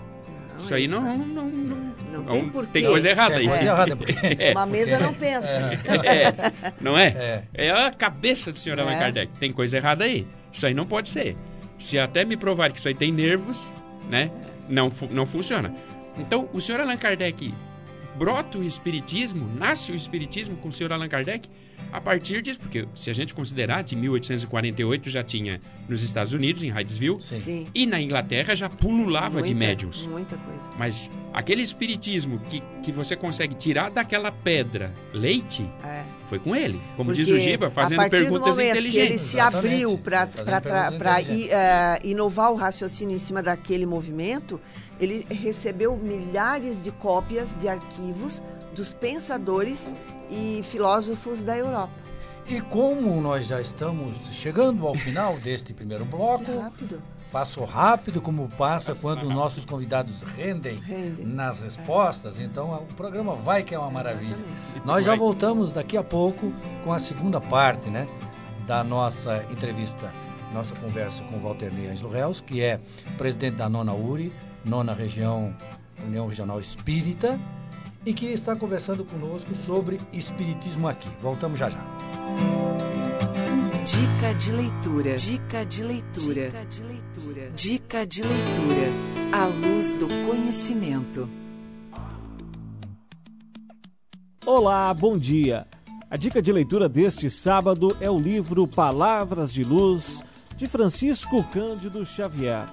Não, 0.55 0.59
Isso 0.65 0.73
aí 0.73 0.87
não, 0.87 1.17
não, 1.17 1.45
não, 1.49 1.95
Não 2.11 2.23
tem 2.25 2.49
porquê. 2.49 2.81
coisa 2.83 3.09
errada 3.09 3.35
aí. 3.37 3.45
É, 3.45 3.49
coisa 3.49 3.65
errada, 3.65 3.95
porque... 3.95 4.13
Uma 4.51 4.65
mesa 4.65 4.99
não 4.99 5.13
pensa. 5.13 5.47
É, 5.47 6.33
não 6.81 6.97
é? 6.97 7.43
É. 7.53 7.67
é? 7.67 7.71
a 7.71 7.91
cabeça 7.91 8.51
do 8.51 8.59
senhor 8.59 8.79
Allan 8.79 8.91
É. 8.91 8.99
Kardec. 8.99 9.31
Tem 9.39 9.51
coisa 9.51 9.77
errada 9.77 10.03
aí. 10.03 10.27
Isso 10.51 10.65
aí 10.65 10.73
não 10.73 10.85
pode 10.85 11.09
ser. 11.09 11.35
Se 11.77 11.97
até 11.97 12.25
me 12.25 12.35
provar 12.35 12.71
que 12.71 12.79
isso 12.79 12.87
aí 12.87 12.95
tem 12.95 13.11
nervos, 13.11 13.69
né? 14.09 14.31
Não, 14.67 14.91
não 15.09 15.25
funciona. 15.25 15.73
Então, 16.17 16.49
o 16.53 16.59
senhor 16.59 16.81
Allan 16.81 16.97
Kardec 16.97 17.53
brota 18.17 18.57
o 18.57 18.63
espiritismo, 18.63 19.49
nasce 19.57 19.91
o 19.91 19.95
espiritismo 19.95 20.57
com 20.57 20.67
o 20.67 20.71
senhor 20.71 20.91
Allan 20.91 21.07
Kardec 21.07 21.49
a 21.91 21.99
partir 21.99 22.41
disso, 22.41 22.59
porque 22.59 22.87
se 22.95 23.09
a 23.09 23.13
gente 23.13 23.33
considerar, 23.33 23.81
de 23.83 23.95
1848 23.95 25.09
já 25.09 25.23
tinha 25.23 25.59
nos 25.87 26.03
Estados 26.03 26.33
Unidos, 26.33 26.61
em 26.63 26.69
Hydesville, 26.71 27.17
Sim. 27.21 27.67
e 27.73 27.85
na 27.85 27.99
Inglaterra 28.01 28.55
já 28.55 28.69
pululava 28.69 29.41
de 29.41 29.53
Muita- 29.53 29.67
médiums. 29.67 30.05
Muita 30.05 30.37
coisa. 30.37 30.69
Mas 30.77 31.09
aquele 31.33 31.61
espiritismo 31.61 32.39
que, 32.49 32.61
que 32.83 32.91
você 32.91 33.15
consegue 33.15 33.55
tirar 33.55 33.89
daquela 33.89 34.31
pedra 34.31 34.93
leite, 35.13 35.63
É. 35.83 36.03
foi 36.27 36.37
com 36.39 36.55
ele. 36.55 36.79
Como 36.95 37.09
Porque 37.09 37.23
diz 37.23 37.29
o 37.35 37.39
Giba, 37.39 37.69
fazendo 37.71 37.99
a 38.01 38.03
partir 38.03 38.23
perguntas 38.23 38.41
do 38.41 38.49
momento 38.51 38.71
que 38.71 38.77
ele 38.77 38.87
inteligentes. 38.89 39.21
se 39.21 39.37
Exatamente. 39.37 39.73
abriu 39.73 39.97
para 39.97 40.27
perguntas 40.27 40.93
inteligentes. 40.93 42.05
inovar 42.11 42.51
o 42.51 42.55
raciocínio 42.55 43.15
em 43.15 43.19
cima 43.19 43.41
daquele 43.41 43.85
movimento, 43.85 44.59
ele 44.99 45.25
recebeu 45.29 45.97
milhares 45.97 46.83
de 46.83 46.91
cópias 46.91 47.55
de 47.55 47.67
arquivos 47.67 48.43
dos 48.75 48.93
pensadores 48.93 49.89
e 50.29 50.61
filósofos 50.63 51.41
da 51.43 51.57
Europa. 51.57 51.93
E 52.47 52.59
como 52.61 53.19
nós 53.21 53.45
já 53.45 53.61
estamos 53.61 54.15
chegando 54.31 54.87
ao 54.87 54.95
final 54.95 55.37
deste 55.37 55.73
primeiro 55.73 56.03
bloco, 56.03 56.59
Rápido. 56.61 57.01
passo 57.31 57.63
rápido 57.63 58.21
como 58.21 58.49
passa 58.57 58.95
quando 58.95 59.29
nossos 59.29 59.65
convidados 59.65 60.23
rendem, 60.35 60.77
Rendem. 60.79 61.25
nas 61.27 61.59
respostas, 61.59 62.39
então 62.39 62.73
o 62.89 62.93
programa 62.95 63.35
vai 63.35 63.61
que 63.61 63.75
é 63.75 63.79
uma 63.79 63.91
maravilha. 63.91 64.37
Nós 64.83 65.05
já 65.05 65.15
voltamos 65.15 65.71
daqui 65.71 65.95
a 65.95 66.03
pouco 66.03 66.51
com 66.83 66.91
a 66.91 66.97
segunda 66.97 67.39
parte, 67.39 67.89
né, 67.89 68.07
da 68.65 68.83
nossa 68.83 69.45
entrevista, 69.51 70.11
nossa 70.51 70.73
conversa 70.75 71.21
com 71.25 71.37
o 71.37 71.39
Walter 71.41 71.71
Ney 71.71 71.89
Ângelo 71.91 72.09
Reus, 72.11 72.41
que 72.41 72.61
é 72.63 72.79
presidente 73.15 73.57
da 73.57 73.69
Nona 73.69 73.93
URI, 73.93 74.33
Nona 74.65 74.93
Região, 74.95 75.55
União 76.03 76.27
Regional 76.27 76.59
Espírita, 76.59 77.39
e 78.05 78.13
que 78.13 78.27
está 78.27 78.55
conversando 78.55 79.03
conosco 79.03 79.53
sobre 79.55 79.99
espiritismo 80.13 80.87
aqui. 80.87 81.09
Voltamos 81.21 81.59
já 81.59 81.69
já. 81.69 81.79
Dica 83.85 84.33
de 84.35 84.51
leitura. 84.51 85.15
Dica 85.15 85.65
de 85.65 85.83
leitura. 85.83 86.49
Dica 86.49 86.65
de 86.65 86.83
leitura. 86.83 87.51
Dica 87.55 88.05
de 88.05 88.21
leitura. 88.21 88.91
A 89.31 89.45
luz 89.45 89.93
do 89.95 90.07
conhecimento. 90.27 91.29
Olá, 94.45 94.93
bom 94.93 95.17
dia. 95.17 95.67
A 96.09 96.17
dica 96.17 96.41
de 96.41 96.51
leitura 96.51 96.89
deste 96.89 97.29
sábado 97.29 97.95
é 98.01 98.09
o 98.09 98.17
livro 98.17 98.67
Palavras 98.67 99.53
de 99.53 99.63
Luz, 99.63 100.23
de 100.57 100.67
Francisco 100.67 101.43
Cândido 101.51 102.03
Xavier. 102.05 102.65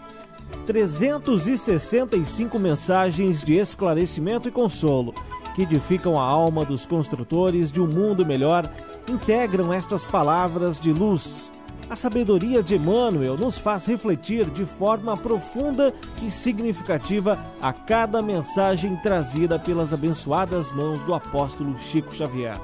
365 0.66 2.58
mensagens 2.58 3.42
de 3.42 3.54
esclarecimento 3.54 4.48
e 4.48 4.52
consolo 4.52 5.14
que 5.54 5.62
edificam 5.62 6.20
a 6.20 6.22
alma 6.22 6.66
dos 6.66 6.84
construtores 6.84 7.72
de 7.72 7.80
um 7.80 7.86
mundo 7.86 8.26
melhor 8.26 8.70
integram 9.08 9.72
estas 9.72 10.04
palavras 10.04 10.78
de 10.78 10.92
luz. 10.92 11.50
A 11.88 11.96
sabedoria 11.96 12.62
de 12.62 12.74
Emmanuel 12.74 13.38
nos 13.38 13.56
faz 13.56 13.86
refletir 13.86 14.50
de 14.50 14.66
forma 14.66 15.16
profunda 15.16 15.94
e 16.20 16.30
significativa 16.30 17.38
a 17.62 17.72
cada 17.72 18.20
mensagem 18.20 18.96
trazida 18.96 19.58
pelas 19.58 19.94
abençoadas 19.94 20.70
mãos 20.72 21.02
do 21.04 21.14
apóstolo 21.14 21.78
Chico 21.78 22.14
Xavier. 22.14 22.60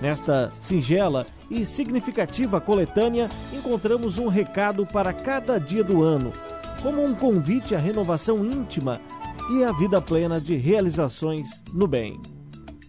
Nesta 0.00 0.52
singela 0.58 1.26
e 1.50 1.64
significativa 1.64 2.60
coletânea, 2.60 3.28
encontramos 3.52 4.18
um 4.18 4.26
recado 4.26 4.84
para 4.84 5.12
cada 5.12 5.60
dia 5.60 5.84
do 5.84 6.02
ano, 6.02 6.32
como 6.86 7.04
um 7.04 7.16
convite 7.16 7.74
à 7.74 7.80
renovação 7.80 8.46
íntima 8.46 9.00
e 9.50 9.64
à 9.64 9.72
vida 9.72 10.00
plena 10.00 10.40
de 10.40 10.54
realizações 10.54 11.48
no 11.72 11.88
bem. 11.88 12.20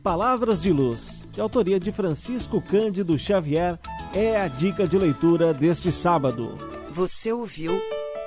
Palavras 0.04 0.62
de 0.62 0.72
Luz, 0.72 1.24
de 1.32 1.42
autoria 1.42 1.80
de 1.80 1.92
Francisco 1.92 2.62
Cândido 2.62 3.18
Xavier, 3.18 3.80
é 4.14 4.40
a 4.40 4.48
dica 4.48 4.88
de 4.88 5.00
leitura 5.00 5.52
deste 5.52 5.92
sábado. 5.92 6.56
Você 6.92 7.34
ouviu 7.34 7.72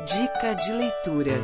Dica 0.04 0.54
de 0.54 0.72
leitura. 0.72 1.40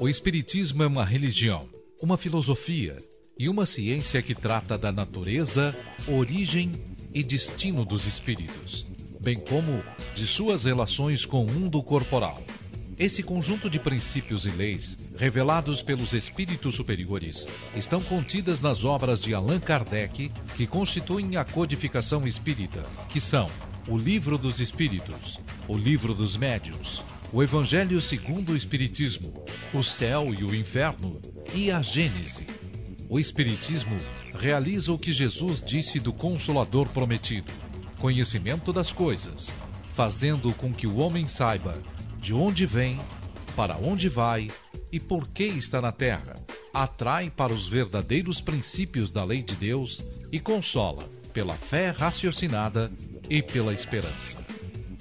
O 0.00 0.08
Espiritismo 0.08 0.82
é 0.82 0.88
uma 0.88 1.04
religião, 1.04 1.68
uma 2.02 2.16
filosofia 2.16 2.96
e 3.38 3.48
uma 3.48 3.64
ciência 3.64 4.20
que 4.20 4.34
trata 4.34 4.76
da 4.76 4.90
natureza, 4.90 5.72
origem 6.08 6.72
e 7.14 7.22
destino 7.22 7.84
dos 7.84 8.06
espíritos, 8.06 8.84
bem 9.26 9.40
como 9.40 9.82
de 10.14 10.24
suas 10.24 10.66
relações 10.66 11.26
com 11.26 11.44
o 11.44 11.50
mundo 11.50 11.82
corporal. 11.82 12.40
Esse 12.96 13.24
conjunto 13.24 13.68
de 13.68 13.76
princípios 13.76 14.46
e 14.46 14.50
leis, 14.50 14.96
revelados 15.18 15.82
pelos 15.82 16.12
espíritos 16.12 16.76
superiores, 16.76 17.44
estão 17.74 18.00
contidas 18.00 18.60
nas 18.60 18.84
obras 18.84 19.18
de 19.18 19.34
Allan 19.34 19.58
Kardec, 19.58 20.30
que 20.56 20.64
constituem 20.64 21.36
a 21.36 21.44
codificação 21.44 22.24
espírita, 22.24 22.86
que 23.10 23.20
são 23.20 23.50
o 23.88 23.98
Livro 23.98 24.38
dos 24.38 24.60
Espíritos, 24.60 25.40
o 25.66 25.76
Livro 25.76 26.14
dos 26.14 26.36
Médiuns, 26.36 27.02
o 27.32 27.42
Evangelho 27.42 28.00
segundo 28.00 28.52
o 28.52 28.56
Espiritismo, 28.56 29.44
o 29.74 29.82
Céu 29.82 30.32
e 30.32 30.44
o 30.44 30.54
Inferno 30.54 31.20
e 31.52 31.68
a 31.72 31.82
Gênese. 31.82 32.46
O 33.08 33.18
Espiritismo 33.18 33.96
realiza 34.38 34.92
o 34.92 34.98
que 34.98 35.12
Jesus 35.12 35.60
disse 35.60 35.98
do 35.98 36.12
Consolador 36.12 36.86
prometido: 36.90 37.65
conhecimento 38.06 38.72
das 38.72 38.92
coisas, 38.92 39.52
fazendo 39.92 40.52
com 40.52 40.72
que 40.72 40.86
o 40.86 40.98
homem 40.98 41.26
saiba 41.26 41.76
de 42.20 42.32
onde 42.32 42.64
vem, 42.64 43.00
para 43.56 43.76
onde 43.76 44.08
vai 44.08 44.48
e 44.92 45.00
por 45.00 45.26
que 45.26 45.42
está 45.42 45.82
na 45.82 45.90
terra. 45.90 46.36
Atrai 46.72 47.28
para 47.28 47.52
os 47.52 47.66
verdadeiros 47.66 48.40
princípios 48.40 49.10
da 49.10 49.24
lei 49.24 49.42
de 49.42 49.56
Deus 49.56 50.00
e 50.30 50.38
consola 50.38 51.02
pela 51.32 51.54
fé 51.54 51.90
raciocinada 51.90 52.92
e 53.28 53.42
pela 53.42 53.74
esperança. 53.74 54.38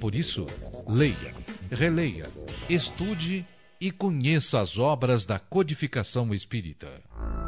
Por 0.01 0.15
isso, 0.15 0.47
leia, 0.87 1.31
releia, 1.69 2.27
estude 2.67 3.45
e 3.79 3.91
conheça 3.91 4.59
as 4.59 4.79
obras 4.79 5.27
da 5.27 5.37
codificação 5.37 6.33
espírita. 6.33 6.87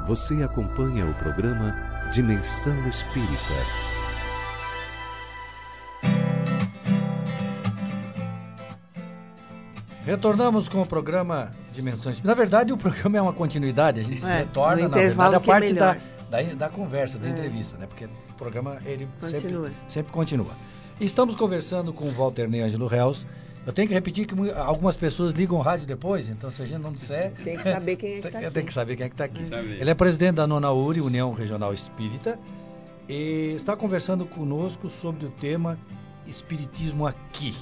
Você 0.06 0.36
acompanha 0.36 1.08
o 1.08 1.16
programa 1.16 1.74
Dimensão 2.14 2.88
Espírita. 2.88 3.87
Retornamos 10.08 10.70
com 10.70 10.82
o 10.82 10.86
programa 10.86 11.54
Dimensões. 11.74 12.22
Na 12.24 12.34
verdade, 12.34 12.72
o 12.72 12.78
programa 12.78 13.18
é 13.18 13.22
uma 13.22 13.34
continuidade, 13.34 14.00
a 14.00 14.04
gente 14.04 14.26
É, 14.26 14.38
retorna, 14.40 14.88
na 14.88 14.98
verdade, 14.98 15.36
a 15.36 15.38
é 15.38 15.40
parte 15.42 15.74
da, 15.74 15.96
melhor. 15.96 16.02
da, 16.32 16.42
da 16.56 16.70
conversa, 16.70 17.18
da 17.18 17.28
entrevista, 17.28 17.78
né? 17.78 17.88
Porque 17.88 18.06
o 18.06 18.34
programa, 18.38 18.78
ele 18.86 19.06
sempre, 19.22 19.42
Continua. 19.42 19.72
sempre 19.86 20.14
continua. 20.14 20.52
Estamos 21.02 21.36
conversando 21.36 21.92
com 21.92 22.06
o 22.06 22.12
Walter 22.14 22.48
Ney 22.48 22.62
Ângelo 22.62 22.88
Reus. 22.88 23.28
Eu 23.66 23.74
tenho 23.74 23.86
que 23.86 23.94
repetir 23.94 24.26
que 24.26 24.34
algumas 24.52 24.96
pessoas 24.96 25.34
ligam 25.34 25.58
o 25.58 25.62
rádio 25.62 25.86
depois, 25.86 26.30
então 26.30 26.50
se 26.50 26.62
a 26.62 26.66
gente 26.66 26.82
não 26.82 26.94
disser... 26.94 27.34
Tem 27.44 27.58
que 27.58 27.64
saber 27.64 27.98
quem 27.98 28.14
é 28.14 28.16
que 28.16 28.22
tá 28.32 28.40
Tem 28.40 28.48
aqui. 28.48 28.64
que 28.64 28.74
saber 28.74 28.96
quem 28.96 29.06
é 29.08 29.10
que 29.10 29.14
está 29.14 29.26
aqui. 29.26 29.44
Ele 29.54 29.90
é 29.90 29.94
presidente 29.94 30.36
da 30.36 30.48
Nona 30.48 30.72
URI, 30.72 31.02
União 31.02 31.34
Regional 31.34 31.74
Espírita, 31.74 32.40
e 33.10 33.52
está 33.58 33.76
conversando 33.76 34.26
conosco 34.26 34.90
sobre 34.90 35.26
o 35.26 35.30
tema 35.32 35.78
Espiritismo 36.26 37.06
aqui. 37.06 37.54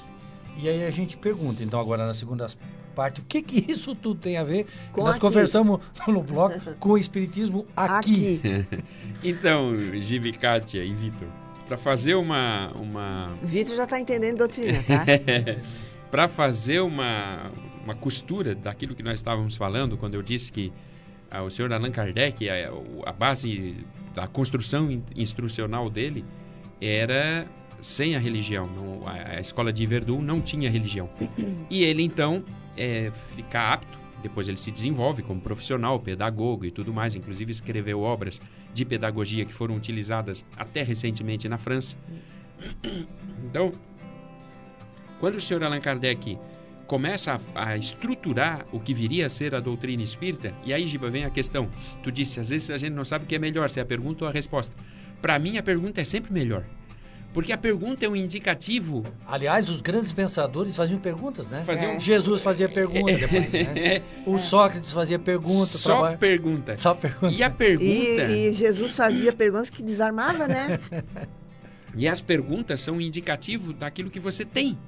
E 0.56 0.68
aí 0.68 0.84
a 0.84 0.90
gente 0.90 1.16
pergunta, 1.16 1.62
então 1.62 1.78
agora 1.78 2.06
na 2.06 2.14
segunda 2.14 2.48
parte, 2.94 3.20
o 3.20 3.24
que 3.24 3.42
que 3.42 3.64
isso 3.70 3.94
tudo 3.94 4.20
tem 4.20 4.38
a 4.38 4.44
ver? 4.44 4.66
Com 4.92 5.02
nós 5.02 5.10
aqui. 5.10 5.20
conversamos 5.20 5.80
no 6.08 6.22
bloco 6.22 6.58
com 6.80 6.90
o 6.90 6.98
Espiritismo 6.98 7.66
aqui. 7.76 8.40
Aqui. 8.44 8.66
Então, 9.24 9.74
Gibi, 9.98 10.32
Kátia 10.32 10.84
e 10.84 10.92
Vitor, 10.92 11.26
para 11.66 11.76
fazer 11.76 12.14
uma, 12.14 12.70
uma... 12.76 13.34
Vitor 13.42 13.74
já 13.74 13.84
está 13.84 13.98
entendendo 13.98 14.36
doutrina, 14.36 14.84
tá? 14.86 15.04
para 16.10 16.28
fazer 16.28 16.80
uma, 16.80 17.50
uma 17.82 17.94
costura 17.94 18.54
daquilo 18.54 18.94
que 18.94 19.02
nós 19.02 19.14
estávamos 19.14 19.56
falando, 19.56 19.96
quando 19.96 20.14
eu 20.14 20.22
disse 20.22 20.52
que 20.52 20.72
ah, 21.30 21.42
o 21.42 21.50
senhor 21.50 21.72
Allan 21.72 21.90
Kardec, 21.90 22.48
a, 22.48 22.70
a 23.06 23.12
base 23.12 23.76
da 24.14 24.28
construção 24.28 25.02
instrucional 25.16 25.90
dele 25.90 26.24
era 26.80 27.46
sem 27.80 28.16
a 28.16 28.18
religião. 28.18 28.66
Não, 28.66 29.06
a, 29.06 29.36
a, 29.36 29.40
escola 29.40 29.72
de 29.72 29.84
Verdun 29.86 30.20
não 30.20 30.40
tinha 30.40 30.70
religião. 30.70 31.08
E 31.68 31.82
ele, 31.82 32.02
então, 32.02 32.44
é, 32.76 33.10
fica 33.34 33.72
apto, 33.72 33.98
depois 34.22 34.48
ele 34.48 34.56
se 34.56 34.70
desenvolve 34.70 35.22
como 35.22 35.40
profissional, 35.40 35.98
pedagogo 35.98 36.64
e 36.64 36.70
tudo 36.70 36.92
mais, 36.92 37.14
inclusive 37.14 37.50
escreveu 37.50 38.00
obras 38.00 38.40
de 38.72 38.84
pedagogia 38.84 39.44
que 39.44 39.52
foram 39.52 39.74
utilizadas 39.74 40.44
até 40.56 40.82
recentemente 40.82 41.48
na 41.48 41.58
França. 41.58 41.96
Então, 43.48 43.70
quando 45.20 45.36
o 45.36 45.40
senhor 45.40 45.62
Allan 45.62 45.80
Kardec 45.80 46.36
começa 46.86 47.40
a, 47.54 47.68
a, 47.68 47.76
estruturar 47.76 48.66
o 48.72 48.80
que 48.80 48.94
viria 48.94 49.26
a 49.26 49.28
ser 49.28 49.54
a 49.54 49.60
doutrina 49.60 50.02
espírita, 50.02 50.54
e 50.64 50.72
aí, 50.72 50.86
Giba, 50.86 51.10
vem 51.10 51.24
a 51.24 51.30
questão. 51.30 51.68
Tu 52.02 52.10
disse, 52.10 52.40
às 52.40 52.50
vezes 52.50 52.70
a 52.70 52.78
gente 52.78 52.92
não 52.92 53.04
sabe 53.04 53.24
o 53.24 53.28
que 53.28 53.34
é 53.34 53.38
melhor, 53.38 53.70
se 53.70 53.78
é 53.78 53.82
a 53.82 53.86
pergunta 53.86 54.24
ou 54.24 54.28
a 54.28 54.32
resposta. 54.32 54.74
Para 55.20 55.38
mim, 55.38 55.56
a 55.56 55.62
pergunta 55.62 56.00
é 56.00 56.04
sempre 56.04 56.32
melhor. 56.32 56.64
Porque 57.36 57.52
a 57.52 57.58
pergunta 57.58 58.06
é 58.06 58.08
um 58.08 58.16
indicativo. 58.16 59.04
Aliás, 59.26 59.68
os 59.68 59.82
grandes 59.82 60.10
pensadores 60.10 60.74
faziam 60.74 60.98
perguntas, 60.98 61.50
né? 61.50 61.64
Faziam... 61.66 61.90
É. 61.90 62.00
Jesus 62.00 62.40
fazia 62.40 62.66
pergunta 62.66 63.12
depois, 63.28 63.50
né? 63.74 64.00
O 64.24 64.38
Sócrates 64.38 64.90
fazia 64.90 65.18
pergunta. 65.18 65.76
Só 65.76 66.16
pergunta. 66.16 66.74
Só 66.78 66.94
pergunta. 66.94 67.34
E 67.34 67.42
a 67.42 67.50
pergunta. 67.50 67.84
E, 67.84 68.48
e 68.48 68.52
Jesus 68.52 68.96
fazia 68.96 69.34
perguntas 69.34 69.68
que 69.68 69.82
desarmava, 69.82 70.48
né? 70.48 70.80
e 71.94 72.08
as 72.08 72.22
perguntas 72.22 72.80
são 72.80 72.94
um 72.94 73.00
indicativo 73.02 73.74
daquilo 73.74 74.08
que 74.08 74.18
você 74.18 74.42
tem. 74.42 74.78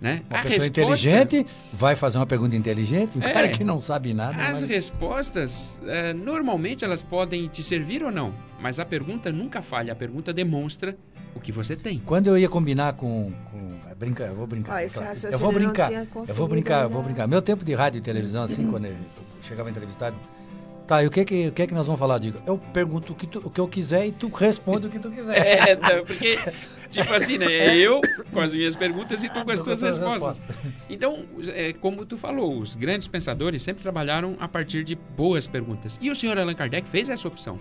Né? 0.00 0.22
Uma 0.28 0.40
a 0.40 0.42
pessoa 0.42 0.64
resposta... 0.64 0.68
inteligente 0.68 1.46
vai 1.72 1.96
fazer 1.96 2.18
uma 2.18 2.26
pergunta 2.26 2.54
inteligente, 2.54 3.18
um 3.18 3.22
é, 3.22 3.32
cara 3.32 3.48
que 3.48 3.64
não 3.64 3.80
sabe 3.80 4.12
nada. 4.12 4.36
As 4.36 4.60
mas... 4.60 4.70
respostas, 4.70 5.80
é, 5.86 6.12
normalmente 6.12 6.84
elas 6.84 7.02
podem 7.02 7.48
te 7.48 7.62
servir 7.62 8.02
ou 8.02 8.10
não, 8.10 8.34
mas 8.60 8.78
a 8.78 8.84
pergunta 8.84 9.32
nunca 9.32 9.62
falha, 9.62 9.92
a 9.92 9.96
pergunta 9.96 10.34
demonstra 10.34 10.96
o 11.34 11.40
que 11.40 11.50
você 11.50 11.74
tem. 11.74 11.98
Quando 12.04 12.28
eu 12.28 12.38
ia 12.38 12.48
combinar 12.48 12.94
com. 12.94 13.32
com 13.50 13.90
é, 13.90 13.94
brinca, 13.94 14.24
eu 14.24 14.34
vou 14.34 14.46
brincar. 14.46 14.82
Ah, 14.82 14.88
claro. 14.88 15.18
eu 15.30 15.38
vou 15.38 15.52
brincar. 15.52 15.92
Eu 15.92 16.34
vou 16.34 16.48
brincar, 16.48 16.82
eu 16.82 16.90
vou 16.90 17.02
brincar. 17.02 17.26
Meu 17.26 17.42
tempo 17.42 17.64
de 17.64 17.74
rádio 17.74 17.98
e 17.98 18.00
televisão, 18.00 18.44
assim, 18.44 18.66
quando 18.66 18.86
eu 18.86 18.96
chegava 19.42 19.70
entrevistado 19.70 20.16
Tá, 20.86 21.02
e 21.02 21.06
o 21.06 21.10
que 21.10 21.24
que, 21.24 21.48
o 21.48 21.52
que 21.52 21.66
que 21.66 21.74
nós 21.74 21.86
vamos 21.86 21.98
falar, 21.98 22.18
Digo? 22.18 22.40
Eu 22.46 22.58
pergunto 22.58 23.12
o 23.12 23.16
que, 23.16 23.26
tu, 23.26 23.40
o 23.44 23.50
que 23.50 23.60
eu 23.60 23.66
quiser 23.66 24.06
e 24.06 24.12
tu 24.12 24.28
responde 24.28 24.86
o 24.86 24.90
que 24.90 24.98
tu 24.98 25.10
quiser. 25.10 25.36
É, 25.46 25.76
não, 25.76 26.04
porque, 26.04 26.38
tipo 26.90 27.12
assim, 27.12 27.38
né? 27.38 27.76
Eu 27.76 28.00
com 28.32 28.40
as 28.40 28.54
minhas 28.54 28.76
perguntas 28.76 29.24
e 29.24 29.28
tu 29.28 29.44
com 29.44 29.50
as 29.50 29.60
tuas 29.60 29.82
respostas. 29.82 30.40
Então, 30.88 31.24
é, 31.48 31.72
como 31.72 32.06
tu 32.06 32.16
falou, 32.16 32.58
os 32.58 32.74
grandes 32.74 33.06
pensadores 33.08 33.62
sempre 33.62 33.82
trabalharam 33.82 34.36
a 34.38 34.46
partir 34.46 34.84
de 34.84 34.94
boas 34.94 35.46
perguntas. 35.46 35.98
E 36.00 36.10
o 36.10 36.14
senhor 36.14 36.38
Allan 36.38 36.54
Kardec 36.54 36.88
fez 36.88 37.08
essa 37.08 37.26
opção. 37.26 37.58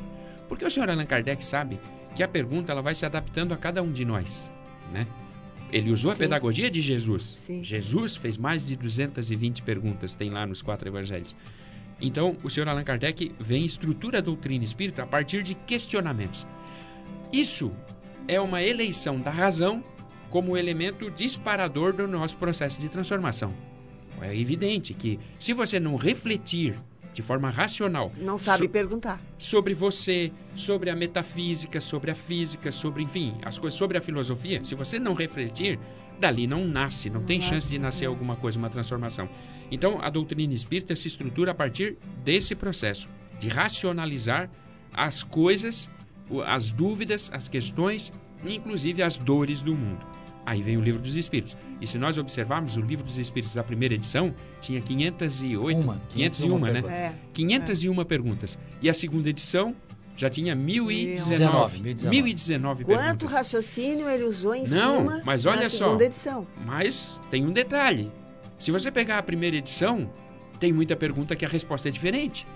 Porque 0.48 0.64
o 0.64 0.70
senhor 0.70 0.90
Allan 0.90 1.06
Kardec 1.06 1.44
sabe 1.44 1.80
que 2.16 2.22
a 2.22 2.28
pergunta 2.28 2.72
ela 2.72 2.82
vai 2.82 2.94
se 2.94 3.06
adaptando 3.06 3.54
a 3.54 3.58
cada 3.58 3.82
um 3.82 3.92
de 3.92 4.06
nós, 4.06 4.52
né? 4.94 5.08
Ele 5.72 5.92
usou 5.92 6.12
Sim. 6.12 6.16
a 6.16 6.20
pedagogia 6.20 6.70
de 6.70 6.82
Jesus. 6.82 7.24
Sim. 7.40 7.64
Jesus 7.64 8.16
fez 8.16 8.38
mais 8.38 8.66
de 8.66 8.76
220 8.76 9.64
perguntas, 9.64 10.14
tem 10.14 10.30
lá 10.30 10.46
nos 10.46 10.62
quatro 10.62 10.88
evangelhos. 10.88 11.36
Então, 12.02 12.36
o 12.44 12.50
senhor 12.50 12.68
Allan 12.68 12.84
Kardec 12.84 13.34
vem 13.40 13.64
e 13.64 13.66
estrutura 13.66 14.18
a 14.18 14.22
doutrina 14.22 14.64
espírita 14.64 15.04
a 15.04 15.08
partir 15.08 15.44
de 15.44 15.56
questionamentos. 15.56 16.46
Isso 17.32 17.72
é 18.28 18.40
uma 18.40 18.62
eleição 18.62 19.20
da 19.20 19.32
razão 19.32 19.84
como 20.30 20.58
elemento 20.58 21.10
disparador 21.12 21.94
do 21.94 22.08
nosso 22.08 22.38
processo 22.38 22.82
de 22.82 22.90
transformação. 22.90 23.54
É 24.22 24.38
evidente 24.38 24.94
que 24.94 25.20
se 25.40 25.54
você 25.54 25.80
não 25.80 25.96
refletir 25.96 26.76
de 27.16 27.22
forma 27.22 27.50
racional. 27.50 28.12
Não 28.18 28.38
sabe 28.38 28.66
so 28.66 28.70
perguntar. 28.70 29.22
Sobre 29.38 29.74
você, 29.74 30.34
sobre 30.54 30.90
a 30.90 30.96
metafísica, 30.96 31.80
sobre 31.80 32.12
a 32.12 32.16
física, 32.16 32.72
sobre, 32.72 33.04
enfim, 33.04 33.36
as 33.42 33.58
coisas, 33.58 33.78
sobre 33.78 33.98
a 33.98 34.02
filosofia. 34.02 34.62
Se 34.66 34.76
você 34.76 35.00
não 35.00 35.14
refletir, 35.14 35.80
dali 36.20 36.46
não 36.46 36.68
nasce, 36.68 37.10
não, 37.10 37.22
não 37.22 37.26
tem 37.26 37.38
nasce, 37.38 37.50
chance 37.50 37.70
de 37.70 37.80
nascer 37.80 38.06
alguma 38.06 38.36
coisa, 38.36 38.60
uma 38.60 38.70
transformação. 38.70 39.30
Então, 39.72 40.00
a 40.02 40.10
doutrina 40.10 40.54
espírita 40.54 40.96
se 40.96 41.08
estrutura 41.08 41.52
a 41.52 41.56
partir 41.56 41.98
desse 42.24 42.56
processo 42.56 43.08
de 43.40 43.48
racionalizar 43.48 44.50
as 44.94 45.24
coisas, 45.24 45.90
as 46.46 46.72
dúvidas, 46.72 47.30
as 47.34 47.48
questões, 47.48 48.12
inclusive 48.46 49.04
as 49.04 49.18
dores 49.18 49.62
do 49.62 49.76
mundo. 49.76 50.06
Aí 50.46 50.62
vem 50.62 50.78
o 50.78 50.82
Livro 50.82 51.02
dos 51.02 51.16
Espíritos. 51.16 51.58
E 51.82 51.88
se 51.88 51.98
nós 51.98 52.18
observarmos 52.18 52.78
o 52.78 52.82
Livro 52.82 53.04
dos 53.04 53.18
Espíritos 53.18 53.56
da 53.56 53.64
primeira 53.64 53.96
edição, 53.96 54.34
tinha 54.62 54.80
508, 54.80 55.80
uma, 55.80 56.00
501, 56.10 56.60
né? 56.60 56.84
É, 56.88 57.14
501 57.34 58.00
é. 58.00 58.04
perguntas. 58.04 58.60
E 58.80 58.88
a 58.88 58.94
segunda 58.94 59.30
edição 59.30 59.76
já 60.16 60.30
tinha 60.30 60.56
1019. 60.56 61.82
1019 61.82 62.86
perguntas. 62.86 63.08
Quanto 63.12 63.26
raciocínio 63.26 64.08
ele 64.08 64.24
usou 64.24 64.54
em 64.54 64.68
Não, 64.68 64.98
cima 64.98 65.22
mas 65.26 65.46
olha 65.46 65.64
na 65.64 65.70
só, 65.70 65.86
segunda 65.86 66.06
edição? 66.06 66.48
Mas 66.64 67.20
tem 67.32 67.44
um 67.44 67.52
detalhe. 67.52 68.12
Se 68.58 68.72
você 68.72 68.92
pegar 68.92 69.18
a 69.18 69.24
primeira 69.24 69.58
edição, 69.58 70.10
tem 70.60 70.72
muita 70.72 70.96
pergunta 70.96 71.36
que 71.36 71.46
a 71.46 71.48
resposta 71.48 71.90
é 71.90 71.92
diferente. 71.92 72.48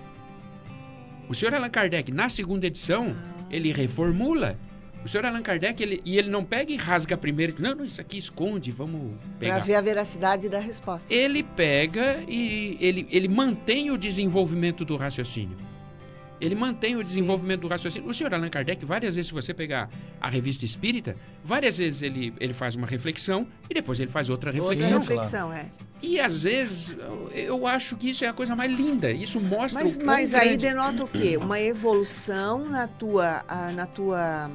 O 1.27 1.35
senhor 1.35 1.53
Allan 1.53 1.69
Kardec, 1.69 2.11
na 2.11 2.29
segunda 2.29 2.67
edição, 2.67 3.15
ele 3.51 3.71
reformula. 3.71 4.57
O 5.05 5.07
senhor 5.07 5.25
Allan 5.25 5.41
Kardec, 5.41 5.81
ele, 5.81 6.01
e 6.03 6.17
ele 6.17 6.29
não 6.29 6.43
pega 6.43 6.71
e 6.71 6.75
rasga 6.75 7.15
primeiro. 7.15 7.55
Não, 7.59 7.75
não, 7.75 7.85
isso 7.85 8.01
aqui 8.01 8.17
esconde, 8.17 8.71
vamos 8.71 9.13
pegar. 9.37 9.55
Para 9.55 9.63
ver 9.63 9.75
a 9.75 9.81
veracidade 9.81 10.49
da 10.49 10.59
resposta. 10.59 11.13
Ele 11.13 11.43
pega 11.43 12.23
e 12.27 12.77
ele, 12.81 13.07
ele 13.09 13.27
mantém 13.27 13.91
o 13.91 13.97
desenvolvimento 13.97 14.83
do 14.83 14.95
raciocínio. 14.97 15.68
Ele 16.39 16.55
mantém 16.55 16.95
o 16.95 17.01
desenvolvimento 17.01 17.61
do 17.61 17.67
raciocínio. 17.67 18.09
O 18.09 18.13
senhor 18.13 18.33
Allan 18.33 18.49
Kardec, 18.49 18.83
várias 18.85 19.15
vezes, 19.15 19.27
se 19.27 19.33
você 19.33 19.53
pegar 19.53 19.89
a 20.21 20.29
revista 20.29 20.65
espírita, 20.65 21.15
várias 21.43 21.77
vezes 21.77 22.01
ele, 22.01 22.33
ele 22.39 22.53
faz 22.53 22.75
uma 22.75 22.87
reflexão 22.87 23.47
e 23.69 23.73
depois 23.73 23.99
ele 23.99 24.11
faz 24.11 24.29
outra 24.29 24.51
reflexão. 24.51 24.93
Outra 24.93 25.15
reflexão, 25.15 25.53
é. 25.53 25.69
E 26.01 26.19
às 26.19 26.43
vezes 26.43 26.95
eu 27.33 27.67
acho 27.67 27.97
que 27.97 28.09
isso 28.09 28.23
é 28.23 28.27
a 28.27 28.33
coisa 28.33 28.55
mais 28.55 28.71
linda. 28.71 29.11
Isso 29.11 29.39
mostra 29.39 29.83
mas, 29.83 29.97
o 29.97 30.05
Mas 30.05 30.31
grande... 30.31 30.49
aí 30.49 30.57
denota 30.57 31.03
o 31.03 31.07
quê? 31.07 31.37
Uma 31.37 31.59
evolução 31.59 32.69
na 32.69 32.87
tua, 32.87 33.43
na 33.75 33.85
tua 33.85 34.49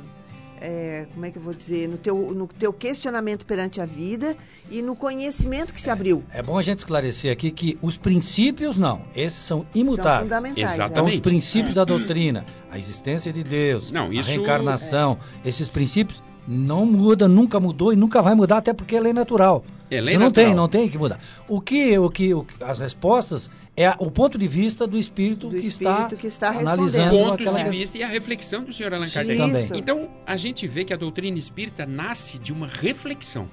é, 0.65 1.07
como 1.13 1.27
é 1.27 1.31
que 1.31 1.37
eu 1.37 1.43
vou 1.43 1.53
dizer, 1.53 1.87
no 1.87 1.99
teu, 1.99 2.17
no 2.35 2.47
teu 2.47 2.73
questionamento 2.73 3.45
perante 3.45 3.83
a 3.83 3.87
vida 3.87 4.35
e 4.71 4.81
no 4.81 4.97
conhecimento 4.97 5.75
que 5.75 5.81
se 5.81 5.91
abriu. 5.91 6.25
É, 6.33 6.39
é 6.39 6.43
bom 6.43 6.57
a 6.57 6.63
gente 6.63 6.79
esclarecer 6.79 7.31
aqui 7.31 7.51
que 7.51 7.79
os 7.83 7.99
princípios 7.99 8.79
não, 8.79 9.05
esses 9.15 9.39
são 9.39 9.67
imutáveis. 9.75 10.15
São 10.15 10.23
fundamentais. 10.23 10.71
É. 10.71 10.75
Exatamente. 10.75 10.95
São 10.95 11.07
os 11.07 11.21
princípios 11.21 11.73
é. 11.73 11.75
da 11.75 11.85
doutrina, 11.85 12.47
a 12.71 12.79
existência 12.79 13.31
de 13.33 13.45
Deus, 13.45 13.93
não, 13.93 14.11
isso, 14.11 14.31
a 14.31 14.33
reencarnação, 14.33 15.19
é. 15.45 15.49
esses 15.49 15.69
princípios 15.69 16.23
não 16.49 16.87
muda, 16.87 17.29
nunca 17.29 17.61
mudou 17.61 17.93
e 17.93 17.97
nunca 17.97 18.23
vai 18.23 18.35
mudar, 18.35 18.59
até 18.59 18.73
porque 18.73 18.97
é 18.97 19.01
lei 19.01 19.13
natural. 19.13 19.65
É 19.91 20.01
lei 20.01 20.15
Você 20.15 20.19
não 20.19 20.27
natural. 20.27 20.47
tem, 20.47 20.55
não 20.55 20.69
tem 20.69 20.89
que 20.89 20.97
mudar. 20.97 21.21
O 21.49 21.61
que, 21.61 21.99
o 21.99 22.11
que, 22.11 22.33
o, 22.33 22.47
as 22.61 22.79
respostas 22.79 23.51
é 23.77 23.91
o 23.99 24.11
ponto 24.11 24.39
de 24.39 24.49
vista 24.49 24.87
do 24.87 24.97
espírito, 24.99 25.49
do 25.49 25.59
que, 25.59 25.67
espírito 25.67 26.15
está 26.15 26.17
que 26.17 26.27
está 26.27 26.49
analisando 26.51 27.11
pontos 27.11 27.47
aquela... 27.47 27.65
de 27.65 27.77
vista 27.77 27.99
e 27.99 28.03
a 28.03 28.09
reflexão 28.09 28.65
do 28.65 28.73
senhor 28.73 28.95
Allan 28.95 29.09
Kardec. 29.09 29.51
Isso. 29.53 29.75
Então, 29.75 30.09
a 30.27 30.37
gente 30.37 30.67
vê 30.67 30.85
que 30.85 30.93
a 30.93 30.97
doutrina 30.97 31.39
espírita 31.39 31.85
nasce 31.85 32.39
de 32.39 32.53
uma 32.53 32.67
reflexão. 32.67 33.49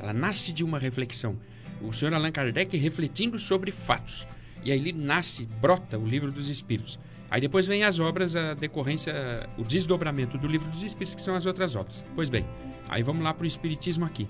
Ela 0.00 0.12
nasce 0.12 0.52
de 0.52 0.62
uma 0.62 0.78
reflexão. 0.78 1.36
O 1.82 1.92
senhor 1.92 2.14
Allan 2.14 2.30
Kardec 2.30 2.76
refletindo 2.76 3.38
sobre 3.38 3.70
fatos. 3.70 4.26
E 4.64 4.70
aí 4.70 4.78
ele 4.78 4.92
nasce, 4.92 5.46
brota 5.60 5.98
o 5.98 6.06
livro 6.06 6.30
dos 6.30 6.48
espíritos. 6.48 6.98
Aí 7.30 7.40
depois 7.40 7.66
vem 7.66 7.84
as 7.84 7.98
obras, 7.98 8.34
a 8.34 8.54
decorrência, 8.54 9.12
o 9.58 9.62
desdobramento 9.62 10.38
do 10.38 10.46
livro 10.46 10.68
dos 10.68 10.82
espíritos, 10.82 11.14
que 11.14 11.22
são 11.22 11.34
as 11.34 11.46
outras 11.46 11.76
obras. 11.76 12.04
Pois 12.14 12.28
bem, 12.28 12.44
aí 12.88 13.02
vamos 13.02 13.22
lá 13.22 13.34
para 13.34 13.44
o 13.44 13.46
espiritismo 13.46 14.04
aqui. 14.04 14.26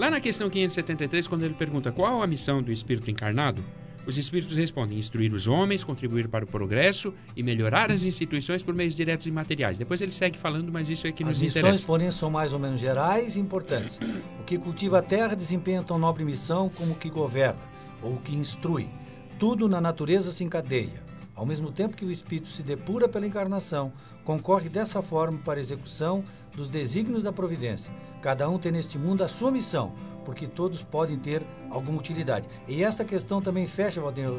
Lá 0.00 0.10
na 0.10 0.18
questão 0.18 0.48
573, 0.48 1.26
quando 1.26 1.42
ele 1.42 1.52
pergunta 1.52 1.92
qual 1.92 2.22
a 2.22 2.26
missão 2.26 2.62
do 2.62 2.72
espírito 2.72 3.10
encarnado, 3.10 3.62
os 4.06 4.16
espíritos 4.16 4.56
respondem: 4.56 4.98
instruir 4.98 5.30
os 5.34 5.46
homens, 5.46 5.84
contribuir 5.84 6.26
para 6.26 6.42
o 6.42 6.48
progresso 6.48 7.12
e 7.36 7.42
melhorar 7.42 7.90
as 7.90 8.02
instituições 8.02 8.62
por 8.62 8.74
meios 8.74 8.94
diretos 8.94 9.26
e 9.26 9.30
materiais. 9.30 9.76
Depois 9.76 10.00
ele 10.00 10.10
segue 10.10 10.38
falando, 10.38 10.72
mas 10.72 10.88
isso 10.88 11.06
é 11.06 11.12
que 11.12 11.22
as 11.22 11.28
nos 11.28 11.42
interessa. 11.42 11.58
As 11.58 11.72
missões, 11.72 11.84
porém, 11.84 12.10
são 12.10 12.30
mais 12.30 12.54
ou 12.54 12.58
menos 12.58 12.80
gerais 12.80 13.36
e 13.36 13.40
importantes. 13.40 14.00
O 14.40 14.44
que 14.44 14.56
cultiva 14.56 15.00
a 15.00 15.02
terra 15.02 15.34
desempenha 15.34 15.82
tão 15.82 15.98
nobre 15.98 16.24
missão 16.24 16.70
como 16.70 16.92
o 16.92 16.96
que 16.96 17.10
governa 17.10 17.60
ou 18.00 18.14
o 18.14 18.20
que 18.22 18.34
instrui. 18.34 18.88
Tudo 19.38 19.68
na 19.68 19.82
natureza 19.82 20.32
se 20.32 20.42
encadeia. 20.42 21.09
Ao 21.34 21.46
mesmo 21.46 21.72
tempo 21.72 21.96
que 21.96 22.04
o 22.04 22.10
espírito 22.10 22.48
se 22.48 22.62
depura 22.62 23.08
pela 23.08 23.26
encarnação, 23.26 23.92
concorre 24.24 24.68
dessa 24.68 25.00
forma 25.00 25.38
para 25.38 25.58
a 25.58 25.62
execução 25.62 26.24
dos 26.54 26.68
desígnios 26.68 27.22
da 27.22 27.32
providência. 27.32 27.94
Cada 28.20 28.48
um 28.48 28.58
tem 28.58 28.72
neste 28.72 28.98
mundo 28.98 29.24
a 29.24 29.28
sua 29.28 29.50
missão, 29.50 29.92
porque 30.24 30.46
todos 30.46 30.82
podem 30.82 31.18
ter 31.18 31.42
alguma 31.70 31.98
utilidade. 31.98 32.48
E 32.68 32.84
esta 32.84 33.04
questão 33.04 33.40
também 33.40 33.66
fecha, 33.66 34.00
Valdir, 34.00 34.30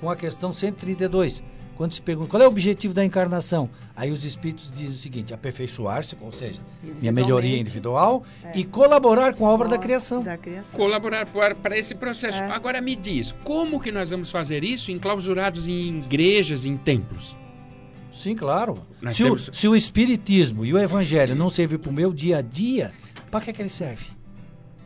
com 0.00 0.10
a 0.10 0.16
questão 0.16 0.52
132, 0.52 1.42
quando 1.80 1.94
se 1.94 2.02
pergunta 2.02 2.28
qual 2.28 2.42
é 2.42 2.44
o 2.44 2.48
objetivo 2.50 2.92
da 2.92 3.02
encarnação, 3.02 3.70
aí 3.96 4.10
os 4.10 4.22
espíritos 4.22 4.70
dizem 4.70 4.94
o 4.94 4.98
seguinte: 4.98 5.32
aperfeiçoar-se, 5.32 6.14
ou 6.20 6.30
seja, 6.30 6.60
minha 7.00 7.10
melhoria 7.10 7.58
individual 7.58 8.22
É. 8.44 8.52
e 8.54 8.64
colaborar 8.64 9.32
com 9.32 9.46
a 9.46 9.50
obra 9.50 9.66
da 9.66 9.78
criação. 9.78 10.22
Da 10.22 10.36
criação. 10.36 10.78
Colaborar 10.78 11.24
para, 11.24 11.78
esse 11.78 11.94
processo. 11.94 12.38
É. 12.38 12.50
Agora 12.50 12.82
me 12.82 12.94
diz, 12.94 13.34
como 13.44 13.80
que 13.80 13.90
nós 13.90 14.10
vamos 14.10 14.30
fazer 14.30 14.62
isso 14.62 14.90
enclausurados 14.90 15.66
em 15.68 16.00
igrejas, 16.00 16.66
em 16.66 16.76
templos? 16.76 17.34
Sim, 18.12 18.36
claro. 18.36 18.86
Se 19.12 19.22
o, 19.22 19.26
temos- 19.28 19.48
se 19.50 19.66
o 19.66 19.74
espiritismo 19.74 20.66
e 20.66 20.74
o 20.74 20.78
evangelho 20.78 21.34
não 21.34 21.48
servir 21.48 21.78
para 21.78 21.88
o 21.90 21.94
meu 21.94 22.12
dia 22.12 22.36
a 22.36 22.42
dia, 22.42 22.92
para 23.30 23.40
que, 23.40 23.54
que 23.54 23.62
ele 23.62 23.70
serve? 23.70 24.04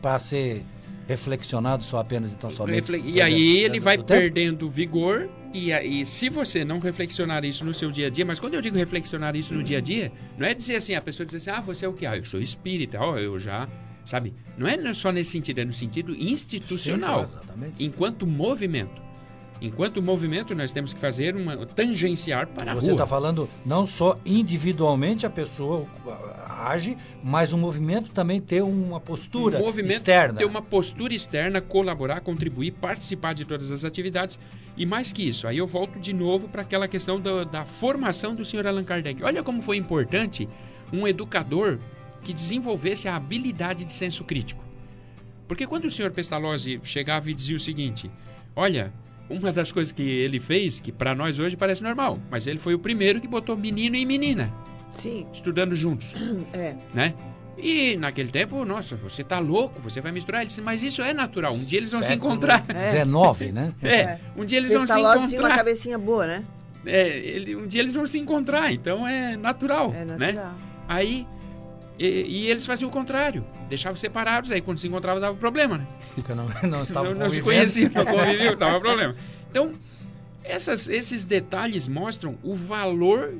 Para 0.01 0.17
ser 0.17 0.63
reflexionado 1.07 1.83
só 1.83 1.99
apenas 1.99 2.33
então 2.33 2.49
somente. 2.49 2.75
Refle- 2.75 3.01
E 3.05 3.21
aí 3.21 3.33
dentro 3.33 3.65
ele 3.65 3.79
do 3.79 3.83
vai 3.83 3.97
perdendo 3.97 4.69
vigor 4.69 5.29
e 5.53 5.71
aí 5.71 6.05
se 6.05 6.29
você 6.29 6.65
não 6.65 6.79
reflexionar 6.79 7.45
isso 7.45 7.63
no 7.63 7.73
seu 7.73 7.91
dia 7.91 8.07
a 8.07 8.09
dia, 8.09 8.25
mas 8.25 8.39
quando 8.39 8.55
eu 8.55 8.61
digo 8.61 8.75
reflexionar 8.77 9.35
isso 9.35 9.53
no 9.53 9.63
dia 9.63 9.77
a 9.77 9.81
dia, 9.81 10.11
não 10.37 10.45
é 10.45 10.53
dizer 10.53 10.75
assim, 10.77 10.95
a 10.95 11.01
pessoa 11.01 11.25
diz 11.25 11.35
assim, 11.35 11.49
ah, 11.49 11.61
você 11.61 11.85
é 11.85 11.87
o 11.87 11.93
que? 11.93 12.05
Ah, 12.05 12.17
eu 12.17 12.25
sou 12.25 12.41
espírita, 12.41 12.99
ó, 12.99 13.17
eu 13.17 13.37
já, 13.39 13.67
sabe? 14.03 14.33
Não 14.57 14.67
é 14.67 14.93
só 14.93 15.11
nesse 15.11 15.31
sentido, 15.31 15.59
é 15.59 15.65
no 15.65 15.73
sentido 15.73 16.15
institucional, 16.15 17.25
Sim, 17.27 17.33
exatamente. 17.37 17.83
enquanto 17.85 18.25
movimento. 18.27 19.05
Enquanto 19.61 20.01
movimento, 20.01 20.53
nós 20.53 20.73
temos 20.73 20.91
que 20.93 20.99
fazer 20.99 21.33
uma 21.33 21.55
tangenciar 21.65 22.45
para 22.47 22.73
a 22.73 22.75
Você 22.75 22.91
está 22.91 23.07
falando 23.07 23.49
não 23.65 23.85
só 23.85 24.19
individualmente 24.25 25.25
a 25.25 25.29
pessoa 25.29 25.87
age, 26.55 26.97
mas 27.23 27.53
o 27.53 27.57
movimento 27.57 28.11
também 28.11 28.39
ter 28.39 28.61
uma 28.63 28.99
postura 28.99 29.57
O 29.59 29.65
movimento 29.65 29.91
externa. 29.91 30.37
ter 30.39 30.45
uma 30.45 30.61
postura 30.61 31.13
externa, 31.13 31.59
colaborar, 31.61 32.21
contribuir, 32.21 32.71
participar 32.71 33.33
de 33.33 33.45
todas 33.45 33.71
as 33.71 33.83
atividades. 33.83 34.39
E 34.77 34.85
mais 34.85 35.11
que 35.11 35.27
isso, 35.27 35.47
aí 35.47 35.57
eu 35.57 35.67
volto 35.67 35.99
de 35.99 36.13
novo 36.13 36.47
para 36.47 36.61
aquela 36.61 36.87
questão 36.87 37.19
do- 37.19 37.45
da 37.45 37.65
formação 37.65 38.33
do 38.35 38.43
senhor 38.45 38.65
Allan 38.67 38.83
Kardec. 38.83 39.23
Olha 39.23 39.43
como 39.43 39.61
foi 39.61 39.77
importante 39.77 40.47
um 40.91 41.07
educador 41.07 41.79
que 42.23 42.33
desenvolvesse 42.33 43.07
a 43.07 43.15
habilidade 43.15 43.85
de 43.85 43.93
senso 43.93 44.23
crítico. 44.23 44.63
Porque 45.47 45.67
quando 45.67 45.85
o 45.85 45.91
senhor 45.91 46.11
Pestalozzi 46.11 46.79
chegava 46.83 47.29
e 47.29 47.33
dizia 47.33 47.55
o 47.55 47.59
seguinte: 47.59 48.09
Olha, 48.55 48.91
uma 49.29 49.51
das 49.51 49.71
coisas 49.71 49.91
que 49.91 50.01
ele 50.01 50.39
fez, 50.39 50.79
que 50.79 50.91
para 50.91 51.13
nós 51.13 51.37
hoje 51.39 51.55
parece 51.55 51.83
normal, 51.83 52.19
mas 52.31 52.47
ele 52.47 52.57
foi 52.59 52.73
o 52.73 52.79
primeiro 52.79 53.21
que 53.21 53.27
botou 53.27 53.55
menino 53.55 53.95
e 53.95 54.05
menina 54.05 54.51
Sim, 54.95 55.27
estudando 55.33 55.75
juntos 55.75 56.13
é. 56.53 56.75
né? 56.93 57.13
E 57.57 57.95
naquele 57.95 58.29
tempo, 58.31 58.65
nossa, 58.65 58.95
você 58.97 59.23
tá 59.23 59.39
louco, 59.39 59.81
você 59.81 60.01
vai 60.01 60.11
misturar. 60.11 60.41
Ele 60.41 60.47
disse, 60.47 60.61
mas 60.61 60.83
isso 60.83 61.01
é 61.01 61.13
natural, 61.13 61.53
um 61.53 61.63
dia 61.63 61.79
eles 61.79 61.91
vão 61.91 62.01
se 62.01 62.09
Século 62.09 62.33
encontrar. 62.33 62.61
19, 62.63 63.51
né? 63.53 63.73
É, 63.81 64.19
um 64.35 64.43
dia 64.43 64.57
eles 64.57 64.71
vão 64.73 64.81
se 64.81 64.87
Pestalozzi 64.93 65.27
tinha 65.29 65.39
uma 65.41 65.47
encontrar. 65.47 65.57
cabecinha 65.57 65.97
boa, 65.97 66.25
né? 66.27 66.43
É, 66.85 67.07
ele, 67.17 67.55
um 67.55 67.65
dia 67.65 67.81
eles 67.81 67.95
vão 67.95 68.05
se 68.05 68.19
encontrar, 68.19 68.71
então 68.73 69.07
é 69.07 69.37
natural, 69.37 69.93
É 69.93 70.03
né? 70.05 70.17
natural. 70.33 70.55
Aí, 70.87 71.25
e, 71.97 72.05
e 72.05 72.47
eles 72.47 72.65
faziam 72.65 72.89
o 72.89 72.91
contrário, 72.91 73.43
deixavam 73.69 73.95
separados, 73.95 74.51
aí 74.51 74.59
quando 74.61 74.77
se 74.77 74.87
encontrava 74.87 75.19
dava 75.19 75.35
problema, 75.35 75.77
né? 75.77 75.87
Porque 76.13 76.33
não, 76.33 76.47
não 76.69 76.83
estavam 76.83 77.11
não, 77.15 77.21
não 77.21 77.29
se 77.29 77.41
conheciam, 77.41 77.89
não 77.93 78.05
conviviam, 78.05 78.55
dava 78.57 78.79
problema. 78.81 79.15
Então, 79.49 79.71
essas, 80.43 80.87
esses 80.89 81.23
detalhes 81.25 81.87
mostram 81.87 82.37
o 82.43 82.53
valor 82.53 83.33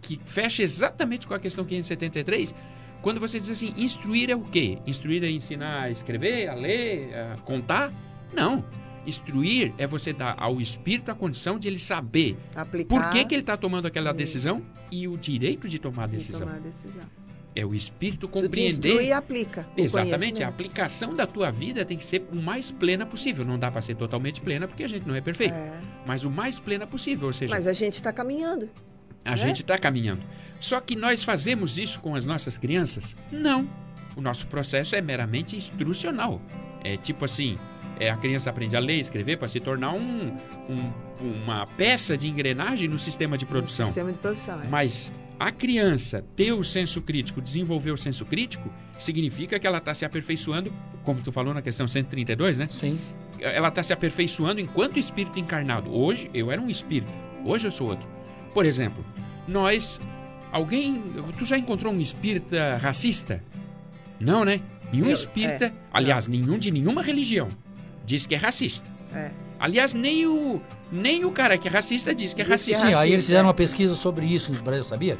que 0.00 0.20
fecha 0.24 0.62
exatamente 0.62 1.26
com 1.26 1.34
a 1.34 1.38
questão 1.38 1.64
573, 1.64 2.54
quando 3.02 3.18
você 3.20 3.38
diz 3.38 3.50
assim, 3.50 3.72
instruir 3.76 4.30
é 4.30 4.34
o 4.36 4.40
quê? 4.42 4.78
Instruir 4.86 5.22
é 5.24 5.30
ensinar 5.30 5.82
a 5.84 5.90
escrever, 5.90 6.48
a 6.48 6.54
ler, 6.54 7.14
a 7.14 7.36
contar? 7.38 7.92
Não. 8.34 8.64
Instruir 9.06 9.72
é 9.78 9.86
você 9.86 10.12
dar 10.12 10.34
ao 10.38 10.60
espírito 10.60 11.10
a 11.10 11.14
condição 11.14 11.58
de 11.58 11.66
ele 11.66 11.78
saber 11.78 12.36
Aplicar. 12.54 12.88
por 12.88 13.10
que, 13.10 13.24
que 13.24 13.34
ele 13.34 13.42
está 13.42 13.56
tomando 13.56 13.86
aquela 13.86 14.10
Isso. 14.10 14.18
decisão 14.18 14.66
e 14.92 15.08
o 15.08 15.16
direito 15.16 15.66
de 15.68 15.78
tomar 15.78 16.04
a 16.04 16.06
de 16.06 16.16
decisão. 16.18 16.40
tomar 16.40 16.56
a 16.56 16.60
decisão. 16.60 17.02
É 17.56 17.64
o 17.66 17.74
espírito 17.74 18.28
Tu 18.28 18.28
compreender. 18.28 18.66
instrui 18.66 19.06
e 19.06 19.12
aplica. 19.12 19.66
Exatamente, 19.76 20.42
a 20.44 20.48
aplicação 20.48 21.14
da 21.16 21.26
tua 21.26 21.50
vida 21.50 21.84
tem 21.84 21.96
que 21.96 22.04
ser 22.06 22.24
o 22.32 22.36
mais 22.36 22.70
plena 22.70 23.04
possível. 23.04 23.44
Não 23.44 23.58
dá 23.58 23.70
para 23.70 23.80
ser 23.80 23.96
totalmente 23.96 24.40
plena 24.40 24.68
porque 24.68 24.84
a 24.84 24.88
gente 24.88 25.08
não 25.08 25.14
é 25.16 25.20
perfeito, 25.20 25.54
É. 25.54 25.80
mas 26.06 26.24
o 26.24 26.30
mais 26.30 26.60
plena 26.60 26.86
possível, 26.86 27.26
ou 27.26 27.32
seja, 27.32 27.52
Mas 27.52 27.66
a 27.66 27.72
gente 27.72 27.94
está 27.94 28.12
caminhando. 28.12 28.68
A 29.24 29.30
né? 29.30 29.36
gente 29.36 29.62
está 29.62 29.78
caminhando. 29.78 30.22
Só 30.60 30.80
que 30.80 30.94
nós 30.96 31.22
fazemos 31.24 31.78
isso 31.78 32.00
com 32.00 32.14
as 32.14 32.24
nossas 32.24 32.58
crianças? 32.58 33.16
Não. 33.32 33.68
O 34.16 34.20
nosso 34.20 34.46
processo 34.46 34.94
é 34.94 35.00
meramente 35.00 35.56
instrucional. 35.56 36.40
É 36.84 36.96
tipo 36.96 37.24
assim, 37.24 37.58
é, 37.98 38.10
a 38.10 38.16
criança 38.16 38.50
aprende 38.50 38.76
a 38.76 38.80
ler 38.80 38.96
e 38.96 39.00
escrever 39.00 39.36
para 39.38 39.48
se 39.48 39.60
tornar 39.60 39.92
um, 39.92 40.36
um- 40.68 40.92
uma 41.42 41.66
peça 41.66 42.16
de 42.16 42.28
engrenagem 42.28 42.88
no 42.88 42.98
sistema 42.98 43.36
de 43.38 43.46
produção. 43.46 43.86
Sistema 43.86 44.12
de 44.12 44.18
produção. 44.18 44.60
É. 44.62 44.66
Mas 44.68 45.12
a 45.38 45.50
criança 45.50 46.24
ter 46.36 46.52
o 46.52 46.62
senso 46.64 47.00
crítico, 47.00 47.40
desenvolver 47.40 47.90
o 47.92 47.96
senso 47.96 48.24
crítico, 48.26 48.70
significa 48.98 49.58
que 49.58 49.66
ela 49.66 49.78
está 49.78 49.94
se 49.94 50.04
aperfeiçoando, 50.04 50.72
como 51.04 51.22
tu 51.22 51.30
falou 51.32 51.54
na 51.54 51.62
questão 51.62 51.86
132, 51.88 52.58
né? 52.58 52.68
Sim. 52.70 52.98
Ela 53.38 53.68
está 53.68 53.82
se 53.82 53.92
aperfeiçoando 53.92 54.60
enquanto 54.60 54.98
espírito 54.98 55.38
encarnado. 55.38 55.90
Hoje 55.94 56.30
eu 56.34 56.50
era 56.50 56.60
um 56.60 56.68
espírito, 56.68 57.10
hoje 57.44 57.66
eu 57.66 57.70
sou 57.70 57.88
outro. 57.88 58.06
Por 58.54 58.66
exemplo, 58.66 59.04
nós. 59.46 60.00
Alguém. 60.52 61.00
Tu 61.38 61.44
já 61.44 61.56
encontrou 61.56 61.92
um 61.92 62.00
espírita 62.00 62.76
racista? 62.78 63.42
Não, 64.18 64.44
né? 64.44 64.60
Nenhum 64.92 65.06
Eu- 65.06 65.12
espírita. 65.12 65.66
é. 65.66 65.72
aliás, 65.92 66.26
nenhum 66.26 66.58
de 66.58 66.70
nenhuma 66.70 67.02
religião 67.02 67.48
diz 68.04 68.26
que 68.26 68.34
é 68.34 68.38
racista. 68.38 68.90
É. 69.14 69.30
Aliás, 69.58 69.94
nem 69.94 70.26
o, 70.26 70.60
nem 70.90 71.24
o 71.24 71.30
cara 71.30 71.56
que 71.58 71.68
é 71.68 71.70
racista 71.70 72.14
diz 72.14 72.32
que 72.34 72.40
é 72.40 72.44
Diz 72.44 72.64
que 72.64 72.70
é 72.72 72.74
racista. 72.74 72.86
Sim, 72.88 72.94
aí 72.94 73.12
eles 73.12 73.26
fizeram 73.26 73.44
é. 73.44 73.46
uma 73.48 73.54
pesquisa 73.54 73.94
sobre 73.94 74.26
isso 74.26 74.52
no 74.52 74.60
Brasil, 74.62 74.84
sabia? 74.84 75.18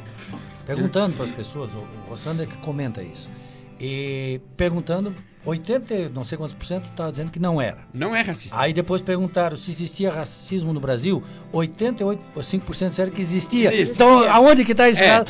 Perguntando 0.65 1.15
para 1.15 1.25
as 1.25 1.31
pessoas, 1.31 1.73
o, 1.73 1.77
o 1.79 2.09
Rossander 2.09 2.47
que 2.47 2.57
comenta 2.57 3.01
isso. 3.01 3.29
E 3.79 4.41
perguntando, 4.57 5.13
80, 5.45 6.09
não 6.09 6.23
sei 6.23 6.37
quantos 6.37 6.53
por 6.53 6.65
cento, 6.65 6.85
estava 6.89 7.11
dizendo 7.11 7.31
que 7.31 7.39
não 7.39 7.59
era. 7.61 7.79
Não 7.93 8.15
é 8.15 8.21
racista. 8.21 8.55
Aí 8.59 8.73
depois 8.73 9.01
perguntaram 9.01 9.57
se 9.57 9.71
existia 9.71 10.11
racismo 10.11 10.71
no 10.73 10.79
Brasil, 10.79 11.23
88,5% 11.53 12.89
disseram 12.89 13.11
que 13.11 13.21
existia. 13.21 13.73
Existe. 13.73 13.95
Então, 13.95 14.29
aonde 14.31 14.63
que 14.65 14.71
está 14.71 14.89
esse 14.89 15.03
É. 15.03 15.07
caso? 15.09 15.25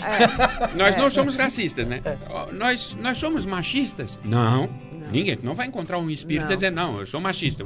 Nós 0.76 0.96
não 0.98 1.10
somos 1.12 1.36
racistas, 1.36 1.88
né? 1.88 2.02
Ó, 2.30 2.52
Nós, 2.52 2.96
nós 3.00 3.18
somos 3.18 3.46
machistas? 3.46 4.20
Não. 4.24 4.70
Ninguém. 5.12 5.36
Tu 5.36 5.46
não 5.46 5.54
vai 5.56 5.68
encontrar 5.68 5.98
um 5.98 6.10
espírita 6.10 6.48
Não. 6.48 6.56
dizendo, 6.56 6.76
não, 6.76 6.98
eu 7.00 7.06
sou 7.06 7.20
machista. 7.20 7.64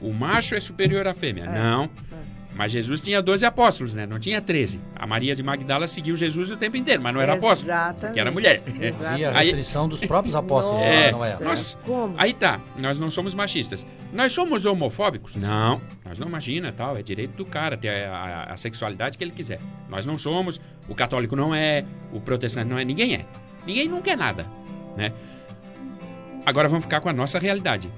O, 0.00 0.08
o 0.08 0.14
macho 0.14 0.54
é 0.54 0.60
superior 0.60 1.06
à 1.06 1.12
fêmea. 1.14 1.44
É. 1.44 1.48
Não. 1.62 1.90
Mas 2.56 2.72
Jesus 2.72 3.02
tinha 3.02 3.20
12 3.20 3.44
apóstolos, 3.44 3.94
né? 3.94 4.06
Não 4.06 4.18
tinha 4.18 4.40
13. 4.40 4.80
A 4.94 5.06
Maria 5.06 5.34
de 5.34 5.42
Magdala 5.42 5.86
seguiu 5.86 6.16
Jesus 6.16 6.50
o 6.50 6.56
tempo 6.56 6.76
inteiro, 6.78 7.02
mas 7.02 7.12
não 7.12 7.20
era 7.20 7.34
apóstolo. 7.34 7.70
Exatamente. 7.70 8.00
Porque 8.06 8.20
era 8.20 8.30
mulher. 8.30 8.62
Exatamente. 8.80 9.20
E 9.20 9.24
a 9.26 9.38
Aí- 9.38 9.46
restrição 9.48 9.86
dos 9.86 10.00
próprios 10.00 10.34
apóstolos 10.34 10.80
em 10.80 10.84
É, 10.86 11.10
a 11.10 11.40
nós- 11.44 11.76
Como? 11.84 12.14
Aí 12.16 12.32
tá, 12.32 12.58
nós 12.78 12.98
não 12.98 13.10
somos 13.10 13.34
machistas. 13.34 13.86
Nós 14.10 14.32
somos 14.32 14.64
homofóbicos? 14.64 15.36
Não, 15.36 15.82
nós 16.02 16.18
não 16.18 16.26
imagina 16.28 16.72
tal, 16.72 16.96
é 16.96 17.02
direito 17.02 17.36
do 17.36 17.44
cara 17.44 17.76
ter 17.76 18.06
a, 18.06 18.14
a- 18.16 18.52
a 18.54 18.56
sexualidade 18.56 19.18
que 19.18 19.24
ele 19.24 19.32
quiser. 19.32 19.60
Nós 19.90 20.06
não 20.06 20.16
somos, 20.16 20.58
o 20.88 20.94
católico 20.94 21.36
não 21.36 21.54
é, 21.54 21.84
o 22.10 22.20
protestante 22.22 22.70
não 22.70 22.78
é, 22.78 22.84
ninguém 22.86 23.14
é. 23.16 23.26
Ninguém 23.66 23.86
nunca 23.86 24.10
é 24.12 24.16
nada, 24.16 24.46
né? 24.96 25.12
Agora 26.46 26.68
vamos 26.68 26.84
ficar 26.84 27.00
com 27.00 27.08
a 27.08 27.12
nossa 27.12 27.38
realidade. 27.38 27.90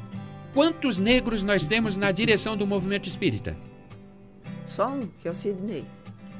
Quantos 0.54 0.98
negros 0.98 1.42
nós 1.42 1.66
temos 1.66 1.96
na 1.96 2.10
direção 2.10 2.56
do 2.56 2.66
movimento 2.66 3.06
espírita? 3.06 3.56
Só 4.68 4.88
um, 4.88 5.08
que 5.20 5.26
é 5.26 5.30
o 5.30 5.34
Sidney. 5.34 5.84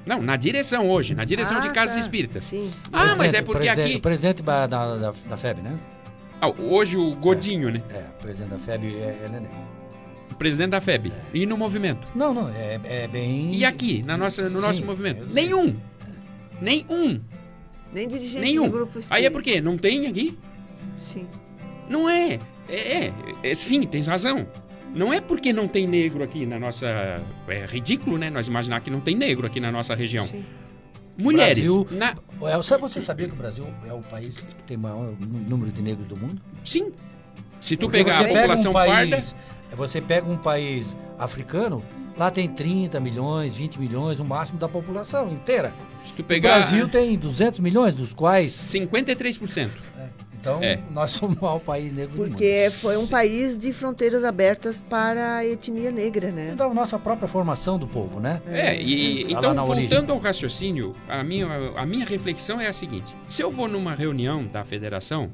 Não, 0.07 0.23
na 0.23 0.37
direção 0.37 0.89
hoje, 0.89 1.15
na 1.15 1.25
direção 1.25 1.59
Ah, 1.59 1.61
de 1.61 1.71
casas 1.71 1.95
tá. 1.95 2.01
espíritas. 2.01 2.45
Sim. 2.45 2.71
Ah, 2.93 3.15
mas 3.17 3.35
é 3.35 3.43
porque 3.43 3.69
aqui. 3.69 3.97
O 3.97 4.01
presidente 4.01 4.43
da, 4.43 4.67
da, 4.67 4.97
da, 5.11 5.37
FEB, 5.37 5.61
né? 5.61 5.79
Ah, 6.41 6.49
hoje 6.49 6.97
o 6.97 7.15
Godinho, 7.17 7.71
né? 7.71 7.83
É, 7.91 8.05
o 8.17 8.23
presidente 8.23 8.51
da 8.51 8.59
FEB 8.59 8.97
é, 8.97 9.23
é 9.25 9.29
neném. 9.29 9.51
O 10.31 10.35
presidente 10.37 10.71
da 10.71 10.81
FEB. 10.81 11.13
E 11.35 11.45
no 11.47 11.59
movimento? 11.59 12.13
Não, 12.15 12.33
não, 12.33 12.49
é, 12.49 12.81
é 12.85 13.09
bem... 13.09 13.55
E 13.55 13.65
aqui, 13.65 14.03
na 14.03 14.17
nossa, 14.17 14.49
no 14.49 14.61
nosso 14.61 14.79
Sim, 14.79 14.85
movimento? 14.85 15.21
eu 15.21 15.27
sei. 15.27 15.35
Nenhum. 15.35 15.77
Nenhum. 16.61 17.21
Nem 17.93 18.07
dirigente 18.07 18.41
Nenhum. 18.45 18.65
de 18.65 18.71
grupo 18.71 18.99
espírita. 18.99 19.15
Aí 19.15 19.27
é 19.27 19.31
porque 19.31 19.61
não 19.61 19.77
tem 19.77 20.07
aqui? 20.07 20.39
Sim. 20.97 21.27
Não 21.89 22.09
é. 22.09 22.39
É, 22.69 23.07
é, 23.07 23.13
é, 23.43 23.55
sim, 23.55 23.87
tens 23.87 24.07
razão. 24.07 24.47
Não 24.95 25.13
é 25.13 25.21
porque 25.21 25.53
não 25.53 25.69
tem 25.69 25.87
negro 25.87 26.23
aqui 26.25 26.45
na 26.47 26.59
nossa. 26.59 26.87
É 27.49 27.67
ridículo, 27.67 28.19
né? 28.19 28.31
Nós 28.31 28.49
imaginar 28.49 28.81
que 28.81 28.91
não 28.91 29.01
tem 29.01 29.15
negro 29.15 29.47
aqui 29.47 29.61
na 29.61 29.71
nossa 29.71 29.95
região. 29.95 30.25
Sim. 30.27 30.45
Mulheres. 31.17 31.59
Brasil- 31.69 31.87
na- 31.93 32.15
É, 32.49 32.57
você 32.79 33.03
sabia 33.03 33.27
que 33.27 33.33
o 33.35 33.37
Brasil 33.37 33.67
é 33.89 33.93
o 33.93 34.01
país 34.01 34.39
que 34.39 34.63
tem 34.65 34.77
maior 34.77 35.13
nú- 35.21 35.39
número 35.49 35.71
de 35.73 35.83
negros 35.83 36.07
do 36.07 36.17
mundo? 36.17 36.41
Sim. 36.65 36.93
Se 37.61 37.77
tu 37.77 37.83
Porque 37.87 37.99
pegar 38.05 38.15
a 38.15 38.23
você 38.23 38.25
pega 38.29 38.39
população 38.41 38.71
um 38.71 38.75
parda. 38.75 39.11
país, 39.17 39.35
Você 39.77 40.01
pega 40.01 40.27
um 40.31 40.37
país 40.39 40.97
africano, 41.19 41.85
lá 42.17 42.31
tem 42.31 42.49
30 42.49 42.99
milhões, 42.99 43.55
20 43.55 43.79
milhões, 43.79 44.19
o 44.19 44.25
máximo 44.25 44.59
da 44.59 44.67
população 44.69 45.29
inteira. 45.31 45.75
Se 46.07 46.15
tu 46.15 46.23
O 46.23 46.25
pegar. 46.25 46.55
Brasil 46.61 46.89
tem 46.89 47.19
200 47.19 47.61
milhões, 47.61 47.95
dos 47.95 48.15
quais... 48.15 48.51
53%. 48.51 49.71
Então, 50.41 50.63
É. 50.63 50.79
nós 50.93 51.11
somos 51.11 51.37
o 51.37 51.41
maior 51.43 51.59
país 51.59 51.93
negro 51.93 52.13
do 52.17 52.19
mundo. 52.23 52.29
Porque 52.31 52.69
foi 52.71 52.97
um 52.97 53.07
país 53.07 53.59
de 53.59 53.73
fronteiras 53.73 54.23
abertas 54.25 54.81
para 54.81 55.37
a 55.37 55.45
etnia 55.45 55.91
negra, 55.91 56.31
né? 56.31 56.55
Da 56.57 56.69
nossa 56.73 56.99
própria 56.99 57.27
formação 57.27 57.79
do 57.79 57.87
povo, 57.89 58.21
né? 58.21 58.41
É, 58.47 58.81
e 58.81 59.25
Tá 59.25 59.31
então 59.33 59.55
na 59.55 59.65
origem. 59.65 59.89
voltando 59.89 60.13
ao 60.13 60.19
raciocínio, 60.19 60.95
a 61.09 61.25
minha, 61.25 61.47
a 61.77 61.85
minha 61.85 62.07
reflexão 62.07 62.61
é 62.61 62.69
a 62.69 62.73
seguinte: 62.73 63.17
se 63.29 63.43
eu 63.43 63.51
vou 63.51 63.67
numa 63.67 63.95
reunião 63.95 64.47
da 64.47 64.65
federação, 64.65 65.31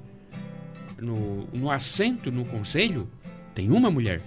no, 0.99 1.45
no 1.53 1.71
assento 1.71 2.31
no 2.33 2.45
conselho, 2.45 3.09
tem 3.55 3.71
uma 3.71 3.91
mulher. 3.91 4.21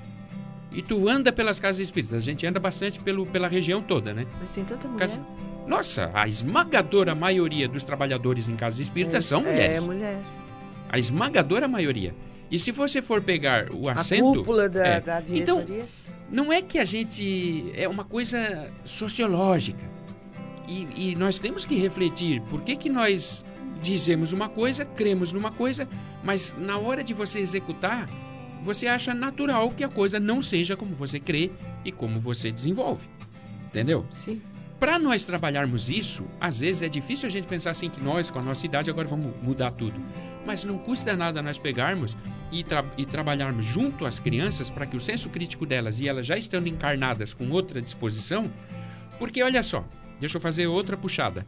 E 0.71 0.81
tu 0.81 1.07
anda 1.09 1.31
pelas 1.31 1.59
casas 1.59 1.79
espíritas, 1.79 2.17
a 2.17 2.21
gente 2.21 2.45
anda 2.45 2.59
bastante 2.59 2.99
pelo, 2.99 3.25
pela 3.25 3.47
região 3.47 3.81
toda, 3.81 4.13
né? 4.13 4.27
Mas 4.39 4.51
tem 4.51 4.63
tanta 4.63 4.87
mulher. 4.87 4.99
Casa- 4.99 5.25
Nossa, 5.65 6.11
a 6.13 6.27
esmagadora 6.27 7.15
maioria 7.15 7.67
dos 7.67 7.83
trabalhadores 7.83 8.47
em 8.47 8.55
casas 8.55 8.79
espíritas 8.81 9.25
É, 9.25 9.27
são 9.27 9.41
mulheres. 9.41 9.77
É, 9.77 9.81
mulher. 9.81 10.19
A 10.89 10.97
esmagadora 10.97 11.67
maioria. 11.67 12.15
E 12.49 12.57
se 12.57 12.71
você 12.71 13.01
for 13.01 13.21
pegar 13.21 13.73
o 13.73 13.89
A 13.89 13.93
assento. 13.93 14.35
cúpula 14.39 14.69
da, 14.69 14.87
é. 14.87 15.01
da 15.01 15.19
Então, 15.29 15.57
diretoria. 15.63 15.85
não 16.31 16.51
é 16.51 16.61
que 16.61 16.79
a 16.79 16.85
gente. 16.85 17.71
É 17.75 17.87
uma 17.87 18.03
coisa 18.05 18.71
sociológica. 18.85 19.83
E, 20.67 21.11
e 21.11 21.15
nós 21.15 21.39
temos 21.39 21.65
que 21.65 21.75
refletir 21.75 22.41
por 22.49 22.61
que, 22.61 22.75
que 22.75 22.89
nós 22.89 23.43
dizemos 23.81 24.33
uma 24.33 24.49
coisa, 24.49 24.83
cremos 24.85 25.31
numa 25.31 25.51
coisa, 25.51 25.87
mas 26.23 26.53
na 26.57 26.77
hora 26.77 27.03
de 27.03 27.13
você 27.13 27.39
executar, 27.39 28.09
você 28.63 28.87
acha 28.87 29.13
natural 29.13 29.69
que 29.71 29.83
a 29.83 29.87
coisa 29.89 30.19
não 30.19 30.41
seja 30.41 30.75
como 30.75 30.93
você 30.95 31.19
crê 31.19 31.51
e 31.85 31.91
como 31.91 32.19
você 32.19 32.51
desenvolve. 32.51 33.07
Entendeu? 33.67 34.05
Sim. 34.11 34.41
Para 34.79 34.99
nós 34.99 35.23
trabalharmos 35.23 35.89
isso, 35.89 36.23
às 36.39 36.59
vezes 36.59 36.83
é 36.83 36.89
difícil 36.89 37.25
a 37.27 37.31
gente 37.31 37.47
pensar 37.47 37.71
assim 37.71 37.89
que 37.89 37.99
nós, 37.99 38.29
com 38.29 38.37
a 38.37 38.43
nossa 38.43 38.63
idade, 38.63 38.91
agora 38.91 39.07
vamos 39.07 39.33
mudar 39.41 39.71
tudo. 39.71 39.99
Mas 40.45 40.63
não 40.63 40.77
custa 40.77 41.15
nada 41.17 41.41
nós 41.41 41.57
pegarmos 41.57 42.15
e, 42.51 42.63
tra- 42.63 42.85
e 42.95 43.03
trabalharmos 43.03 43.65
junto 43.65 44.05
às 44.05 44.19
crianças 44.19 44.69
para 44.69 44.85
que 44.85 44.95
o 44.95 45.01
senso 45.01 45.29
crítico 45.29 45.65
delas 45.65 45.99
e 45.99 46.07
elas 46.07 46.27
já 46.27 46.37
estando 46.37 46.67
encarnadas 46.67 47.33
com 47.33 47.49
outra 47.49 47.81
disposição, 47.81 48.51
porque 49.17 49.41
olha 49.41 49.63
só, 49.63 49.83
deixa 50.19 50.37
eu 50.37 50.41
fazer 50.41 50.67
outra 50.67 50.95
puxada. 50.95 51.45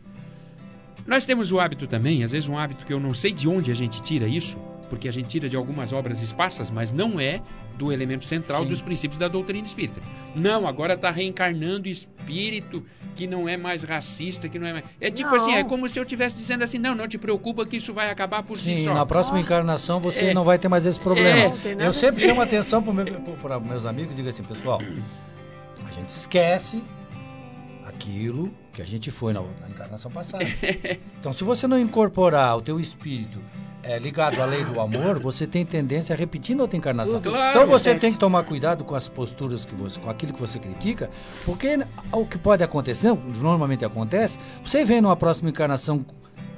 Nós 1.05 1.23
temos 1.23 1.51
o 1.51 1.59
hábito 1.59 1.86
também, 1.86 2.23
às 2.23 2.32
vezes 2.32 2.49
um 2.49 2.57
hábito 2.57 2.84
que 2.84 2.91
eu 2.91 2.99
não 2.99 3.13
sei 3.13 3.32
de 3.32 3.47
onde 3.47 3.71
a 3.71 3.75
gente 3.75 4.01
tira 4.01 4.27
isso, 4.27 4.57
porque 4.89 5.07
a 5.07 5.11
gente 5.11 5.27
tira 5.27 5.47
de 5.47 5.55
algumas 5.55 5.93
obras 5.93 6.21
esparsas, 6.21 6.71
mas 6.71 6.91
não 6.91 7.19
é 7.19 7.41
do 7.77 7.91
elemento 7.93 8.25
central 8.25 8.63
Sim. 8.63 8.69
dos 8.69 8.81
princípios 8.81 9.17
da 9.17 9.27
doutrina 9.27 9.65
espírita. 9.65 10.01
Não, 10.35 10.67
agora 10.67 10.95
está 10.95 11.09
reencarnando 11.11 11.87
espírito 11.87 12.83
que 13.15 13.25
não 13.27 13.47
é 13.47 13.55
mais 13.55 13.83
racista, 13.83 14.49
que 14.49 14.57
não 14.59 14.67
é 14.67 14.73
mais... 14.73 14.85
É 14.99 15.09
tipo 15.11 15.29
Não. 15.29 15.37
assim, 15.37 15.53
é 15.53 15.63
como 15.63 15.87
se 15.87 15.97
eu 15.99 16.03
estivesse 16.03 16.37
dizendo 16.37 16.63
assim, 16.63 16.77
não, 16.77 16.95
não 16.95 17.07
te 17.07 17.17
preocupa 17.17 17.65
que 17.65 17.77
isso 17.77 17.93
vai 17.93 18.09
acabar 18.09 18.43
por 18.43 18.57
si 18.57 18.75
Sim, 18.75 18.85
só. 18.85 18.93
na 18.93 19.05
próxima 19.05 19.39
encarnação 19.39 19.99
você 19.99 20.25
É. 20.25 20.33
não 20.33 20.43
vai 20.43 20.57
ter 20.57 20.67
mais 20.67 20.85
esse 20.85 20.99
problema. 20.99 21.53
É. 21.65 21.85
Eu 21.85 21.89
a 21.89 21.93
sempre 21.93 22.21
chamo 22.21 22.41
atenção 22.41 22.81
para 22.83 23.59
meus 23.59 23.85
amigos 23.85 24.13
e 24.13 24.17
digo 24.17 24.29
assim, 24.29 24.43
pessoal, 24.43 24.81
a 25.87 25.91
gente 25.91 26.09
esquece 26.09 26.83
aquilo 27.85 28.51
que 28.71 28.81
a 28.81 28.85
gente 28.85 29.11
foi 29.11 29.33
na, 29.33 29.41
na 29.41 29.69
encarnação 29.69 30.11
passada. 30.11 30.45
Então, 31.19 31.33
se 31.33 31.43
você 31.43 31.67
não 31.67 31.77
incorporar 31.77 32.55
o 32.57 32.61
teu 32.61 32.79
espírito 32.79 33.39
é, 33.89 33.97
ligado 33.99 34.39
à 34.41 34.45
lei 34.45 34.63
do 34.63 34.79
amor, 34.79 35.19
você 35.19 35.47
tem 35.47 35.65
tendência 35.65 36.13
a 36.13 36.17
repetir 36.17 36.55
na 36.55 36.63
outra 36.63 36.77
encarnação. 36.77 37.15
Tudo. 37.19 37.31
Claro. 37.31 37.57
Então 37.57 37.67
você 37.67 37.89
Repete. 37.89 38.01
tem 38.01 38.13
que 38.13 38.19
tomar 38.19 38.43
cuidado 38.43 38.83
com 38.83 38.93
as 38.93 39.07
posturas 39.09 39.65
que 39.65 39.73
você, 39.73 39.99
com 39.99 40.09
aquilo 40.09 40.31
que 40.33 40.39
você 40.39 40.59
critica, 40.59 41.09
porque 41.45 41.79
o 42.11 42.25
que 42.25 42.37
pode 42.37 42.63
acontecer, 42.63 43.11
normalmente 43.37 43.83
acontece, 43.83 44.37
você 44.63 44.85
vem 44.85 45.01
numa 45.01 45.15
próxima 45.15 45.49
encarnação 45.49 46.05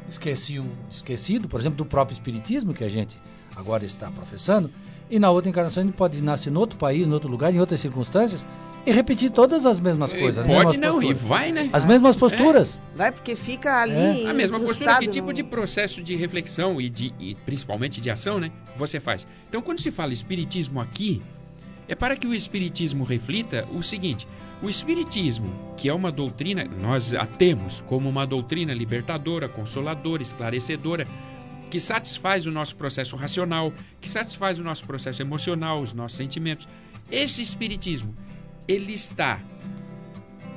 esqueci 0.10 0.60
o- 0.60 0.66
esquecido, 0.90 1.48
por 1.48 1.60
exemplo, 1.60 1.78
do 1.78 1.86
próprio 1.86 2.14
espiritismo 2.14 2.74
que 2.74 2.84
a 2.84 2.90
gente 2.90 3.18
agora 3.56 3.86
está 3.86 4.10
professando, 4.12 4.70
e 5.10 5.18
na 5.20 5.30
outra 5.32 5.50
encarnação 5.50 5.84
ele 5.84 5.92
pode 5.94 6.22
nascer 6.22 6.52
em 6.52 6.58
outro 6.58 6.78
país, 6.78 7.08
em 7.08 7.12
outro 7.14 7.30
lugar, 7.30 7.54
em 7.54 7.60
outras 7.60 7.80
circunstâncias 7.80 8.46
e 8.86 8.92
repetir 8.92 9.30
todas 9.32 9.66
as 9.66 9.80
mesmas 9.80 10.12
coisas. 10.12 10.40
as 10.40 10.46
Pode 10.46 10.78
mesmas 10.78 10.80
não, 10.96 11.02
e 11.04 11.06
posturas. 11.08 11.22
vai, 11.22 11.52
né? 11.52 11.70
As 11.72 11.86
mesmas 11.86 12.16
posturas. 12.16 12.80
Vai 12.96 13.12
porque 13.12 13.36
fica 13.36 13.82
ali 13.82 14.24
É. 14.26 14.30
A 14.30 14.34
mesma 14.34 14.60
postura, 14.60 14.98
que 15.00 15.08
tipo 15.08 15.28
no- 15.28 15.34
de 15.34 15.44
processo 15.44 16.02
de 16.02 16.16
reflexão 16.16 16.80
e, 16.82 16.90
de, 16.90 17.14
e 17.20 17.36
principalmente 17.46 18.00
de 18.02 18.10
ação, 18.10 18.40
né? 18.40 18.52
Você 18.78 19.00
faz. 19.00 19.28
Então, 19.50 19.62
quando 19.62 19.80
se 19.82 19.92
fala 19.92 20.14
espiritismo 20.14 20.80
aqui, 20.82 21.22
é 21.88 21.96
para 21.96 22.16
que 22.16 22.26
o 22.28 22.34
espiritismo 22.34 23.04
reflita 23.04 23.68
o 23.74 23.84
seguinte: 23.84 24.28
o 24.64 24.70
espiritismo, 24.70 25.52
que 25.78 25.88
é 25.90 25.94
uma 25.94 26.12
doutrina, 26.12 26.64
nós 26.82 27.14
a 27.14 27.26
temos 27.26 27.84
como 27.88 28.08
uma 28.10 28.26
doutrina 28.26 28.74
libertadora, 28.74 29.48
consoladora, 29.50 30.24
esclarecedora, 30.24 31.08
que 31.70 31.80
satisfaz 31.80 32.46
o 32.46 32.52
nosso 32.52 32.76
processo 32.76 33.16
racional, 33.16 33.72
que 34.00 34.10
satisfaz 34.10 34.60
o 34.60 34.64
nosso 34.64 34.84
processo 34.86 35.22
emocional, 35.22 35.82
os 35.82 35.94
nossos 35.94 36.18
sentimentos. 36.18 36.68
Esse 37.10 37.42
espiritismo, 37.42 38.16
ele 38.68 38.94
está 38.94 39.40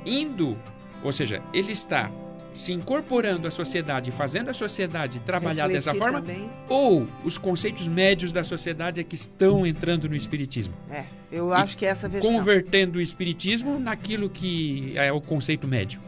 indo, 0.05 0.57
ou 1.03 1.11
seja, 1.11 1.41
ele 1.53 1.71
está 1.71 2.11
se 2.53 2.71
incorporando 2.71 3.47
à 3.47 3.51
sociedade, 3.51 4.11
fazendo 4.11 4.49
a 4.49 4.53
sociedade 4.53 5.19
trabalhar 5.19 5.67
dessa 5.67 5.91
Refletir 5.91 6.13
forma, 6.13 6.21
também. 6.25 6.49
ou 6.69 7.05
os 7.23 7.37
conceitos 7.37 7.85
médios 7.87 8.31
da 8.31 8.45
sociedade 8.45 9.01
é 9.01 9.03
que 9.03 9.15
estão 9.15 9.65
entrando 9.65 10.07
no 10.07 10.15
espiritismo, 10.15 10.73
É, 10.89 11.03
eu 11.29 11.51
acho 11.53 11.77
que 11.77 11.85
é 11.85 11.89
essa 11.89 12.07
versão. 12.07 12.31
convertendo 12.31 12.97
o 12.97 13.01
espiritismo 13.01 13.77
naquilo 13.77 14.29
que 14.29 14.93
é 14.97 15.11
o 15.11 15.19
conceito 15.19 15.67
médio. 15.67 15.99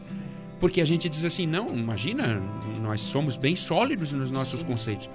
Porque 0.58 0.80
a 0.80 0.84
gente 0.86 1.08
diz 1.08 1.24
assim, 1.24 1.46
não, 1.46 1.68
imagina, 1.68 2.42
nós 2.80 3.00
somos 3.02 3.36
bem 3.36 3.54
sólidos 3.54 4.10
nos 4.12 4.30
nossos 4.30 4.62
conceitos. 4.62 5.08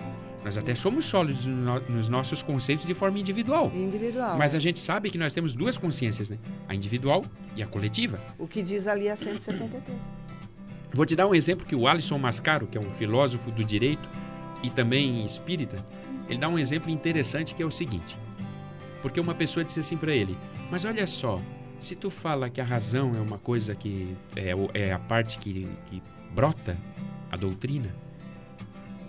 Nós 0.43 0.57
até 0.57 0.75
somos 0.75 1.05
sólidos 1.05 1.45
no- 1.45 1.79
nos 1.89 2.09
nossos 2.09 2.41
conceitos 2.41 2.85
de 2.85 2.93
forma 2.93 3.17
individual. 3.17 3.71
Individual. 3.73 4.37
Mas 4.37 4.53
é. 4.53 4.57
a 4.57 4.59
gente 4.59 4.79
sabe 4.79 5.09
que 5.09 5.17
nós 5.17 5.33
temos 5.33 5.53
duas 5.55 5.77
consciências, 5.77 6.29
né? 6.29 6.37
A 6.67 6.75
individual 6.75 7.23
e 7.55 7.63
a 7.63 7.67
coletiva. 7.67 8.19
O 8.37 8.47
que 8.47 8.61
diz 8.61 8.85
ali 8.87 9.07
é 9.07 9.15
173. 9.15 9.97
Vou 10.93 11.05
te 11.05 11.15
dar 11.15 11.27
um 11.27 11.33
exemplo 11.33 11.65
que 11.65 11.75
o 11.75 11.87
Alisson 11.87 12.17
Mascaro, 12.17 12.67
que 12.67 12.77
é 12.77 12.81
um 12.81 12.89
filósofo 12.91 13.49
do 13.51 13.63
direito 13.63 14.07
e 14.61 14.69
também 14.69 15.25
espírita, 15.25 15.83
ele 16.29 16.39
dá 16.39 16.47
um 16.49 16.59
exemplo 16.59 16.89
interessante 16.91 17.55
que 17.55 17.63
é 17.63 17.65
o 17.65 17.71
seguinte. 17.71 18.17
Porque 19.01 19.19
uma 19.19 19.33
pessoa 19.33 19.63
disse 19.63 19.79
assim 19.79 19.97
para 19.97 20.13
ele: 20.13 20.37
"Mas 20.69 20.85
olha 20.85 21.07
só, 21.07 21.41
se 21.79 21.95
tu 21.95 22.09
fala 22.11 22.49
que 22.49 22.61
a 22.61 22.63
razão 22.63 23.15
é 23.15 23.19
uma 23.19 23.37
coisa 23.39 23.73
que 23.75 24.15
é, 24.35 24.51
é 24.73 24.93
a 24.93 24.99
parte 24.99 25.37
que, 25.39 25.67
que 25.89 26.01
brota 26.33 26.77
a 27.31 27.35
doutrina, 27.37 27.89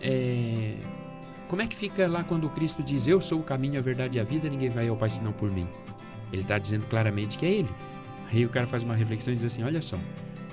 é, 0.00 0.76
como 1.48 1.62
é 1.62 1.66
que 1.66 1.76
fica 1.76 2.06
lá 2.08 2.24
quando 2.24 2.48
Cristo 2.50 2.82
diz 2.82 3.06
eu 3.06 3.20
sou 3.20 3.40
o 3.40 3.42
caminho, 3.42 3.78
a 3.78 3.82
verdade 3.82 4.18
e 4.18 4.20
a 4.20 4.24
vida, 4.24 4.48
ninguém 4.48 4.70
vai 4.70 4.88
ao 4.88 4.96
Pai 4.96 5.10
senão 5.10 5.32
por 5.32 5.50
mim? 5.50 5.68
Ele 6.32 6.42
está 6.42 6.58
dizendo 6.58 6.86
claramente 6.86 7.38
que 7.38 7.46
é 7.46 7.50
ele. 7.50 7.68
Aí 8.32 8.44
o 8.44 8.48
cara 8.48 8.66
faz 8.66 8.82
uma 8.82 8.94
reflexão 8.94 9.32
e 9.32 9.36
diz 9.36 9.44
assim: 9.44 9.62
olha 9.62 9.80
só, 9.80 9.98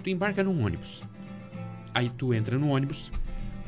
tu 0.04 0.10
embarca 0.10 0.44
num 0.44 0.64
ônibus. 0.64 1.02
Aí 1.94 2.10
tu 2.10 2.34
entra 2.34 2.58
no 2.58 2.70
ônibus, 2.70 3.12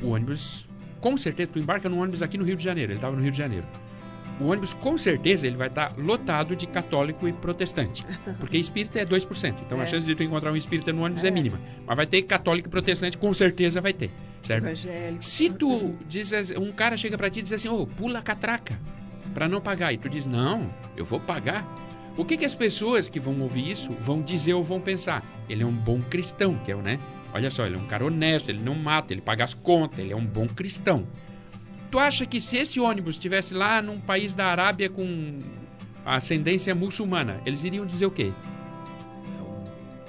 o 0.00 0.10
ônibus, 0.10 0.66
com 1.00 1.16
certeza, 1.16 1.50
tu 1.52 1.58
embarca 1.58 1.88
num 1.88 1.98
ônibus 1.98 2.22
aqui 2.22 2.38
no 2.38 2.44
Rio 2.44 2.56
de 2.56 2.64
Janeiro, 2.64 2.92
ele 2.92 2.98
estava 2.98 3.16
no 3.16 3.22
Rio 3.22 3.32
de 3.32 3.38
Janeiro. 3.38 3.66
O 4.40 4.46
ônibus, 4.46 4.72
com 4.74 4.96
certeza, 4.98 5.46
ele 5.46 5.56
vai 5.56 5.68
estar 5.68 5.94
lotado 5.96 6.56
de 6.56 6.66
católico 6.66 7.28
e 7.28 7.32
protestante. 7.32 8.04
Porque 8.40 8.58
espírita 8.58 8.98
é 8.98 9.04
2%. 9.06 9.54
Então 9.64 9.78
a 9.80 9.84
É. 9.84 9.86
chance 9.86 10.04
de 10.04 10.14
tu 10.14 10.22
encontrar 10.22 10.50
um 10.52 10.56
espírita 10.56 10.92
no 10.92 11.02
ônibus 11.04 11.22
é. 11.24 11.28
É. 11.28 11.30
mínima. 11.30 11.60
Mas 11.86 11.96
vai 11.96 12.06
ter 12.06 12.22
católico 12.22 12.68
e 12.68 12.70
protestante, 12.70 13.16
com 13.16 13.32
certeza 13.32 13.80
vai 13.80 13.92
ter. 13.92 14.10
Certo? 14.42 14.64
Evangélico. 14.64 15.24
Se 15.24 15.50
tu 15.50 15.94
diz, 16.08 16.32
um 16.58 16.70
cara 16.72 16.96
chega 16.96 17.16
pra 17.16 17.30
ti 17.30 17.40
e 17.40 17.42
diz 17.44 17.52
assim, 17.52 17.68
ô, 17.68 17.86
pula 17.86 18.18
a 18.18 18.22
catraca 18.22 18.78
pra 19.32 19.48
não 19.48 19.60
pagar. 19.60 19.92
E 19.92 19.98
tu 19.98 20.08
diz, 20.08 20.26
não, 20.26 20.68
eu 20.96 21.04
vou 21.04 21.20
pagar. 21.20 21.66
O 22.16 22.24
que 22.24 22.36
que 22.36 22.44
as 22.44 22.54
pessoas 22.54 23.08
que 23.08 23.18
vão 23.18 23.40
ouvir 23.40 23.70
isso 23.70 23.90
vão 24.00 24.20
dizer 24.20 24.54
ou 24.54 24.62
vão 24.62 24.80
pensar? 24.80 25.22
Ele 25.48 25.62
é 25.62 25.66
um 25.66 25.72
bom 25.74 26.00
cristão, 26.00 26.56
que 26.58 26.70
é 26.70 26.76
o, 26.76 26.82
né? 26.82 26.98
Olha 27.32 27.50
só, 27.50 27.66
ele 27.66 27.74
é 27.74 27.78
um 27.78 27.86
cara 27.86 28.04
honesto, 28.04 28.50
ele 28.50 28.60
não 28.62 28.74
mata, 28.76 29.12
ele 29.12 29.20
paga 29.20 29.42
as 29.42 29.54
contas, 29.54 29.98
ele 29.98 30.12
é 30.12 30.16
um 30.16 30.24
bom 30.24 30.46
cristão. 30.46 31.04
Tu 31.94 31.98
acha 32.00 32.26
que 32.26 32.40
se 32.40 32.56
esse 32.56 32.80
ônibus 32.80 33.14
estivesse 33.14 33.54
lá 33.54 33.80
num 33.80 34.00
país 34.00 34.34
da 34.34 34.46
Arábia 34.46 34.90
com 34.90 35.38
ascendência 36.04 36.74
muçulmana, 36.74 37.40
eles 37.46 37.62
iriam 37.62 37.86
dizer 37.86 38.04
o 38.06 38.10
quê? 38.10 38.32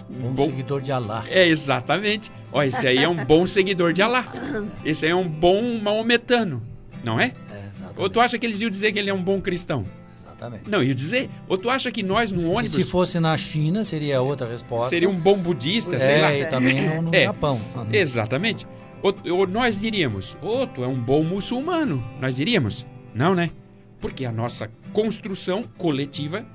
Um 0.09 0.31
Bom- 0.33 0.45
seguidor 0.45 0.81
de 0.81 0.91
Alá. 0.91 1.23
É, 1.29 1.45
exatamente. 1.47 2.31
Ó, 2.51 2.63
esse 2.63 2.87
aí 2.87 2.97
é 2.97 3.07
um 3.07 3.23
bom 3.23 3.45
seguidor 3.45 3.93
de 3.93 4.01
Alá. 4.01 4.25
Esse 4.83 5.05
aí 5.05 5.11
é 5.11 5.15
um 5.15 5.29
bom 5.29 5.77
maometano, 5.79 6.63
não 7.03 7.19
é? 7.19 7.25
É, 7.53 7.67
exatamente. 7.71 7.99
Ou 8.01 8.09
tu 8.09 8.19
acha 8.19 8.39
que 8.39 8.47
eles 8.47 8.59
iam 8.61 8.69
dizer 8.71 8.91
que 8.91 8.97
ele 8.97 9.11
é 9.11 9.13
um 9.13 9.23
bom 9.23 9.39
cristão? 9.39 9.85
Exatamente. 10.19 10.67
Não, 10.67 10.81
iam 10.81 10.95
dizer. 10.95 11.29
Ou 11.47 11.55
tu 11.55 11.69
acha 11.69 11.91
que 11.91 12.01
nós 12.01 12.31
no 12.31 12.41
E 12.41 12.45
ônibus 12.45 12.83
se 12.83 12.89
fosse 12.89 13.19
na 13.19 13.37
China, 13.37 13.85
seria 13.85 14.19
outra 14.23 14.49
resposta. 14.49 14.89
seria 14.89 15.07
um 15.07 15.15
bom 15.19 15.37
budista, 15.37 15.99
sei 15.99 16.19
lá? 16.19 16.31
É, 16.31 16.41
e 16.41 16.45
também 16.47 16.81
no, 16.95 17.01
no 17.03 17.13
É. 17.15 17.25
Japão. 17.25 17.61
Exatamente. 17.91 18.65
Ou, 19.01 19.13
ou 19.37 19.47
nós 19.47 19.79
diríamos, 19.79 20.35
ô, 20.41 20.65
tu 20.67 20.83
é 20.83 20.87
um 20.87 20.99
bom 20.99 21.23
muçulmano. 21.23 22.03
Nós 22.19 22.35
diríamos, 22.37 22.85
não, 23.13 23.35
né? 23.35 23.49
Porque 23.99 24.25
a 24.25 24.31
nossa 24.31 24.69
construção 24.93 25.63
coletiva 25.77 26.45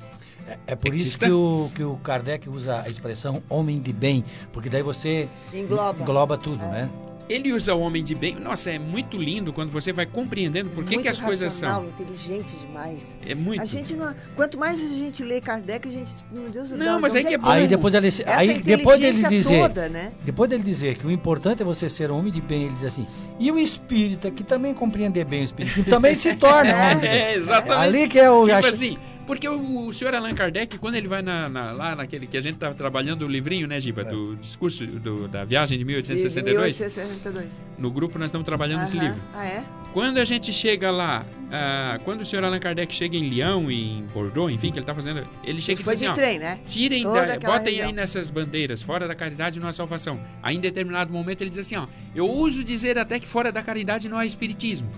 É 0.66 0.74
por 0.74 0.92
É 0.92 0.96
isso 0.96 1.18
que 1.18 1.30
o, 1.30 1.70
que 1.74 1.82
o 1.84 1.96
Kardec 1.98 2.48
usa 2.48 2.82
a 2.82 2.88
expressão 2.88 3.42
homem 3.48 3.78
de 3.78 3.92
bem, 3.92 4.24
porque 4.52 4.68
daí 4.68 4.82
você 4.82 5.28
Engloba. 5.54 6.02
engloba 6.02 6.36
tudo, 6.36 6.64
né? 6.66 6.88
Ele 7.30 7.52
usa 7.52 7.74
o 7.74 7.80
homem 7.80 8.02
de 8.02 8.14
bem. 8.14 8.34
Nossa, 8.40 8.70
é 8.70 8.78
muito 8.78 9.16
lindo 9.16 9.52
quando 9.52 9.70
você 9.70 9.92
vai 9.92 10.04
compreendendo 10.04 10.68
por 10.70 10.84
que, 10.84 10.98
que 10.98 11.08
as 11.08 11.20
coisas 11.20 11.44
racional, 11.54 11.82
são. 11.82 11.90
inteligente 11.90 12.56
demais. 12.56 13.20
É 13.24 13.34
muito. 13.36 13.62
A 13.62 13.64
gente 13.64 13.94
não, 13.94 14.12
quanto 14.34 14.58
mais 14.58 14.80
a 14.82 14.94
gente 14.94 15.22
lê 15.22 15.40
Kardec, 15.40 15.88
a 15.88 15.92
gente, 15.92 16.12
meu 16.32 16.50
Deus, 16.50 16.72
Não, 16.72 17.00
mas 17.00 17.14
aí 17.14 17.24
que 17.24 17.34
é 17.34 17.38
bom. 17.38 17.48
Aí 17.48 17.68
depois 17.68 17.94
ele, 17.94 18.08
Essa 18.08 18.24
aí 18.26 18.58
depois 18.60 18.98
dele 18.98 19.28
dizer, 19.28 19.60
toda, 19.60 19.88
né? 19.88 20.10
depois 20.24 20.50
dele 20.50 20.62
dizer 20.64 20.96
que 20.98 21.06
o 21.06 21.10
importante 21.10 21.62
é 21.62 21.64
você 21.64 21.88
ser 21.88 22.10
um 22.10 22.18
homem 22.18 22.32
de 22.32 22.40
bem, 22.40 22.64
ele 22.64 22.74
diz 22.74 22.84
assim: 22.84 23.06
"E 23.38 23.50
o 23.52 23.58
espírita 23.58 24.30
que 24.30 24.42
também 24.42 24.74
compreender 24.74 25.24
bem 25.24 25.42
o 25.42 25.44
espírito, 25.44 25.84
também 25.84 26.16
se 26.16 26.34
torna 26.36 26.74
um 26.74 26.80
homem 26.82 26.94
de 26.96 27.00
bem". 27.02 27.10
É, 27.10 27.34
exatamente. 27.36 27.80
Ali 27.80 28.08
que 28.08 28.18
é 28.18 28.28
o 28.30 28.42
Tipo 28.42 28.56
acho- 28.56 28.68
assim, 28.68 28.98
porque 29.26 29.48
o, 29.48 29.86
o 29.86 29.92
senhor 29.92 30.14
Allan 30.14 30.34
Kardec, 30.34 30.76
quando 30.78 30.94
ele 30.96 31.06
vai 31.08 31.22
na, 31.22 31.48
na- 31.48 31.72
lá 31.72 31.94
naquele 31.94 32.26
que 32.26 32.36
a 32.36 32.40
gente 32.40 32.54
estava 32.54 32.74
trabalhando 32.74 33.22
o 33.24 33.28
livrinho, 33.28 33.66
né, 33.66 33.78
Giba, 33.80 34.02
do 34.04 34.36
discurso 34.36 34.86
do- 34.86 35.28
da 35.28 35.44
viagem 35.44 35.78
de 35.78 35.84
De 35.84 35.86
1862, 35.86 36.78
1862. 36.78 37.62
no 37.78 37.90
grupo 37.90 38.18
nós 38.18 38.26
estamos 38.28 38.44
trabalhando 38.44 38.84
esse 38.84 38.96
Aham. 38.98 39.06
livro. 39.08 39.22
Ah, 39.34 39.46
é? 39.46 39.64
Quando 39.92 40.18
a 40.18 40.24
gente 40.24 40.52
chega 40.52 40.90
lá, 40.90 41.24
ah, 41.50 41.98
quando 42.04 42.20
o 42.20 42.24
senhor 42.24 42.44
Allan 42.44 42.60
Kardec 42.60 42.94
chega 42.94 43.16
em 43.16 43.28
Lyon, 43.28 43.70
em 43.70 44.04
Bordeaux, 44.14 44.52
enfim, 44.52 44.68
que 44.70 44.78
ele 44.78 44.84
está 44.84 44.94
fazendo, 44.94 45.26
ele 45.42 45.60
chega 45.60 45.80
e 45.80 45.84
foi 45.84 45.94
diz 45.94 46.02
de 46.02 46.08
assim, 46.08 46.12
ó, 46.20 46.22
trem, 46.24 46.38
né? 46.38 46.60
Tirem, 46.64 47.02
da, 47.02 47.10
botem 47.38 47.50
aí 47.50 47.64
região. 47.76 47.92
nessas 47.92 48.30
bandeiras, 48.30 48.82
fora 48.82 49.08
da 49.08 49.14
caridade 49.16 49.58
não 49.58 49.68
há 49.68 49.72
salvação. 49.72 50.20
Aí 50.42 50.56
em 50.56 50.60
determinado 50.60 51.12
momento 51.12 51.40
ele 51.40 51.50
diz 51.50 51.58
assim, 51.58 51.76
ó, 51.76 51.86
eu 52.14 52.30
uso 52.30 52.62
dizer 52.62 52.98
até 52.98 53.18
que 53.18 53.26
fora 53.26 53.50
da 53.50 53.62
caridade 53.62 54.08
não 54.08 54.16
há 54.16 54.24
espiritismo. 54.24 54.88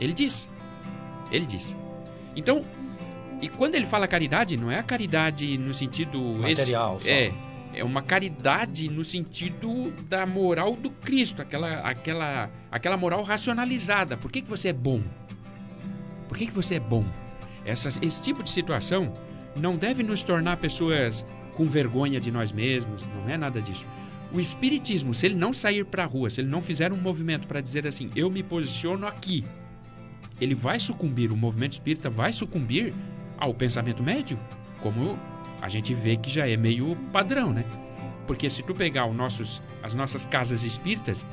Ele 0.00 0.12
diz. 0.12 0.48
Ele 1.30 1.44
disse. 1.46 1.74
Então, 2.36 2.64
e 3.42 3.48
quando 3.48 3.74
ele 3.74 3.84
fala 3.84 4.06
caridade, 4.08 4.56
não 4.56 4.70
é 4.70 4.78
a 4.78 4.82
caridade 4.82 5.58
no 5.58 5.74
sentido 5.74 6.18
Material 6.40 6.96
esse- 6.98 7.06
só. 7.08 7.12
É, 7.12 7.32
é 7.74 7.84
uma 7.84 8.00
caridade 8.02 8.88
no 8.88 9.04
sentido 9.04 9.92
da 10.08 10.24
moral 10.24 10.76
do 10.76 10.90
Cristo, 10.90 11.42
aquela 11.42 11.80
aquela 11.80 12.50
aquela 12.70 12.96
moral 12.96 13.22
racionalizada. 13.22 14.16
Por 14.16 14.30
que, 14.30 14.40
que 14.42 14.48
você 14.48 14.68
é 14.68 14.72
bom? 14.72 15.02
Por 16.28 16.36
que, 16.38 16.46
que 16.46 16.52
você 16.52 16.76
é 16.76 16.80
bom? 16.80 17.04
Essas- 17.64 17.98
esse 18.00 18.22
tipo 18.22 18.42
de 18.42 18.50
situação 18.50 19.12
não 19.60 19.76
deve 19.76 20.02
nos 20.02 20.22
tornar 20.22 20.56
pessoas 20.56 21.24
com 21.54 21.64
vergonha 21.66 22.18
de 22.20 22.30
nós 22.30 22.50
mesmos, 22.52 23.06
não 23.06 23.28
é 23.28 23.36
nada 23.36 23.60
disso. 23.60 23.86
O 24.32 24.40
espiritismo, 24.40 25.12
se 25.12 25.26
ele 25.26 25.34
não 25.34 25.52
sair 25.52 25.84
para 25.84 26.04
a 26.04 26.06
rua, 26.06 26.30
se 26.30 26.40
ele 26.40 26.48
não 26.48 26.62
fizer 26.62 26.90
um 26.90 26.96
movimento 26.96 27.46
para 27.46 27.60
dizer 27.60 27.86
assim, 27.86 28.08
eu 28.16 28.30
me 28.30 28.42
posiciono 28.42 29.06
aqui, 29.06 29.44
ele 30.40 30.54
vai 30.54 30.80
sucumbir, 30.80 31.30
o 31.30 31.36
movimento 31.36 31.72
espírita 31.72 32.08
vai 32.08 32.32
sucumbir 32.32 32.94
ao 33.42 33.52
pensamento 33.52 34.02
médio, 34.02 34.38
como 34.80 35.18
a 35.60 35.68
gente 35.68 35.92
vê 35.94 36.16
que 36.16 36.30
já 36.30 36.48
é 36.48 36.56
meio 36.56 36.94
padrão, 37.12 37.52
né? 37.52 37.64
Porque 38.26 38.48
se 38.48 38.62
tu 38.62 38.72
pegar 38.72 39.06
os 39.06 39.16
nossos, 39.16 39.60
as 39.82 39.94
nossas 39.96 40.24
casas 40.24 40.62
espíritas, 40.62 41.26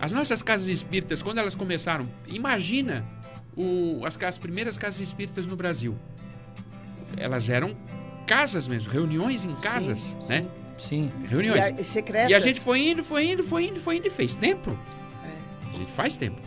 as 0.00 0.10
nossas 0.10 0.42
casas 0.42 0.68
espíritas, 0.68 1.20
quando 1.22 1.36
elas 1.38 1.54
começaram, 1.54 2.08
imagina 2.26 3.04
o- 3.54 4.00
as, 4.06 4.16
as 4.22 4.38
primeiras 4.38 4.78
casas 4.78 5.00
espíritas 5.00 5.46
no 5.46 5.54
Brasil. 5.54 5.96
Elas 7.16 7.50
eram 7.50 7.76
casas 8.26 8.66
mesmo, 8.66 8.90
reuniões 8.90 9.44
em 9.44 9.54
casas, 9.56 10.16
Sim, 10.20 10.32
né? 10.34 10.40
sim. 10.40 10.48
Sim. 10.78 11.12
Reuniões. 11.28 11.58
E 11.58 11.80
a, 11.80 11.84
secretas. 11.84 12.30
E 12.30 12.34
a 12.34 12.38
gente 12.38 12.60
foi 12.60 12.88
indo, 12.88 13.02
foi 13.04 13.30
indo, 13.32 13.42
foi 13.44 13.66
indo, 13.66 13.80
foi 13.80 13.96
indo 13.96 14.06
e 14.06 14.10
fez 14.10 14.34
templo. 14.36 14.78
É. 15.24 15.68
A 15.74 15.76
gente 15.76 15.90
faz 15.92 16.16
templo. 16.16 16.40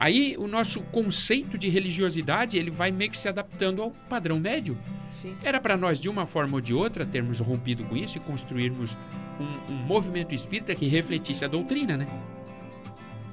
Aí 0.00 0.34
o 0.38 0.48
nosso 0.48 0.80
conceito 0.80 1.58
de 1.58 1.68
religiosidade 1.68 2.56
ele 2.56 2.70
vai 2.70 2.90
meio 2.90 3.10
que 3.10 3.18
se 3.18 3.28
adaptando 3.28 3.82
ao 3.82 3.90
padrão 3.90 4.40
médio. 4.40 4.78
Sim. 5.12 5.36
Era 5.42 5.60
para 5.60 5.76
nós, 5.76 6.00
de 6.00 6.08
uma 6.08 6.24
forma 6.24 6.54
ou 6.54 6.60
de 6.60 6.72
outra, 6.72 7.04
termos 7.04 7.38
rompido 7.38 7.84
com 7.84 7.94
isso 7.94 8.16
e 8.16 8.20
construirmos 8.20 8.96
um, 9.38 9.74
um 9.74 9.76
movimento 9.76 10.34
espírita 10.34 10.74
que 10.74 10.86
refletisse 10.88 11.44
a 11.44 11.48
doutrina, 11.48 11.98
né? 11.98 12.06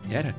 Era. 0.09 0.35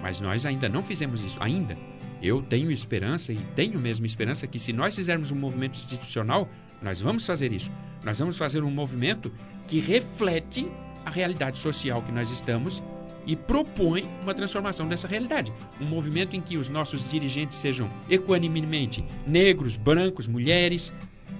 Mas 0.00 0.20
nós 0.20 0.46
ainda 0.46 0.68
não 0.68 0.84
fizemos 0.84 1.24
isso. 1.24 1.36
Ainda. 1.40 1.76
Eu 2.22 2.40
tenho 2.40 2.70
esperança 2.70 3.32
e 3.32 3.36
tenho 3.56 3.80
mesmo 3.80 4.06
esperança 4.06 4.46
que 4.46 4.60
se 4.60 4.72
nós 4.72 4.94
fizermos 4.94 5.32
um 5.32 5.36
movimento 5.36 5.74
institucional, 5.74 6.48
nós 6.80 7.00
vamos 7.00 7.26
fazer 7.26 7.52
isso. 7.52 7.72
Nós 8.04 8.20
vamos 8.20 8.38
fazer 8.38 8.62
um 8.62 8.70
movimento 8.70 9.32
que 9.66 9.80
reflete 9.80 10.70
a 11.04 11.10
realidade 11.10 11.58
social 11.58 12.02
que 12.02 12.12
nós 12.12 12.30
estamos 12.30 12.80
e 13.26 13.34
propõe 13.34 14.08
uma 14.22 14.32
transformação 14.32 14.86
dessa 14.86 15.08
realidade. 15.08 15.52
Um 15.80 15.84
movimento 15.84 16.36
em 16.36 16.40
que 16.40 16.56
os 16.56 16.68
nossos 16.68 17.10
dirigentes 17.10 17.58
sejam 17.58 17.90
equanimemente 18.08 19.04
negros, 19.26 19.76
brancos, 19.76 20.28
mulheres, 20.28 20.92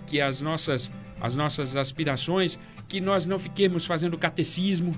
que 0.07 0.21
as 0.21 0.41
nossas, 0.41 0.91
as 1.21 1.35
nossas 1.37 1.77
aspirações, 1.77 2.59
que 2.89 3.01
nós 3.01 3.25
não 3.25 3.39
fiquemos 3.39 3.87
fazendo 3.87 4.19
catecismo 4.19 4.93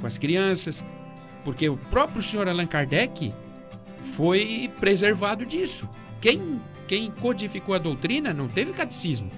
com 0.00 0.06
as 0.06 0.16
crianças, 0.16 0.84
porque 1.44 1.68
o 1.68 1.76
próprio 1.76 2.22
senhor 2.22 2.48
Allan 2.48 2.66
Kardec 2.66 3.34
foi 4.14 4.70
preservado 4.78 5.44
disso. 5.44 5.88
Quem, 6.20 6.60
quem 6.86 7.10
codificou 7.10 7.74
a 7.74 7.78
doutrina 7.78 8.32
não 8.32 8.48
teve 8.48 8.72
catecismo. 8.72 9.30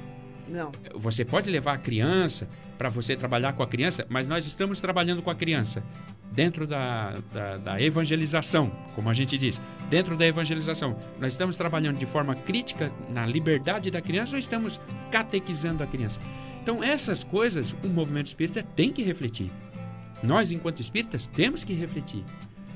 Não. 0.49 0.73
Você 0.95 1.25
pode 1.25 1.49
levar 1.49 1.75
a 1.75 1.79
criança 1.79 2.49
para 2.77 2.89
você 2.89 3.15
trabalhar 3.15 3.53
com 3.53 3.63
a 3.63 3.67
criança, 3.67 4.05
mas 4.09 4.27
nós 4.27 4.47
estamos 4.47 4.81
trabalhando 4.81 5.23
com 5.23 5.31
a 5.31 5.35
criança 5.35 5.83
dentro 6.31 6.67
da, 6.67 7.15
da, 7.33 7.57
da 7.57 7.83
evangelização, 7.83 8.71
como 8.95 9.09
a 9.09 9.13
gente 9.13 9.37
diz. 9.37 9.61
Dentro 9.89 10.17
da 10.17 10.27
evangelização, 10.27 10.97
nós 11.19 11.33
estamos 11.33 11.57
trabalhando 11.57 11.99
de 11.99 12.07
forma 12.07 12.35
crítica 12.35 12.93
na 13.09 13.27
liberdade 13.27 13.91
da 13.91 14.01
criança 14.01 14.37
ou 14.37 14.39
estamos 14.39 14.81
catequizando 15.11 15.83
a 15.83 15.87
criança? 15.87 16.21
Então, 16.63 16.83
essas 16.85 17.25
coisas 17.25 17.75
o 17.85 17.89
movimento 17.89 18.27
espírita 18.27 18.63
tem 18.63 18.93
que 18.93 19.03
refletir. 19.03 19.51
Nós, 20.23 20.53
enquanto 20.53 20.81
espíritas, 20.81 21.27
temos 21.27 21.65
que 21.65 21.73
refletir. 21.73 22.25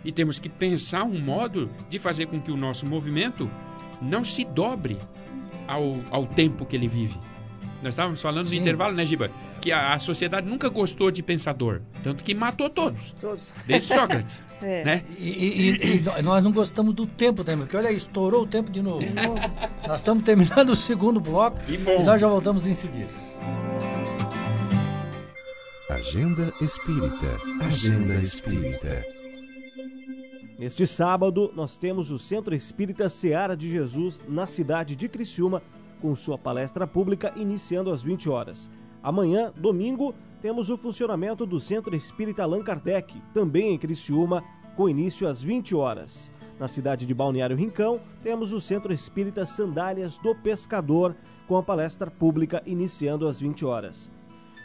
E 0.04 0.10
temos 0.10 0.38
que 0.38 0.48
pensar 0.48 1.04
um 1.04 1.18
modo 1.18 1.70
de 1.88 1.98
fazer 1.98 2.26
com 2.26 2.40
que 2.40 2.50
o 2.50 2.56
nosso 2.56 2.86
movimento 2.86 3.50
não 4.02 4.24
se 4.24 4.44
dobre 4.44 4.98
ao, 5.66 5.98
ao 6.10 6.26
tempo 6.26 6.66
que 6.66 6.76
ele 6.76 6.88
vive. 6.88 7.18
Nós 7.82 7.94
estávamos 7.94 8.20
falando 8.20 8.46
Sim. 8.46 8.56
no 8.56 8.60
intervalo, 8.62 8.94
né, 8.94 9.04
Giba? 9.04 9.30
Que 9.64 9.72
a, 9.72 9.94
a 9.94 9.98
sociedade 9.98 10.46
nunca 10.46 10.68
gostou 10.68 11.10
de 11.10 11.22
pensador. 11.22 11.80
Tanto 12.02 12.22
que 12.22 12.34
matou 12.34 12.68
todos. 12.68 13.12
Todos. 13.18 13.50
Desde 13.66 13.94
Sócrates. 13.94 14.38
É. 14.62 14.82
né? 14.84 15.02
E, 15.18 15.28
e- 15.28 15.96
e 15.98 16.22
nós 16.22 16.42
não 16.42 16.50
gostamos 16.50 16.94
do 16.94 17.06
tempo 17.06 17.44
também, 17.44 17.66
porque 17.66 17.76
olha 17.76 17.88
aí, 17.90 17.96
estourou 17.96 18.44
o 18.44 18.46
tempo 18.46 18.70
de 18.70 18.80
novo. 18.80 19.04
nós 19.86 19.96
estamos 19.96 20.24
terminando 20.24 20.70
o 20.70 20.76
segundo 20.76 21.20
bloco 21.20 21.58
Que 21.60 21.76
bom. 21.76 22.00
e 22.00 22.02
nós 22.04 22.18
já 22.20 22.26
voltamos 22.28 22.66
em 22.66 22.72
seguida. 22.72 23.10
Agenda 25.90 26.50
Espírita. 26.62 27.26
Agenda 27.66 28.14
Espírita. 28.16 29.04
Neste 30.58 30.86
sábado, 30.86 31.52
nós 31.54 31.76
temos 31.76 32.10
o 32.10 32.18
Centro 32.18 32.54
Espírita 32.54 33.08
Seara 33.10 33.54
de 33.56 33.68
Jesus 33.70 34.20
na 34.28 34.46
cidade 34.46 34.96
de 34.96 35.08
Criciúma, 35.08 35.62
com 36.00 36.14
sua 36.14 36.38
palestra 36.38 36.86
pública 36.86 37.32
iniciando 37.36 37.90
às 37.90 38.02
20 38.02 38.30
horas. 38.30 38.70
Amanhã, 39.04 39.52
domingo, 39.54 40.14
temos 40.40 40.70
o 40.70 40.78
funcionamento 40.78 41.44
do 41.44 41.60
Centro 41.60 41.94
Espírita 41.94 42.42
Allan 42.42 42.64
Kardec, 42.64 43.14
também 43.34 43.74
em 43.74 43.78
Criciúma, 43.78 44.42
com 44.74 44.88
início 44.88 45.28
às 45.28 45.42
20 45.42 45.74
horas. 45.74 46.32
Na 46.58 46.68
cidade 46.68 47.04
de 47.04 47.12
Balneário 47.12 47.54
Rincão, 47.54 48.00
temos 48.22 48.50
o 48.50 48.62
Centro 48.62 48.94
Espírita 48.94 49.44
Sandálias 49.44 50.16
do 50.16 50.34
Pescador, 50.34 51.14
com 51.46 51.54
a 51.58 51.62
palestra 51.62 52.10
pública 52.10 52.62
iniciando 52.64 53.28
às 53.28 53.38
20 53.38 53.66
horas. 53.66 54.10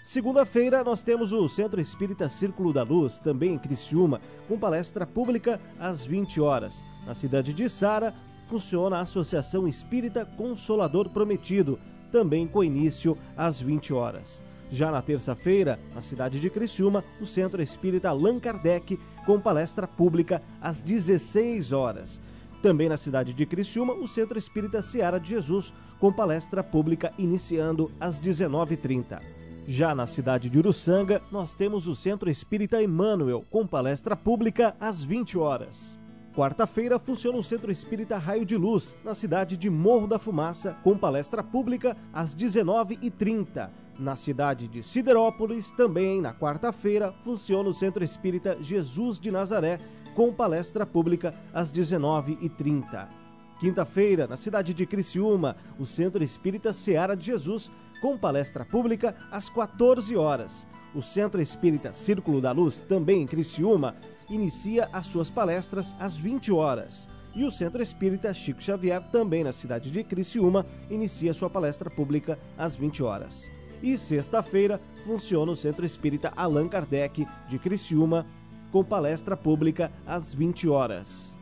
Segunda-feira, 0.06 0.86
nós 0.86 1.02
temos 1.02 1.34
o 1.34 1.50
Centro 1.50 1.82
Espírita 1.82 2.30
Círculo 2.30 2.72
da 2.72 2.84
Luz, 2.84 3.20
também 3.20 3.56
em 3.56 3.60
Criciúma, 3.60 4.22
com 4.48 4.58
palestra 4.58 5.06
pública 5.06 5.60
às 5.78 6.06
20 6.06 6.40
horas. 6.40 6.86
Na 7.06 7.14
cidade 7.14 7.54
de 7.54 7.68
Sara, 7.68 8.16
funciona 8.48 9.00
a 9.00 9.02
Associação 9.02 9.68
Espírita 9.68 10.26
Consolador 10.26 11.10
Prometido, 11.10 11.78
também 12.12 12.48
com 12.48 12.64
início 12.64 13.18
às 13.36 13.62
20 13.62 13.94
horas. 13.94 14.44
Já 14.72 14.92
na 14.92 15.02
terça-feira, 15.02 15.80
na 15.96 16.02
cidade 16.02 16.40
de 16.40 16.50
Criciúma, 16.50 17.04
o 17.20 17.26
Centro 17.26 17.62
Espírita 17.62 18.10
Allan 18.10 18.40
Kardec, 18.40 19.00
com 19.26 19.40
palestra 19.40 19.88
pública 19.88 20.42
às 20.62 20.82
16 20.82 21.72
horas. 21.72 22.22
Também 22.62 22.90
na 22.90 22.98
cidade 22.98 23.34
de 23.34 23.46
Criciúma, 23.46 23.94
o 23.94 24.08
Centro 24.08 24.38
Espírita 24.38 24.82
Seara 24.82 25.20
de 25.20 25.30
Jesus, 25.30 25.74
com 26.00 26.12
palestra 26.12 26.64
pública 26.64 27.14
iniciando 27.18 27.92
às 28.00 28.20
19h30. 28.20 29.20
Já 29.68 29.94
na 29.94 30.08
cidade 30.08 30.50
de 30.50 30.58
Uruçanga, 30.58 31.22
nós 31.32 31.54
temos 31.54 31.88
o 31.88 31.96
Centro 31.96 32.30
Espírita 32.30 32.82
Emmanuel, 32.82 33.46
com 33.52 33.68
palestra 33.68 34.16
pública 34.16 34.76
às 34.80 35.04
20 35.04 35.38
horas. 35.38 35.99
Quarta-feira 36.40 36.98
funciona 36.98 37.38
o 37.38 37.44
Centro 37.44 37.70
Espírita 37.70 38.18
Raio 38.18 38.46
de 38.46 38.56
Luz, 38.56 38.96
na 39.04 39.14
cidade 39.14 39.58
de 39.58 39.70
Morro 39.70 40.08
da 40.08 40.18
Fumaça, 40.18 40.78
com 40.86 40.98
palestra 40.98 41.44
pública 41.44 41.98
às 42.14 42.34
19h30. 42.34 43.70
Na 44.00 44.16
cidade 44.16 44.70
de 44.70 44.82
Siderópolis, 44.82 45.70
também 45.72 46.22
na 46.22 46.34
quarta-feira, 46.34 47.14
funciona 47.26 47.68
o 47.68 47.74
Centro 47.74 48.06
Espírita 48.06 48.58
Jesus 48.62 49.20
de 49.20 49.30
Nazaré, 49.30 49.80
com 50.16 50.32
palestra 50.32 50.86
pública 50.86 51.36
às 51.54 51.74
19h30. 51.74 53.10
Quinta-feira, 53.60 54.26
na 54.26 54.38
cidade 54.38 54.74
de 54.74 54.86
Criciúma, 54.86 55.58
o 55.78 55.86
Centro 55.86 56.24
Espírita 56.24 56.72
Seara 56.72 57.18
de 57.18 57.26
Jesus, 57.26 57.70
com 58.02 58.18
palestra 58.18 58.64
pública 58.64 59.14
às 59.30 59.50
14 59.50 60.16
horas. 60.16 60.66
O 60.96 61.02
Centro 61.02 61.42
Espírita 61.42 61.92
Círculo 61.92 62.40
da 62.40 62.54
Luz, 62.54 62.80
também 62.80 63.24
em 63.24 63.28
Criciúma, 63.28 63.94
inicia 64.30 64.90
as 64.94 65.06
suas 65.06 65.30
palestras 65.30 65.96
às 66.00 66.18
20 66.18 66.52
horas. 66.52 67.08
E 67.36 67.44
o 67.44 67.52
Centro 67.52 67.82
Espírita 67.82 68.34
Chico 68.34 68.62
Xavier, 68.62 69.02
também 69.12 69.44
na 69.44 69.52
cidade 69.52 69.92
de 69.92 70.04
Criciúma, 70.04 70.66
inicia 70.90 71.34
sua 71.34 71.50
palestra 71.50 71.90
pública 71.90 72.38
às 72.58 72.76
20 72.76 73.04
horas. 73.04 73.50
E 73.82 73.98
sexta-feira 73.98 74.80
funciona 75.06 75.52
o 75.52 75.56
Centro 75.56 75.86
Espírita 75.86 76.34
Allan 76.36 76.68
Kardec 76.68 77.28
de 77.48 77.60
Criciúma, 77.60 78.26
com 78.72 78.84
palestra 78.84 79.38
pública 79.38 79.92
às 80.06 80.34
20 80.34 80.68
horas. 80.68 81.38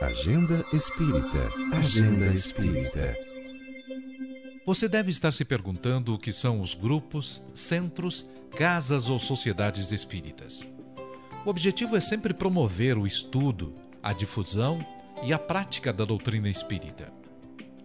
Agenda 0.00 0.64
Espírita. 0.72 1.76
Agenda 1.76 2.26
Espírita. 2.26 3.16
Você 4.66 4.88
deve 4.88 5.10
estar 5.10 5.32
se 5.32 5.44
perguntando 5.44 6.14
o 6.14 6.18
que 6.18 6.32
são 6.32 6.60
os 6.60 6.74
grupos, 6.74 7.42
centros, 7.54 8.26
casas 8.56 9.08
ou 9.08 9.18
sociedades 9.18 9.92
espíritas. 9.92 10.66
O 11.46 11.50
objetivo 11.50 11.96
é 11.96 12.00
sempre 12.00 12.34
promover 12.34 12.98
o 12.98 13.06
estudo, 13.06 13.72
a 14.02 14.12
difusão 14.12 14.84
e 15.22 15.32
a 15.32 15.38
prática 15.38 15.92
da 15.92 16.04
doutrina 16.04 16.48
espírita. 16.48 17.12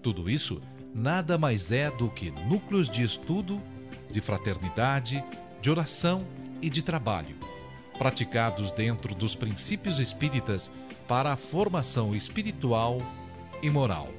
Tudo 0.01 0.27
isso 0.27 0.59
nada 0.95 1.37
mais 1.37 1.71
é 1.71 1.91
do 1.91 2.09
que 2.09 2.31
núcleos 2.31 2.89
de 2.89 3.03
estudo, 3.03 3.61
de 4.09 4.19
fraternidade, 4.19 5.23
de 5.61 5.69
oração 5.69 6.25
e 6.59 6.71
de 6.71 6.81
trabalho, 6.81 7.35
praticados 7.99 8.71
dentro 8.71 9.13
dos 9.13 9.35
princípios 9.35 9.99
espíritas 9.99 10.71
para 11.07 11.31
a 11.31 11.37
formação 11.37 12.15
espiritual 12.15 12.97
e 13.61 13.69
moral. 13.69 14.09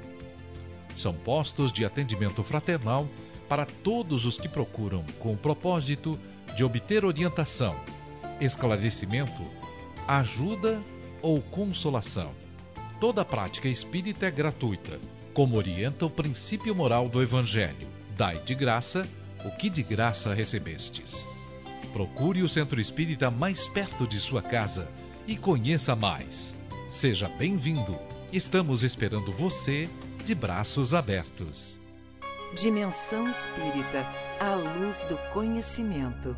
São 0.95 1.12
postos 1.12 1.72
de 1.72 1.84
atendimento 1.84 2.45
fraternal 2.45 3.09
para 3.49 3.66
todos 3.66 4.24
os 4.24 4.38
que 4.38 4.49
procuram 4.49 5.05
com 5.18 5.32
o 5.32 5.36
propósito 5.36 6.16
de 6.55 6.62
obter 6.62 7.05
orientação, 7.05 7.74
esclarecimento, 8.45 9.43
ajuda 10.07 10.80
ou 11.20 11.40
consolação. 11.40 12.32
Toda 13.01 13.24
prática 13.24 13.68
espírita 13.68 14.26
é 14.26 14.30
gratuita, 14.30 14.99
como 15.32 15.57
orienta 15.57 16.07
o 16.07 16.11
princípio 16.11 16.74
moral 16.74 17.09
do 17.09 17.22
Evangelho. 17.22 17.88
Dai 18.16 18.38
de 18.38 18.55
graça 18.55 19.09
o 19.45 19.51
que 19.51 19.68
de 19.68 19.82
graça 19.82 20.32
recebestes. 20.34 21.26
Procure 21.93 22.43
o 22.43 22.49
centro 22.49 22.80
espírita 22.80 23.30
mais 23.30 23.66
perto 23.66 24.07
de 24.07 24.18
sua 24.18 24.40
casa 24.40 24.88
e 25.26 25.36
conheça 25.36 25.97
mais. 25.97 26.55
Seja 26.90 27.28
bem-vindo. 27.28 27.99
Estamos 28.32 28.82
esperando 28.82 29.32
você 29.32 29.88
de 30.24 30.34
braços 30.34 30.95
abertos. 30.95 31.80
Dimensão 32.55 33.28
Espírita, 33.30 34.07
a 34.38 34.55
luz 34.55 35.03
do 35.09 35.16
conhecimento. 35.32 36.36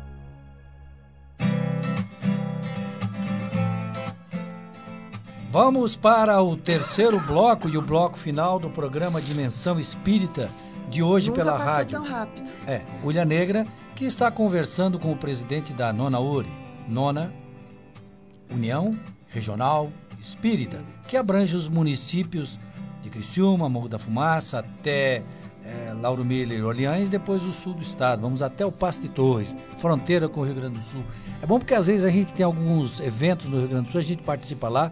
Vamos 5.55 5.95
para 5.95 6.41
o 6.41 6.57
terceiro 6.57 7.17
bloco 7.17 7.69
e 7.69 7.77
o 7.77 7.81
bloco 7.81 8.17
final 8.17 8.59
do 8.59 8.69
programa 8.69 9.21
Dimensão 9.21 9.79
Espírita 9.79 10.49
de 10.89 11.01
hoje 11.01 11.29
Nunca 11.29 11.45
pela 11.45 11.57
rádio. 11.57 11.97
tão 11.97 12.05
rápido. 12.05 12.51
É, 12.67 12.81
Ulha 13.01 13.23
Negra, 13.23 13.65
que 13.95 14.03
está 14.03 14.29
conversando 14.29 14.99
com 14.99 15.13
o 15.13 15.15
presidente 15.15 15.71
da 15.71 15.93
Nona 15.93 16.19
URI, 16.19 16.51
Nona 16.89 17.33
União 18.51 18.99
Regional 19.29 19.89
Espírita, 20.19 20.83
que 21.07 21.15
abrange 21.15 21.55
os 21.55 21.69
municípios 21.69 22.59
de 23.01 23.09
Criciúma, 23.09 23.69
Morro 23.69 23.87
da 23.87 23.97
Fumaça, 23.97 24.59
até 24.59 25.23
é, 25.63 25.93
Lauro 26.01 26.25
Miller 26.25 26.59
e 26.59 26.63
Orleans, 26.63 27.09
depois 27.09 27.43
o 27.45 27.53
sul 27.53 27.75
do 27.75 27.81
estado. 27.81 28.21
Vamos 28.21 28.41
até 28.41 28.65
o 28.65 28.73
Pasto 28.73 29.03
de 29.03 29.07
Torres, 29.09 29.55
fronteira 29.77 30.27
com 30.27 30.41
o 30.41 30.43
Rio 30.43 30.55
Grande 30.55 30.79
do 30.79 30.83
Sul. 30.83 31.03
É 31.41 31.45
bom 31.45 31.59
porque 31.59 31.73
às 31.73 31.87
vezes 31.87 32.03
a 32.03 32.09
gente 32.09 32.33
tem 32.33 32.45
alguns 32.45 32.99
eventos 32.99 33.47
no 33.47 33.57
Rio 33.57 33.69
Grande 33.69 33.85
do 33.85 33.91
Sul, 33.93 34.01
a 34.01 34.03
gente 34.03 34.21
participa 34.21 34.67
lá 34.67 34.91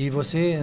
e 0.00 0.10
você, 0.10 0.60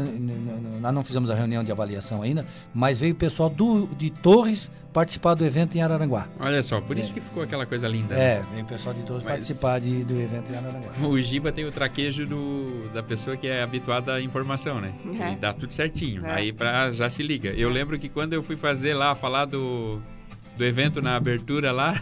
nós 0.80 0.94
não 0.94 1.04
fizemos 1.04 1.30
a 1.30 1.36
reunião 1.36 1.62
de 1.62 1.70
avaliação 1.70 2.22
ainda, 2.22 2.46
mas 2.74 2.98
veio 2.98 3.12
o 3.14 3.18
pessoal 3.18 3.50
do, 3.50 3.86
de 3.98 4.10
Torres 4.10 4.72
participar 4.94 5.34
do 5.34 5.46
evento 5.46 5.78
em 5.78 5.82
Araranguá. 5.82 6.26
Olha 6.40 6.64
só, 6.64 6.80
por 6.80 6.98
isso 6.98 7.14
que 7.14 7.20
ficou 7.20 7.44
aquela 7.44 7.66
coisa 7.66 7.86
linda. 7.86 8.16
É, 8.16 8.42
veio 8.54 8.64
o 8.64 8.68
pessoal 8.68 8.96
de 8.96 9.04
Torres 9.04 9.24
Mas- 9.26 9.34
participar 9.34 9.80
de, 9.80 10.06
do 10.06 10.14
evento 10.18 10.54
em 10.54 10.56
Araranguá. 10.56 10.92
O 11.06 11.20
Giba 11.20 11.52
tem 11.52 11.66
o 11.66 11.72
traquejo 11.72 12.26
do, 12.26 12.90
da 12.94 13.04
pessoa 13.04 13.36
que 13.36 13.46
é 13.46 13.62
habituada 13.62 14.14
à 14.14 14.22
informação, 14.22 14.80
né? 14.80 14.94
É. 15.20 15.28
Ele 15.28 15.36
dá 15.36 15.52
tudo 15.52 15.74
certinho. 15.74 16.26
É. 16.26 16.32
Aí 16.36 16.54
pra, 16.54 16.92
já 16.92 17.10
se 17.10 17.22
liga. 17.22 17.50
Eu 17.50 17.70
lembro 17.70 18.00
que 18.00 18.08
quando 18.08 18.32
eu 18.32 18.42
fui 18.42 18.56
fazer 18.56 18.94
lá, 18.94 19.14
falar 19.16 19.44
do, 19.44 20.02
do 20.58 20.64
evento 20.64 21.02
na 21.02 21.18
abertura 21.18 21.74
lá, 21.74 22.02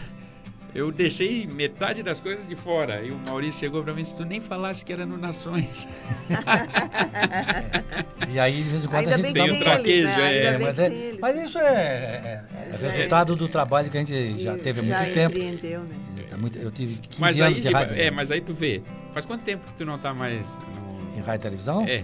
eu 0.74 0.90
deixei 0.90 1.46
metade 1.46 2.02
das 2.02 2.18
coisas 2.20 2.46
de 2.46 2.56
fora. 2.56 3.02
E 3.02 3.10
o 3.10 3.16
Maurício 3.18 3.60
chegou 3.60 3.82
pra 3.82 3.92
mim 3.92 4.00
e 4.00 4.02
disse: 4.02 4.16
Tu 4.16 4.24
nem 4.24 4.40
falasse 4.40 4.84
que 4.84 4.92
era 4.92 5.06
no 5.06 5.16
Nações. 5.16 5.86
E 8.32 8.38
aí, 8.40 8.54
de 8.56 8.62
vez 8.62 8.84
em 8.84 8.88
quando, 8.88 8.98
Ainda 9.00 9.14
a 9.14 9.18
gente 9.18 9.32
tem 9.32 9.50
um 9.50 9.54
um... 9.54 9.58
traquejo, 9.60 9.88
eles, 10.08 10.16
né? 10.16 10.36
é. 10.36 10.44
É, 10.44 10.58
mas, 10.58 10.76
que 10.76 10.82
é, 10.82 10.86
eles. 10.86 11.20
mas 11.20 11.36
isso 11.44 11.58
é, 11.58 11.62
é- 11.62 12.44
é 12.72 12.78
Já 12.78 12.86
é. 12.86 12.90
resultado 12.90 13.36
do 13.36 13.48
trabalho 13.48 13.90
que 13.90 13.96
a 13.96 14.00
gente 14.00 14.42
já 14.42 14.56
teve 14.58 14.80
há 14.80 14.82
já 14.82 14.98
muito 15.00 15.14
tempo. 15.14 15.36
empreendeu, 15.36 15.80
né? 15.82 15.94
Tá 16.28 16.36
Eu 16.60 16.70
tive 16.72 16.94
15 16.96 17.20
Mas 17.20 17.38
anos 17.40 17.48
aí, 17.48 17.60
de 17.60 17.66
Giba, 17.68 17.78
rádio, 17.78 17.96
é, 18.00 18.10
mas 18.10 18.30
aí 18.32 18.40
tu 18.40 18.52
vê. 18.54 18.82
Faz 19.12 19.24
quanto 19.24 19.42
tempo 19.44 19.64
que 19.66 19.74
tu 19.74 19.84
não 19.84 19.98
tá 19.98 20.12
mais. 20.12 20.58
no- 20.82 21.16
em 21.16 21.20
rádio 21.20 21.34
e 21.34 21.38
televisão. 21.38 21.84
É. 21.86 22.02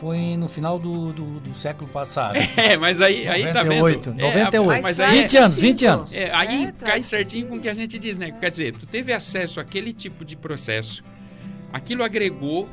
Foi 0.00 0.36
no 0.36 0.48
final 0.48 0.78
do, 0.78 1.12
do, 1.12 1.40
do 1.40 1.54
século 1.54 1.88
passado. 1.90 2.36
É, 2.56 2.76
mas 2.76 3.00
aí, 3.00 3.26
aí 3.28 3.52
tá 3.52 3.62
vendo. 3.62 3.78
98, 3.80 4.10
É, 4.10 4.22
98. 4.22 4.66
mas 4.66 4.82
Mas 4.82 5.00
aí, 5.00 5.22
20 5.22 5.36
anos, 5.38 5.58
20 5.58 5.72
possível. 5.72 5.94
anos. 5.94 6.14
É, 6.14 6.30
aí 6.34 6.64
É, 6.66 6.72
cai 6.72 7.00
certinho 7.00 7.46
com 7.48 7.56
o 7.56 7.60
que 7.60 7.68
a 7.68 7.74
gente 7.74 7.98
diz, 7.98 8.18
né? 8.18 8.30
Quer 8.32 8.50
dizer, 8.50 8.72
tu 8.76 8.86
teve 8.86 9.12
acesso 9.12 9.58
àquele 9.60 9.92
tipo 9.92 10.24
de 10.24 10.36
processo, 10.36 11.02
aquilo 11.72 12.02
agregou, 12.04 12.68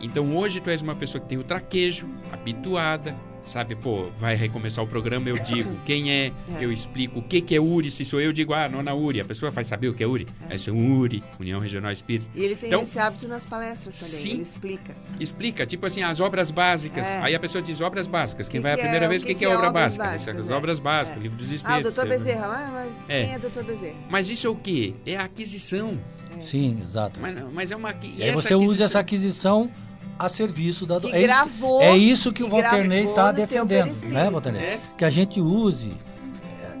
então 0.00 0.36
hoje 0.36 0.60
tu 0.60 0.68
és 0.70 0.82
uma 0.82 0.94
pessoa 0.94 1.22
que 1.22 1.28
tem 1.28 1.38
o 1.38 1.44
traquejo, 1.44 2.08
habituada, 2.32 3.14
sabe? 3.44 3.74
Pô, 3.74 4.06
vai 4.20 4.34
recomeçar 4.36 4.84
o 4.84 4.86
programa, 4.86 5.28
eu 5.28 5.38
digo 5.38 5.76
quem 5.84 6.10
é, 6.10 6.26
É. 6.26 6.32
eu 6.64 6.72
explico 6.72 7.18
o 7.18 7.22
que, 7.22 7.40
que 7.40 7.54
é 7.54 7.60
URI, 7.60 7.90
se 7.90 8.04
sou 8.04 8.20
eu, 8.20 8.32
digo, 8.32 8.52
ah, 8.54 8.68
nona 8.68 8.94
URI, 8.94 9.20
a 9.20 9.24
pessoa 9.24 9.50
vai 9.50 9.64
saber 9.64 9.88
o 9.88 9.94
que 9.94 10.02
é 10.02 10.06
URI. 10.06 10.26
Aí 10.48 10.56
isso 10.56 10.70
é 10.70 10.72
um 10.72 10.98
URI, 10.98 11.22
União 11.40 11.58
Regional 11.60 11.90
Espírita. 11.92 12.28
E 12.34 12.44
ele 12.44 12.56
tem 12.56 12.68
Então- 12.68 12.82
esse 12.82 12.98
hábito 12.98 13.26
nas 13.28 13.44
palestras 13.46 13.98
também, 13.98 14.14
Sim. 14.14 14.30
ele 14.30 14.42
explica. 14.42 14.94
Explica, 15.18 15.66
tipo 15.66 15.86
assim, 15.86 16.02
as 16.02 16.20
obras 16.20 16.50
básicas. 16.50 17.06
É. 17.06 17.18
Aí 17.22 17.34
a 17.34 17.40
pessoa 17.40 17.60
diz 17.62 17.80
obras 17.80 18.06
básicas. 18.06 18.48
Quem 18.48 18.60
Que 18.60 18.62
vai 18.62 18.72
a 18.72 18.76
que 18.76 18.82
primeira 18.82 19.06
é- 19.06 19.08
vez, 19.08 19.22
o 19.22 19.24
o 19.24 19.28
que 19.28 19.34
que, 19.34 19.38
que 19.40 19.44
é 19.44 19.48
é 19.48 19.54
obra 19.56 19.68
obras 19.68 19.82
básica? 19.96 20.04
básicas, 20.04 20.36
As 20.44 20.50
é. 20.50 20.54
obras 20.54 20.78
básicas, 20.78 21.18
É. 21.18 21.22
livro 21.22 21.38
dos 21.38 21.48
Ah, 21.48 21.52
o 21.52 21.54
espíritos. 21.54 21.94
doutor 21.94 22.10
sei 22.18 22.34
lá. 22.34 22.46
Bezerra, 22.46 22.46
ah, 22.46 22.70
mas 22.72 22.96
É. 23.08 23.24
quem 23.24 23.34
é 23.34 23.38
doutor 23.38 23.64
Bezerra? 23.64 23.96
Mas 24.10 24.30
isso 24.30 24.46
é 24.46 24.50
o 24.50 24.56
quê? 24.56 24.94
É 25.06 25.16
a 25.16 25.24
aquisição. 25.24 25.98
Sim, 26.40 26.78
exato. 26.82 27.20
Mas, 27.20 27.38
mas 27.52 27.70
é 27.70 27.76
uma. 27.76 27.92
E, 28.02 28.18
E 28.18 28.22
aí 28.22 28.28
essa 28.30 28.42
você 28.42 28.54
usa 28.54 28.84
essa 28.84 28.98
aquisição- 28.98 29.62
aquisição 29.62 29.81
a 30.18 30.28
serviço 30.28 30.86
da... 30.86 31.00
Que 31.00 31.06
é, 31.08 31.18
isso, 31.18 31.26
gravou, 31.26 31.80
é 31.82 31.96
isso 31.96 32.32
que, 32.32 32.42
que 32.42 32.48
o 32.52 32.56
gravou 32.56 32.80
está 32.84 33.32
defendendo, 33.32 34.02
né, 34.04 34.30
Walterney? 34.30 34.60
É. 34.62 34.80
Que 34.96 35.04
a 35.04 35.10
gente 35.10 35.40
use 35.40 35.92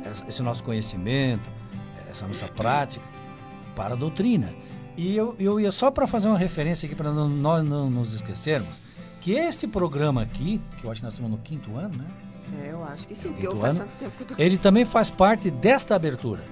é, 0.04 0.08
essa- 0.08 0.24
esse 0.28 0.42
nosso 0.42 0.62
conhecimento, 0.62 1.48
essa 2.10 2.26
nossa 2.26 2.46
prática 2.48 3.04
para 3.74 3.94
a 3.94 3.96
doutrina. 3.96 4.52
E 4.96 5.16
eu, 5.16 5.34
eu 5.38 5.58
ia 5.58 5.72
só 5.72 5.90
para 5.90 6.06
fazer 6.06 6.28
uma 6.28 6.38
referência 6.38 6.86
aqui, 6.86 6.94
para 6.94 7.10
não- 7.12 7.28
nós 7.28 7.66
não 7.68 7.88
nos 7.90 8.14
esquecermos, 8.14 8.80
que 9.20 9.32
este 9.32 9.66
programa 9.66 10.22
aqui, 10.22 10.60
que 10.78 10.84
eu 10.84 10.90
acho 10.90 11.00
que 11.00 11.04
nós 11.04 11.14
estamos 11.14 11.30
no 11.32 11.38
quinto 11.38 11.76
ano, 11.76 11.96
né? 11.96 12.06
É, 12.62 12.72
eu 12.72 12.84
acho 12.84 13.08
que 13.08 13.14
sim, 13.14 13.32
porque 13.32 13.46
eu 13.46 13.56
faz 13.56 13.76
ano. 13.76 13.84
tanto 13.88 13.96
tempo 13.96 14.12
que 14.16 14.22
eu 14.32 14.36
tô... 14.36 14.42
ele 14.42 14.58
também 14.58 14.84
faz 14.84 15.08
parte 15.08 15.50
desta 15.50 15.94
abertura. 15.94 16.42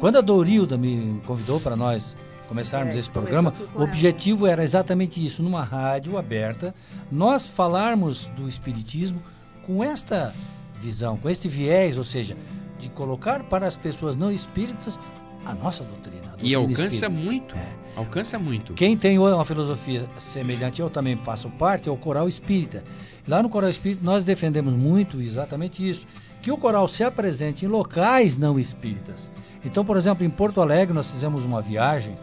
Quando 0.00 0.16
a 0.18 0.20
Dorilda 0.20 0.76
me 0.76 1.20
convidou 1.24 1.60
para 1.60 1.76
nós 1.76 2.16
começarmos 2.48 2.94
É, 2.94 2.98
esse 2.98 3.10
programa, 3.10 3.52
o 3.74 3.82
objetivo 3.82 4.46
era 4.46 4.62
exatamente 4.62 5.24
isso, 5.24 5.42
numa 5.42 5.62
rádio 5.62 6.16
aberta, 6.16 6.74
nós 7.10 7.46
falarmos 7.46 8.26
do 8.36 8.48
espiritismo 8.48 9.22
com 9.66 9.82
esta 9.82 10.32
visão, 10.80 11.16
com 11.16 11.28
este 11.28 11.48
viés, 11.48 11.98
ou 11.98 12.04
seja, 12.04 12.36
de 12.78 12.88
colocar 12.90 13.44
para 13.44 13.66
as 13.66 13.76
pessoas 13.76 14.14
não 14.14 14.30
espíritas 14.30 14.98
a 15.44 15.54
nossa 15.54 15.82
doutrina. 15.84 16.34
a 16.38 16.44
E 16.44 16.52
doutrina 16.52 16.56
alcança 16.58 16.86
espírita. 16.86 17.08
muito. 17.10 17.56
É. 17.56 17.86
Alcança 17.96 18.38
muito. 18.38 18.74
Quem 18.74 18.94
tem 18.96 19.18
uma 19.18 19.44
filosofia 19.44 20.04
semelhante, 20.18 20.80
eu 20.82 20.90
também 20.90 21.16
faço 21.16 21.48
parte, 21.48 21.88
é 21.88 21.92
o 21.92 21.96
Coral 21.96 22.28
Espírita. 22.28 22.84
Lá 23.26 23.42
no 23.42 23.48
Coral 23.48 23.70
Espírita 23.70 24.02
nós 24.04 24.22
defendemos 24.22 24.74
muito 24.74 25.20
exatamente 25.20 25.88
isso, 25.88 26.06
que 26.42 26.52
o 26.52 26.58
coral 26.58 26.86
se 26.86 27.02
apresente 27.02 27.64
em 27.64 27.68
locais 27.68 28.36
não 28.36 28.58
espíritas. 28.58 29.30
Então, 29.64 29.84
por 29.84 29.96
exemplo, 29.96 30.24
em 30.24 30.30
Porto 30.30 30.60
Alegre 30.60 30.94
nós 30.94 31.10
fizemos 31.10 31.44
uma 31.44 31.60
viagem, 31.62 32.16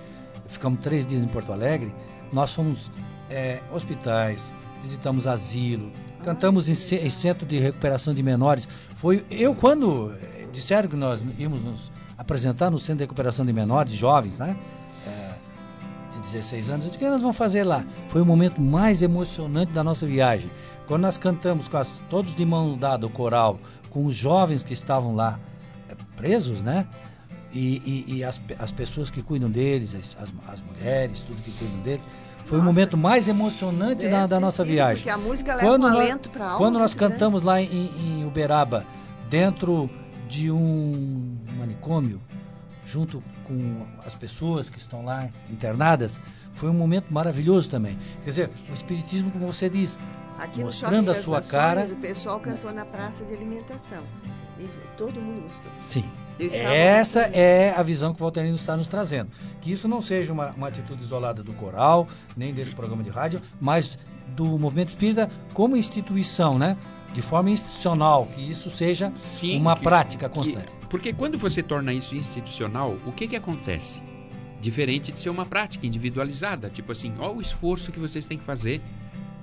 ficamos 0.53 0.79
três 0.79 1.05
dias 1.05 1.23
em 1.23 1.27
Porto 1.27 1.51
Alegre, 1.51 1.93
nós 2.31 2.53
fomos 2.53 2.89
é, 3.29 3.61
hospitais, 3.71 4.53
visitamos 4.81 5.27
asilo, 5.27 5.91
cantamos 6.23 6.69
em, 6.69 6.97
em 6.97 7.09
centro 7.09 7.45
de 7.45 7.59
recuperação 7.59 8.13
de 8.13 8.23
menores. 8.23 8.67
Foi 8.95 9.25
eu 9.29 9.53
quando 9.53 10.13
eh, 10.21 10.47
disseram 10.51 10.87
que 10.87 10.95
nós 10.95 11.23
íamos 11.37 11.61
nos 11.61 11.91
apresentar 12.17 12.69
no 12.69 12.79
centro 12.79 12.99
de 12.99 13.03
recuperação 13.03 13.45
de 13.45 13.51
menores, 13.51 13.93
jovens, 13.93 14.39
né? 14.39 14.57
de 16.13 16.21
16 16.21 16.69
anos, 16.69 16.85
eu 16.85 16.91
disse, 16.91 16.97
o 16.97 17.05
que 17.05 17.09
nós 17.09 17.21
vamos 17.21 17.37
fazer 17.37 17.63
lá? 17.63 17.83
Foi 18.07 18.21
o 18.21 18.25
momento 18.25 18.61
mais 18.61 19.01
emocionante 19.01 19.71
da 19.71 19.83
nossa 19.83 20.05
viagem. 20.05 20.49
Quando 20.87 21.01
nós 21.01 21.17
cantamos 21.17 21.67
com 21.67 21.77
as, 21.77 22.03
todos 22.09 22.35
de 22.35 22.45
mão 22.45 22.77
dada, 22.77 23.05
o 23.05 23.09
coral, 23.09 23.59
com 23.89 24.05
os 24.05 24.15
jovens 24.15 24.63
que 24.63 24.73
estavam 24.73 25.15
lá 25.15 25.39
eh, 25.89 25.95
presos, 26.15 26.61
né? 26.61 26.87
E, 27.53 28.05
e- 28.07 28.15
e 28.15 28.23
as, 28.23 28.41
as 28.59 28.71
pessoas 28.71 29.09
que 29.11 29.21
cuidam 29.21 29.49
deles, 29.49 29.93
as, 29.93 30.17
as, 30.19 30.33
as 30.51 30.61
mulheres, 30.61 31.21
tudo 31.21 31.41
que 31.41 31.51
cuidam 31.51 31.79
deles, 31.81 32.01
Foi 32.45 32.59
o 32.59 32.63
momento 32.63 32.97
mais 32.97 33.27
emocionante 33.27 34.07
da, 34.07 34.25
da 34.27 34.39
nossa 34.39 34.63
sido, 34.63 34.73
viagem. 34.73 35.03
Porque 35.03 35.09
a 35.09 35.17
música 35.17 35.55
leva 35.55 35.67
Quando 35.67 35.85
um 35.85 35.89
nós- 35.89 35.99
alento 35.99 36.29
para 36.29 36.45
a 36.45 36.47
alma. 36.47 36.57
Quando 36.57 36.79
nós 36.79 36.93
cantamos 36.95 37.43
lá 37.43 37.61
em, 37.61 37.91
em 38.21 38.25
Uberaba, 38.25 38.85
dentro 39.29 39.87
de 40.27 40.49
um 40.51 41.37
manicômio, 41.57 42.19
junto 42.85 43.23
com 43.45 43.85
as 44.05 44.15
pessoas 44.15 44.69
que 44.69 44.77
estão 44.79 45.05
lá 45.05 45.29
internadas, 45.49 46.19
foi 46.53 46.69
um 46.69 46.73
momento 46.73 47.13
maravilhoso 47.13 47.69
também. 47.69 47.97
Quer 48.23 48.29
dizer, 48.29 48.49
o 48.69 48.73
Espiritismo, 48.73 49.29
como 49.31 49.45
você 49.47 49.69
diz, 49.69 49.97
Aqui 50.39 50.61
mostrando 50.63 51.11
a 51.11 51.15
sua 51.15 51.37
Nações, 51.37 51.51
cara. 51.51 51.83
O 51.85 51.95
pessoal 51.97 52.39
cantou 52.39 52.73
na 52.73 52.83
praça 52.85 53.23
de 53.23 53.33
alimentação. 53.33 54.01
E 54.59 54.67
todo 54.97 55.21
mundo 55.21 55.43
gostou. 55.47 55.71
Sim. 55.79 56.03
Esta 56.39 57.21
é 57.33 57.73
a 57.75 57.83
visão 57.83 58.13
que 58.13 58.19
o 58.19 58.23
Valterino 58.23 58.55
está 58.55 58.75
nos 58.75 58.87
trazendo. 58.87 59.29
Que 59.61 59.71
isso 59.71 59.87
não 59.87 60.01
seja 60.01 60.33
uma, 60.33 60.51
uma 60.51 60.67
atitude 60.67 61.03
isolada 61.03 61.43
do 61.43 61.53
coral, 61.53 62.07
nem 62.35 62.53
desse 62.53 62.71
programa 62.71 63.03
de 63.03 63.09
rádio, 63.09 63.41
mas 63.61 63.97
do 64.29 64.57
movimento 64.57 64.89
espírita 64.89 65.29
como 65.53 65.77
instituição, 65.77 66.57
né? 66.57 66.75
De 67.13 67.21
forma 67.21 67.51
institucional, 67.51 68.25
que 68.33 68.41
isso 68.41 68.71
seja 68.71 69.11
Sim, 69.15 69.59
uma 69.59 69.75
que- 69.75 69.83
prática 69.83 70.27
que- 70.27 70.35
constante. 70.35 70.73
porque 70.89 71.13
quando 71.13 71.37
você 71.37 71.61
torna 71.61 71.93
isso 71.93 72.15
institucional, 72.15 72.97
o 73.05 73.11
que 73.11 73.27
que 73.27 73.35
acontece? 73.35 74.01
Diferente 74.59 75.11
de 75.11 75.19
ser 75.19 75.29
uma 75.29 75.45
prática 75.45 75.85
individualizada, 75.85 76.69
tipo 76.69 76.91
assim, 76.91 77.13
olha 77.19 77.33
o 77.37 77.41
esforço 77.41 77.91
que 77.91 77.99
vocês 77.99 78.25
têm 78.25 78.37
que 78.37 78.43
fazer 78.43 78.81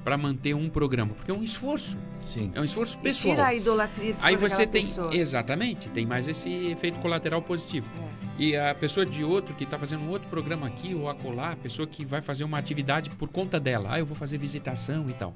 para 0.04 0.16
manter 0.16 0.54
um 0.54 0.68
programa, 0.68 1.14
porque 1.14 1.30
é 1.30 1.34
um 1.34 1.42
esforço, 1.42 1.96
Sim. 2.20 2.52
é 2.54 2.60
um 2.60 2.64
esforço 2.64 2.96
E 3.00 3.02
pessoal. 3.02 3.34
tira 3.34 3.46
a 3.48 3.54
idolatria 3.54 4.12
de 4.14 4.20
Aí 4.24 4.36
você 4.36 4.66
tem, 4.66 4.82
pessoa. 4.82 5.14
exatamente, 5.14 5.88
tem 5.90 6.06
mais 6.06 6.26
esse 6.26 6.48
efeito 6.66 6.98
colateral 7.00 7.42
positivo. 7.42 7.88
É. 8.16 8.20
E 8.42 8.56
a 8.56 8.74
pessoa 8.74 9.04
de 9.04 9.22
outro 9.22 9.54
que 9.54 9.64
está 9.64 9.78
fazendo 9.78 10.02
um 10.02 10.08
outro 10.08 10.28
programa 10.28 10.66
aqui 10.66 10.94
ou 10.94 11.10
acolá, 11.10 11.50
a 11.50 11.56
pessoa 11.56 11.86
que 11.86 12.04
vai 12.06 12.22
fazer 12.22 12.44
uma 12.44 12.56
atividade 12.58 13.10
por 13.10 13.28
conta 13.28 13.60
dela, 13.60 13.90
ah, 13.92 13.98
eu 13.98 14.06
vou 14.06 14.16
fazer 14.16 14.38
visitação 14.38 15.08
e 15.10 15.12
tal. 15.12 15.34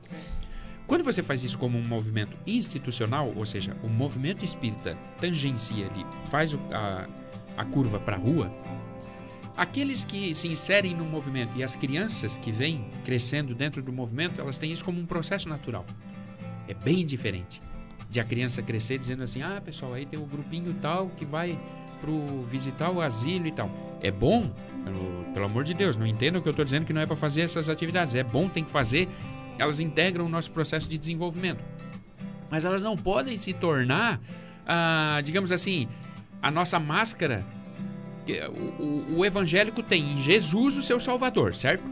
Quando 0.87 1.05
você 1.05 1.23
faz 1.23 1.43
isso 1.45 1.59
como 1.59 1.79
um 1.79 1.83
movimento 1.87 2.37
institucional, 2.47 3.33
ou 3.37 3.45
seja, 3.45 3.77
o 3.83 3.89
movimento 3.89 4.45
espírita 4.45 4.97
tangencia 5.21 5.87
ali, 5.87 6.05
faz 6.31 6.55
a, 6.73 7.07
a 7.57 7.65
curva 7.65 7.99
para 7.99 8.17
a 8.17 8.19
rua, 8.19 8.51
aqueles 9.57 10.05
que 10.05 10.35
se 10.35 10.49
inserem 10.49 10.95
no 10.95 11.05
movimento 11.05 11.57
e 11.57 11.63
as 11.63 11.77
crianças 11.77 12.39
que 12.39 12.51
vêm 12.51 12.89
crescendo 13.05 13.55
dentro 13.55 13.83
do 13.83 13.93
movimento, 13.93 14.41
elas 14.41 14.59
têm 14.59 14.73
isso 14.73 14.85
como 14.85 15.01
um 15.01 15.07
processo 15.07 15.49
natural. 15.49 15.85
É 16.69 16.75
bem 16.75 17.05
diferente 17.05 17.61
de 18.11 18.21
a 18.21 18.25
criança 18.25 18.63
crescer 18.63 18.99
dizendo 18.99 19.23
assim: 19.23 19.43
ah, 19.43 19.61
pessoal, 19.65 19.95
aí 19.95 20.07
tem 20.07 20.19
o 20.19 20.25
grupinho 20.25 20.75
tal 20.81 21.09
que 21.11 21.25
vai 21.25 21.59
pro 22.01 22.43
visitar 22.43 22.91
o 22.91 23.01
asilo 23.01 23.47
e 23.47 23.53
tal. 23.53 23.71
É 24.01 24.11
bom, 24.11 24.53
pelo, 24.85 25.25
pelo 25.33 25.47
amor 25.47 25.65
de 25.65 25.73
Deus, 25.73 25.97
não 25.97 26.07
entendam 26.07 26.41
que 26.43 26.49
eu 26.49 26.51
estou 26.51 26.65
dizendo 26.65 26.85
que 26.85 26.93
não 26.93 27.01
é 27.01 27.07
para 27.07 27.17
fazer 27.17 27.43
essas 27.43 27.69
atividades. 27.69 28.15
É 28.15 28.23
bom, 28.23 28.49
tem 28.49 28.63
que 28.63 28.71
fazer. 28.71 29.09
Elas 29.59 29.81
integram 29.81 30.27
o 30.27 30.29
nosso 30.29 30.51
processo 30.51 30.89
de 30.89 30.99
desenvolvimento. 30.99 31.63
Mas 32.51 32.65
elas 32.65 32.83
não 32.83 32.97
podem 32.97 33.39
se 33.39 33.53
tornar, 33.53 34.21
ah, 34.67 35.21
digamos 35.25 35.51
assim, 35.51 35.89
a 36.43 36.51
nossa 36.51 36.79
máscara. 36.79 37.45
O- 38.79 39.19
o 39.19 39.25
evangélico 39.25 39.83
tem 39.83 40.13
em 40.13 40.17
Jesus 40.17 40.77
o 40.77 40.83
seu 40.83 40.99
Salvador, 40.99 41.55
certo? 41.55 41.85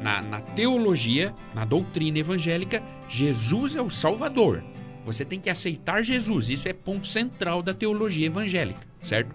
Na, 0.00 0.22
na 0.22 0.40
teologia, 0.40 1.34
na 1.54 1.64
doutrina 1.64 2.18
evangélica, 2.18 2.82
Jesus 3.08 3.74
é 3.74 3.82
o 3.82 3.90
Salvador. 3.90 4.62
Você 5.04 5.24
tem 5.24 5.40
que 5.40 5.50
aceitar 5.50 6.02
Jesus. 6.02 6.50
Isso 6.50 6.68
é 6.68 6.72
ponto 6.72 7.06
central 7.06 7.62
da 7.62 7.72
teologia 7.74 8.26
evangélica, 8.26 8.86
certo? 9.02 9.34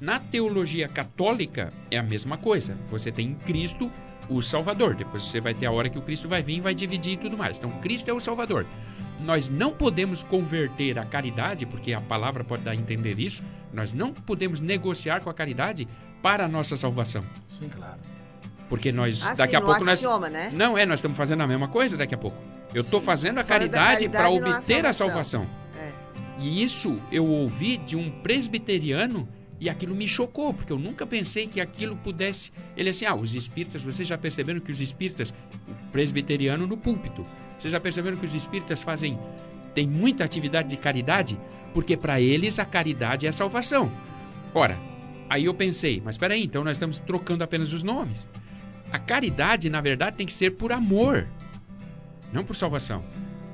Na 0.00 0.18
teologia 0.18 0.88
católica 0.88 1.72
é 1.90 1.98
a 1.98 2.02
mesma 2.02 2.36
coisa. 2.38 2.76
Você 2.90 3.12
tem 3.12 3.28
em 3.28 3.34
Cristo 3.34 3.92
o 4.28 4.40
Salvador. 4.40 4.94
Depois 4.94 5.22
você 5.24 5.40
vai 5.40 5.52
ter 5.52 5.66
a 5.66 5.70
hora 5.72 5.90
que 5.90 5.98
o 5.98 6.02
Cristo 6.02 6.26
vai 6.28 6.42
vir 6.42 6.56
e 6.56 6.60
vai 6.60 6.74
dividir 6.74 7.12
e 7.12 7.16
tudo 7.18 7.36
mais. 7.36 7.58
Então, 7.58 7.70
Cristo 7.82 8.08
é 8.08 8.12
o 8.14 8.18
Salvador. 8.20 8.64
Nós 9.20 9.50
não 9.50 9.72
podemos 9.72 10.22
converter 10.22 10.98
a 10.98 11.04
caridade, 11.04 11.66
porque 11.66 11.92
a 11.92 12.00
palavra 12.00 12.42
pode 12.42 12.62
dar 12.62 12.70
a 12.70 12.74
entender 12.74 13.20
isso. 13.20 13.42
Nós 13.72 13.92
não 13.92 14.12
podemos 14.12 14.60
negociar 14.60 15.20
com 15.20 15.30
a 15.30 15.34
caridade 15.34 15.86
para 16.22 16.44
a 16.44 16.48
nossa 16.48 16.76
salvação. 16.76 17.24
Sim, 17.58 17.68
claro. 17.68 17.98
Porque 18.68 18.92
nós, 18.92 19.24
Ah, 19.24 19.34
daqui 19.34 19.50
sim, 19.50 19.56
a 19.56 19.60
pouco, 19.60 19.80
nós. 19.80 19.90
axioma, 19.94 20.28
né? 20.28 20.50
Não 20.54 20.78
é, 20.78 20.86
nós 20.86 20.98
estamos 21.00 21.16
fazendo 21.16 21.42
a 21.42 21.46
mesma 21.46 21.66
coisa 21.68 21.96
daqui 21.96 22.14
a 22.14 22.18
pouco. 22.18 22.36
Eu 22.72 22.82
estou 22.82 23.00
fazendo 23.00 23.38
a 23.38 23.44
Fora 23.44 23.66
da 23.66 23.78
caridade 23.78 24.08
para 24.08 24.26
há 24.26 24.30
obter 24.30 24.86
a 24.86 24.92
salvação. 24.92 25.44
salvação. 25.44 25.50
É. 25.76 25.92
E 26.40 26.62
isso 26.62 27.00
eu 27.10 27.26
ouvi 27.26 27.76
de 27.78 27.96
um 27.96 28.10
presbiteriano 28.22 29.28
e 29.58 29.68
aquilo 29.68 29.94
me 29.94 30.06
chocou, 30.08 30.54
porque 30.54 30.72
eu 30.72 30.78
nunca 30.78 31.04
pensei 31.06 31.46
que 31.48 31.60
aquilo 31.60 31.96
pudesse. 31.96 32.52
Ele 32.76 32.90
assim, 32.90 33.04
ah, 33.04 33.14
os 33.14 33.34
espíritas, 33.34 33.82
vocês 33.82 34.06
já 34.08 34.16
perceberam 34.16 34.60
que 34.60 34.70
os 34.70 34.80
espíritas, 34.80 35.34
o 35.68 35.74
presbiteriano 35.92 36.66
no 36.66 36.76
púlpito, 36.76 37.26
vocês 37.58 37.70
já 37.72 37.80
perceberam 37.80 38.16
que 38.16 38.24
os 38.24 38.34
espíritas 38.34 38.82
fazem. 38.82 39.18
Tem 39.74 39.86
muita 39.86 40.24
atividade 40.24 40.68
de 40.68 40.76
caridade? 40.76 41.38
Porque 41.72 41.96
para 41.96 42.20
eles 42.20 42.58
a 42.58 42.64
caridade 42.64 43.26
é 43.26 43.28
a 43.28 43.32
salvação. 43.32 43.90
Ora, 44.54 44.78
aí 45.28 45.44
eu 45.44 45.54
pensei, 45.54 46.02
mas 46.04 46.14
espera 46.14 46.34
aí, 46.34 46.44
então 46.44 46.64
nós 46.64 46.76
estamos 46.76 46.98
trocando 46.98 47.44
apenas 47.44 47.72
os 47.72 47.82
nomes. 47.82 48.28
A 48.92 48.98
caridade, 48.98 49.70
na 49.70 49.80
verdade, 49.80 50.16
tem 50.16 50.26
que 50.26 50.32
ser 50.32 50.52
por 50.52 50.72
amor, 50.72 51.28
não 52.32 52.44
por 52.44 52.56
salvação. 52.56 53.04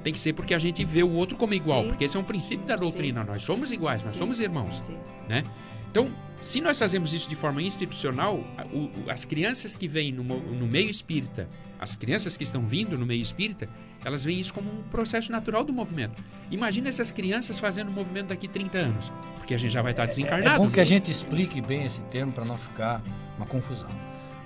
Tem 0.03 0.12
que 0.12 0.21
ser 0.21 0.33
porque 0.33 0.55
a 0.55 0.59
gente 0.59 0.85
vê 0.85 1.03
o 1.03 1.12
outro 1.12 1.37
como 1.37 1.53
igual, 1.53 1.83
Sim. 1.83 1.89
porque 1.89 2.05
esse 2.05 2.17
é 2.17 2.21
um 2.21 2.25
princípio 2.25 2.64
da 2.67 2.77
doutrina. 2.77 3.25
Nós 3.25 3.43
somos 3.43 3.73
iguais, 3.73 4.05
nós 4.05 4.12
Sim. 4.12 4.19
somos 4.21 4.41
irmãos, 4.41 4.75
Sim. 4.83 4.99
né? 5.29 5.43
Então, 5.91 6.11
se 6.41 6.61
nós 6.61 6.78
fazemos 6.78 7.12
isso 7.12 7.28
de 7.28 7.34
forma 7.37 7.61
institucional, 7.62 8.45
as 9.09 9.24
crianças 9.24 9.74
que 9.74 9.89
vêm 9.89 10.12
no, 10.12 10.66
meio 10.66 10.89
espírita, 10.89 11.49
as 11.78 11.97
crianças 11.97 12.37
que 12.37 12.45
estão 12.45 12.64
vindo 12.64 12.97
no 12.97 13.05
meio 13.05 13.20
espírita, 13.22 13.68
elas 14.05 14.24
veem 14.24 14.39
isso 14.39 14.55
como 14.55 14.70
um 14.70 14.82
processo 14.84 15.32
natural 15.32 15.64
do 15.64 15.72
movimento. 15.72 16.22
Imagina 16.51 16.89
essas 16.89 17.11
crianças 17.11 17.59
fazendo 17.59 17.89
o 17.89 17.93
movimento 17.93 18.28
daqui 18.28 18.47
30 18.47 18.78
anos, 18.78 19.12
porque 19.34 19.55
a 19.55 19.59
gente 19.59 19.72
já 19.72 19.82
vai 19.82 19.93
estar 19.93 20.05
É 20.05 20.07
desencarnado. 20.07 20.62
bom 20.62 20.70
que 20.70 20.80
a 20.80 20.84
gente 20.84 21.11
explique 21.11 21.61
bem 21.61 21.84
esse 21.84 22.03
termo 22.03 22.32
para 22.32 22.45
não 22.45 22.57
ficar 22.57 23.03
uma 23.37 23.47
confusão. 23.47 23.91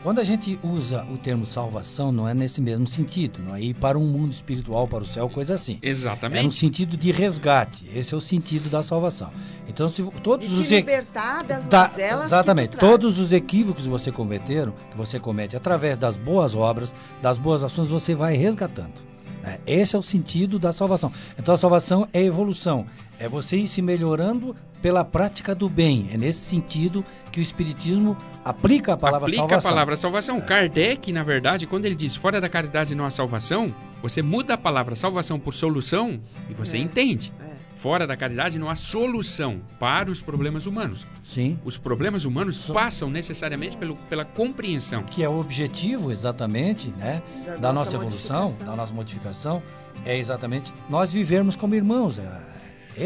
Quando 0.02 0.18
a 0.18 0.24
gente 0.24 0.58
usa 0.62 1.04
o 1.12 1.18
termo 1.18 1.44
salvação, 1.44 2.10
não 2.10 2.26
é 2.26 2.32
nesse 2.32 2.58
mesmo 2.62 2.86
sentido, 2.86 3.38
não 3.46 3.54
é 3.54 3.60
ir 3.60 3.74
para 3.74 3.98
um 3.98 4.06
mundo 4.06 4.32
espiritual, 4.32 4.88
para 4.88 5.02
o 5.02 5.06
céu, 5.06 5.28
coisa 5.28 5.52
assim. 5.54 5.78
É 5.82 5.86
no 5.86 5.90
Exatamente. 5.90 6.54
sentido 6.54 6.96
de 6.96 7.12
resgate. 7.12 7.84
Esse 7.94 8.14
é 8.14 8.16
o 8.16 8.20
sentido 8.20 8.70
da 8.70 8.82
salvação. 8.82 9.30
Então, 9.68 9.90
se 9.90 10.02
todos 10.22 10.48
De 10.48 10.54
os 10.54 10.68
se 10.68 10.76
libertar 10.76 11.44
das 11.44 11.66
da- 11.66 11.82
mazelas 11.88 12.24
exatamente. 12.24 12.78
Todos 12.78 13.18
os 13.18 13.30
equívocos 13.30 13.82
que 13.84 13.90
você 13.90 14.10
cometeram, 14.10 14.72
que 14.90 14.96
você 14.96 15.20
comete 15.20 15.54
através 15.54 15.98
das 15.98 16.16
boas 16.16 16.54
obras, 16.54 16.94
das 17.20 17.38
boas 17.38 17.62
ações, 17.62 17.88
você 17.88 18.14
vai 18.14 18.36
resgatando. 18.36 19.09
Né? 19.42 19.58
Esse 19.66 19.96
é 19.96 19.98
o 19.98 20.02
sentido 20.02 20.58
da 20.58 20.72
salvação. 20.72 21.12
Então 21.38 21.54
a 21.54 21.58
salvação 21.58 22.08
é 22.12 22.22
evolução. 22.22 22.86
É 23.18 23.28
você 23.28 23.56
ir 23.56 23.68
se 23.68 23.82
melhorando 23.82 24.56
pela 24.80 25.04
prática 25.04 25.54
do 25.54 25.68
bem. 25.68 26.08
É 26.12 26.16
nesse 26.16 26.38
sentido 26.40 27.04
que 27.30 27.38
o 27.38 27.42
Espiritismo 27.42 28.16
aplica 28.44 28.94
a 28.94 28.96
palavra 28.96 29.26
Aplica 29.26 29.40
salvação. 29.42 29.70
a 29.70 29.72
palavra 29.74 29.96
salvação. 29.96 30.40
Kardec, 30.40 31.12
na 31.12 31.22
verdade, 31.22 31.66
quando 31.66 31.84
ele 31.84 31.94
diz 31.94 32.16
fora 32.16 32.40
da 32.40 32.48
caridade 32.48 32.94
não 32.94 33.04
há 33.04 33.10
salvação, 33.10 33.74
você 34.02 34.22
muda 34.22 34.54
a 34.54 34.58
palavra 34.58 34.96
salvação 34.96 35.38
por 35.38 35.52
solução 35.52 36.18
e 36.48 36.54
você 36.54 36.78
É. 36.78 36.80
entende. 36.80 37.30
É. 37.40 37.49
Fora 37.80 38.06
da 38.06 38.14
caridade 38.14 38.58
não 38.58 38.68
há 38.68 38.74
solução 38.74 39.62
para 39.78 40.10
os 40.10 40.20
problemas 40.20 40.66
humanos. 40.66 41.06
Sim. 41.22 41.58
Os 41.64 41.78
problemas 41.78 42.26
humanos 42.26 42.56
So- 42.56 42.74
passam 42.74 43.08
necessariamente 43.08 43.74
pelo, 43.76 43.96
pela 43.96 44.22
compreensão. 44.24 45.02
Que 45.04 45.22
é 45.22 45.28
o 45.28 45.40
objetivo, 45.40 46.12
exatamente, 46.12 46.90
né? 46.98 47.22
Da 47.46 47.56
Da, 47.56 47.72
nossa 47.72 47.92
nossa 47.92 47.96
evolução, 47.96 48.54
da 48.64 48.76
nossa 48.76 48.92
modificação, 48.92 49.62
é 50.04 50.18
exatamente 50.18 50.72
nós 50.90 51.10
vivermos 51.10 51.56
como 51.56 51.74
irmãos. 51.74 52.18
É, 52.18 52.28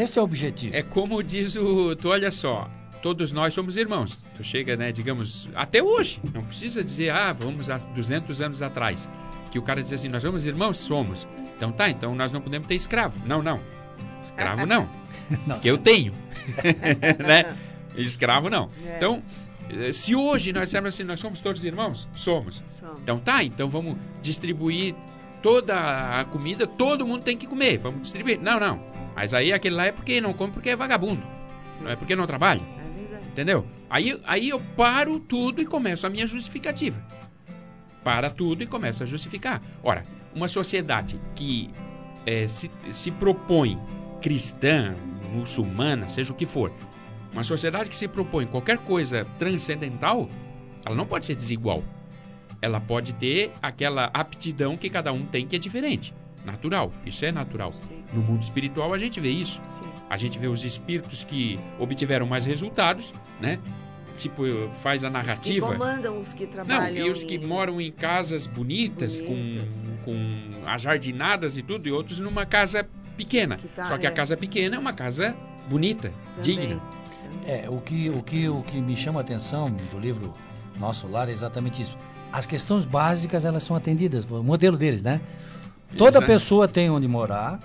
esse 0.03 0.19
é 0.19 0.21
o 0.21 0.25
objetivo. 0.25 0.75
É 0.75 0.83
como 0.83 1.23
diz 1.23 1.55
o. 1.55 1.95
Tu 1.95 2.09
olha 2.09 2.33
só, 2.33 2.69
todos 3.01 3.31
nós 3.31 3.55
somos 3.55 3.77
irmãos. 3.77 4.25
Tu 4.37 4.43
chega, 4.43 4.77
né, 4.77 4.91
digamos, 4.91 5.49
até 5.55 5.81
hoje. 5.81 6.21
Não 6.35 6.43
precisa 6.43 6.83
dizer, 6.83 7.11
ah, 7.11 7.33
vamos 7.33 7.71
há 7.71 7.79
200 7.79 8.41
anos 8.41 8.61
atrás. 8.61 9.09
Que 9.53 9.59
o 9.59 9.63
cara 9.63 9.81
diz 9.81 9.93
assim, 9.93 10.09
nós 10.09 10.21
somos 10.23 10.45
irmãos? 10.47 10.79
Somos. 10.79 11.29
Então 11.57 11.71
tá, 11.71 11.89
então 11.89 12.13
nós 12.13 12.33
não 12.33 12.41
podemos 12.41 12.67
ter 12.67 12.75
escravo. 12.75 13.15
Não, 13.25 13.41
não. 13.41 13.61
Escravo 14.37 14.67
não. 14.67 14.89
Não. 15.47 15.59
Que 15.61 15.69
eu 15.69 15.79
tenho. 15.79 16.13
né? 17.27 17.55
Escravo 17.97 18.51
não. 18.51 18.69
É. 18.85 18.97
Então, 18.97 19.23
eh, 19.71 19.91
se 19.93 20.15
hoje 20.15 20.53
nós 20.53 20.65
dissermos 20.65 20.95
assim, 20.95 21.03
nós 21.05 21.19
somos 21.21 21.41
todos 21.41 21.65
irmãos? 21.65 22.07
Somos. 22.15 22.63
Somos. 22.67 23.01
Então 23.03 23.19
tá, 23.19 23.43
então 23.43 23.69
vamos 23.71 23.97
distribuir 24.21 24.95
toda 25.43 26.21
a 26.21 26.25
comida, 26.27 26.67
todo 26.67 27.07
mundo 27.07 27.23
tem 27.23 27.39
que 27.39 27.47
comer, 27.47 27.79
vamos 27.79 28.03
distribuir. 28.03 28.39
Não, 28.41 28.61
não. 28.61 28.81
Mas 29.17 29.33
aí 29.33 29.53
aquele 29.53 29.77
lá 29.77 29.87
é 29.87 29.93
porque 29.93 30.21
não 30.21 30.35
come 30.35 30.53
porque 30.53 30.71
é 30.71 30.77
vagabundo. 30.77 31.23
Não 31.81 31.91
é 31.91 31.97
porque 31.97 32.15
não 32.17 32.27
trabalha, 32.27 32.61
É 32.79 32.99
verdade. 33.01 33.27
entendeu? 33.29 33.67
Aí, 33.89 34.21
aí 34.27 34.49
eu 34.51 34.61
paro 34.77 35.19
tudo 35.21 35.63
e 35.63 35.65
começo 35.65 36.07
a 36.07 36.11
minha 36.11 36.27
justificativa. 36.27 37.01
Para 38.03 38.29
tudo 38.29 38.63
e 38.63 38.67
começo 38.67 39.03
a 39.03 39.07
justificar. 39.07 39.63
Ora, 39.83 40.05
uma 40.35 40.49
sociedade 40.49 41.19
que 41.35 41.71
eh, 42.27 42.47
se, 42.49 42.71
se 42.91 43.11
propõe 43.11 43.79
cristã, 44.29 44.95
muçulmana, 45.35 46.09
seja 46.09 46.33
o 46.33 46.35
que 46.35 46.47
for, 46.47 46.73
uma 47.31 47.45
sociedade 47.45 47.91
que 47.91 47.97
se 47.97 48.09
propõe 48.09 48.47
qualquer 48.47 48.79
coisa 48.79 49.27
transcendental, 49.39 50.31
ela 50.83 50.95
não 50.97 51.05
pode 51.05 51.27
ser 51.27 51.35
desigual. 51.35 51.85
ela 52.63 52.81
pode 52.81 53.13
ter 53.13 53.53
aquela 53.61 54.07
aptidão 54.15 54.79
que 54.79 54.89
cada 54.89 55.13
um 55.13 55.27
tem 55.27 55.47
que 55.47 55.55
é 55.55 55.59
diferente. 55.59 56.15
Natural, 56.47 56.91
isso 57.05 57.23
é 57.27 57.31
natural. 57.31 57.75
Sim, 57.75 58.03
No 58.15 58.23
mundo 58.23 58.41
espiritual 58.41 58.95
a 58.95 58.97
gente 58.99 59.21
vê 59.21 59.29
isso. 59.29 59.61
sim. 59.67 59.85
A 60.09 60.17
gente 60.17 60.39
vê 60.39 60.47
os 60.47 60.65
espíritos 60.65 61.23
que 61.25 61.61
obtiveram 61.79 62.25
mais 62.27 62.47
resultados, 62.47 63.13
né? 63.39 63.59
Tipo, 64.17 64.43
faz 64.83 65.05
a 65.05 65.09
Os 65.09 65.13
que 65.13 65.19
narrativa. 65.19 65.67
comandam 65.73 66.19
os 66.19 66.33
que 66.33 66.45
Não, 66.45 66.51
trabalham 66.53 67.07
e 67.07 67.11
os 67.11 67.23
que 67.23 67.35
em- 67.35 67.47
moram 67.47 67.79
em 67.79 67.93
casas 67.93 68.47
bonitas, 68.47 69.21
Bonitas, 69.21 69.83
né? 69.83 69.97
com, 70.03 70.13
com 70.63 70.71
ajardinadas 70.71 71.59
e 71.59 71.63
tudo, 71.63 71.87
e 71.87 71.93
outros 71.93 72.19
numa 72.19 72.47
casa 72.47 72.89
pequena. 73.17 73.57
Que 73.57 73.69
tá, 73.69 73.87
Só 73.87 73.97
que 73.99 74.07
a 74.07 74.11
é. 74.11 74.13
casa 74.13 74.37
pequena 74.37 74.77
é 74.77 74.79
uma 74.79 74.93
casa 74.93 75.37
bonita, 75.69 76.13
Também. 76.35 76.59
digna. 76.59 76.83
É, 77.47 77.69
o 77.69 77.81
que, 77.81 78.11
o, 78.11 78.23
que, 78.23 78.49
o 78.49 78.63
que 78.63 78.81
me 78.81 78.97
chama 78.97 79.21
a 79.21 79.23
atenção 79.23 79.71
do 79.91 79.99
livro 79.99 80.35
Nosso 80.79 81.07
Lar 81.07 81.29
é 81.29 81.33
exatamente 81.33 81.83
isso. 81.83 81.97
As 82.33 82.47
questões 82.47 82.85
básicas, 82.85 83.45
elas 83.45 83.63
são 83.63 83.77
atendidas, 83.77 84.25
o 84.29 84.43
modelo 84.43 84.77
deles, 84.77 85.03
né? 85.03 85.21
Toda 85.97 86.19
Exato. 86.19 86.27
pessoa 86.27 86.67
tem 86.67 86.91
onde 86.91 87.07
morar, 87.07 87.61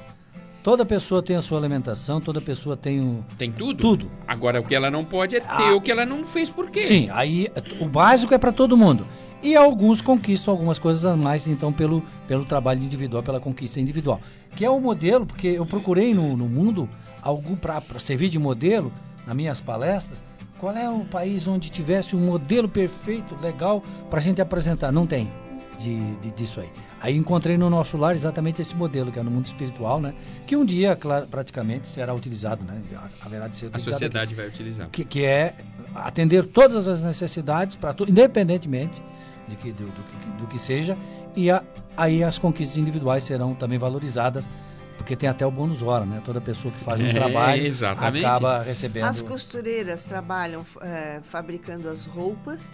toda 0.63 0.85
pessoa 0.85 1.23
tem 1.23 1.35
a 1.35 1.41
sua 1.41 1.57
alimentação, 1.57 2.21
toda 2.21 2.39
pessoa 2.39 2.77
tem 2.77 2.99
o... 2.99 3.25
Tem 3.37 3.51
tudo? 3.51 3.81
Tudo. 3.81 4.11
Agora, 4.27 4.59
o 4.59 4.63
que 4.63 4.75
ela 4.75 4.91
não 4.91 5.03
pode 5.03 5.35
é 5.35 5.39
ter 5.39 5.47
Ah, 5.49 5.73
o 5.73 5.81
que 5.81 5.91
ela 5.91 6.05
não 6.05 6.23
fez 6.23 6.49
por 6.49 6.69
quê? 6.69 6.81
Sim, 6.81 7.09
aí 7.11 7.47
o 7.79 7.85
básico 7.85 8.33
é 8.33 8.37
para 8.37 8.51
todo 8.51 8.77
mundo. 8.77 9.07
E 9.41 9.55
alguns 9.55 10.01
conquistam 10.01 10.51
algumas 10.53 10.79
coisas 10.79 11.05
a 11.05 11.15
mais, 11.15 11.47
então, 11.47 11.71
pelo, 11.71 12.03
pelo 12.27 12.43
trabalho 12.43 12.83
individual, 12.83 13.23
pela 13.23 13.39
conquista 13.39 13.79
individual. 13.79 14.19
Que 14.55 14.65
é 14.65 14.69
o 14.69 14.79
modelo, 14.81 15.25
porque 15.25 15.47
eu 15.47 15.65
procurei 15.65 16.13
no, 16.13 16.35
no 16.35 16.47
mundo 16.47 16.89
algo 17.21 17.55
para 17.55 17.81
servir 17.99 18.29
de 18.29 18.37
modelo 18.37 18.91
nas 19.25 19.35
minhas 19.35 19.61
palestras. 19.61 20.23
Qual 20.59 20.75
é 20.75 20.89
o 20.89 21.05
país 21.05 21.47
onde 21.47 21.69
tivesse 21.69 22.17
um 22.17 22.19
modelo 22.19 22.67
perfeito, 22.67 23.33
legal, 23.41 23.81
para 24.09 24.19
a 24.19 24.21
gente 24.21 24.41
apresentar? 24.41 24.91
Não 24.91 25.07
tem 25.07 25.31
de, 25.77 26.17
de- 26.17 26.31
disso 26.31 26.59
aí. 26.59 26.69
Aí 26.99 27.15
encontrei 27.15 27.57
no 27.57 27.69
nosso 27.69 27.95
lar 27.95 28.13
exatamente 28.13 28.61
esse 28.61 28.75
modelo, 28.75 29.09
que 29.09 29.17
é 29.17 29.23
no 29.23 29.31
mundo 29.31 29.45
espiritual, 29.45 30.01
né? 30.01 30.13
Que 30.45 30.57
um 30.57 30.65
dia, 30.65 30.97
claro, 30.97 31.27
praticamente, 31.27 31.87
será 31.87 32.13
utilizado, 32.13 32.61
né? 32.65 32.81
Haverá 33.21 33.47
de 33.47 33.55
ser 33.55 33.67
A 33.67 33.69
utilizado 33.69 33.95
aqui 33.95 34.03
sociedade 34.05 34.35
vai 34.35 34.47
utilizar. 34.49 34.89
que, 34.91 35.05
que 35.05 35.23
é 35.23 35.55
atender 35.95 36.43
todas 36.45 36.89
as 36.89 37.01
necessidades 37.05 37.77
para 37.77 37.95
independentemente 38.05 39.01
de 39.49 39.55
que, 39.55 39.71
do, 39.73 39.85
do 39.85 40.03
que- 40.03 40.31
do 40.41 40.47
que 40.47 40.57
seja 40.59 40.97
e 41.35 41.49
a- 41.51 41.63
aí 41.97 42.23
as 42.23 42.37
conquistas 42.39 42.77
individuais 42.77 43.23
serão 43.23 43.53
também 43.55 43.77
valorizadas 43.77 44.49
porque 44.97 45.15
tem 45.15 45.29
até 45.29 45.45
o 45.45 45.51
bônus 45.51 45.81
hora, 45.81 46.05
né? 46.05 46.21
Toda 46.25 46.41
pessoa 46.41 46.73
que 46.73 46.79
faz 46.79 46.99
um 46.99 47.05
É, 47.05 47.13
trabalho 47.13 47.65
exatamente. 47.65 48.25
acaba 48.25 48.61
recebendo. 48.61 49.05
As 49.05 49.21
costureiras 49.21 50.03
trabalham 50.03 50.65
eh, 50.81 51.21
fabricando 51.23 51.87
as 51.89 52.05
roupas, 52.05 52.69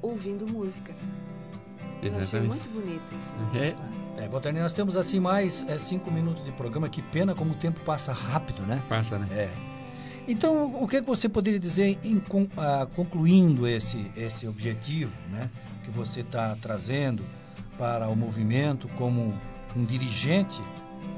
ouvindo 0.00 0.46
música. 0.46 0.94
Eu 2.02 2.08
achei 2.10 2.20
Exatamente. 2.20 2.48
muito 2.48 2.68
bonito 2.70 3.14
isso. 3.18 3.34
É. 3.54 3.66
sabe? 3.72 3.82
É, 4.18 4.28
Walter, 4.28 4.52
nós 4.52 4.72
temos 4.72 4.96
assim 4.96 5.18
mais 5.18 5.64
é, 5.68 5.76
cinco 5.78 6.10
minutos 6.10 6.44
de 6.44 6.52
programa. 6.52 6.88
Que 6.88 7.02
pena 7.02 7.34
como 7.34 7.50
o 7.50 7.54
tempo 7.56 7.80
passa 7.80 8.12
rápido, 8.12 8.62
né? 8.62 8.80
Passa, 8.88 9.18
né? 9.18 9.26
É. 9.32 9.50
Então, 10.28 10.72
o 10.80 10.86
que, 10.86 11.00
que 11.00 11.06
você 11.06 11.28
poderia 11.28 11.58
dizer, 11.58 11.98
em 12.04 12.22
ah, 12.56 12.86
concluindo 12.94 13.66
esse, 13.66 14.10
esse 14.16 14.46
objetivo 14.46 15.12
né, 15.30 15.48
que 15.86 15.90
você 15.90 16.20
está 16.20 16.56
trazendo 16.60 17.24
para 17.78 18.08
o 18.08 18.16
movimento 18.16 18.88
como 18.98 19.32
um 19.74 19.84
dirigente 19.84 20.60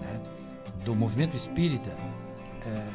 né, 0.03 0.21
do 0.85 0.95
movimento 0.95 1.37
espírita? 1.37 1.91
é, 2.69 2.89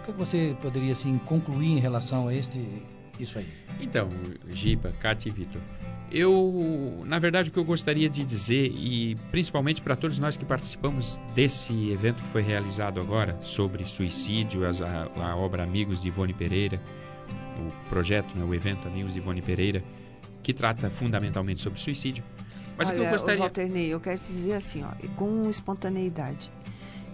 o 0.00 0.04
que, 0.04 0.12
que 0.12 0.18
você 0.18 0.56
poderia 0.60 0.92
assim, 0.92 1.18
concluir 1.18 1.72
em 1.72 1.80
relação 1.80 2.28
a 2.28 2.34
este, 2.34 2.64
isso 3.18 3.38
aí? 3.38 3.48
Então, 3.80 4.08
Giba, 4.52 4.92
Cátia 5.00 5.28
e 5.28 5.32
Vitor, 5.32 5.60
eu, 6.10 7.02
na 7.04 7.18
verdade, 7.18 7.48
o 7.48 7.52
que 7.52 7.58
eu 7.58 7.64
gostaria 7.64 8.08
de 8.08 8.24
dizer, 8.24 8.70
e 8.72 9.16
principalmente 9.30 9.82
para 9.82 9.96
todos 9.96 10.18
nós 10.18 10.36
que 10.36 10.44
participamos 10.44 11.20
desse 11.34 11.90
evento 11.90 12.22
que 12.22 12.28
foi 12.30 12.42
realizado 12.42 13.00
agora, 13.00 13.36
sobre 13.42 13.84
suicídio, 13.84 14.62
a, 14.64 15.30
a 15.30 15.36
obra 15.36 15.64
Amigos 15.64 16.02
de 16.02 16.08
Ivone 16.08 16.32
Pereira, 16.32 16.80
o 17.58 17.88
projeto, 17.88 18.36
né, 18.36 18.44
o 18.44 18.54
evento 18.54 18.86
Amigos 18.86 19.14
de 19.14 19.18
Ivone 19.18 19.42
Pereira, 19.42 19.82
que 20.46 20.54
trata 20.54 20.88
fundamentalmente 20.88 21.60
sobre 21.60 21.80
suicídio. 21.80 22.22
Mas 22.78 22.88
o 22.88 22.92
que 22.92 22.98
eu 22.98 23.02
Olha, 23.02 23.10
gostaria... 23.10 23.40
Walter 23.40 23.68
Ney, 23.68 23.88
eu 23.88 23.98
quero 23.98 24.20
te 24.20 24.30
dizer 24.30 24.52
assim, 24.52 24.84
ó, 24.84 24.90
com 25.16 25.50
espontaneidade. 25.50 26.52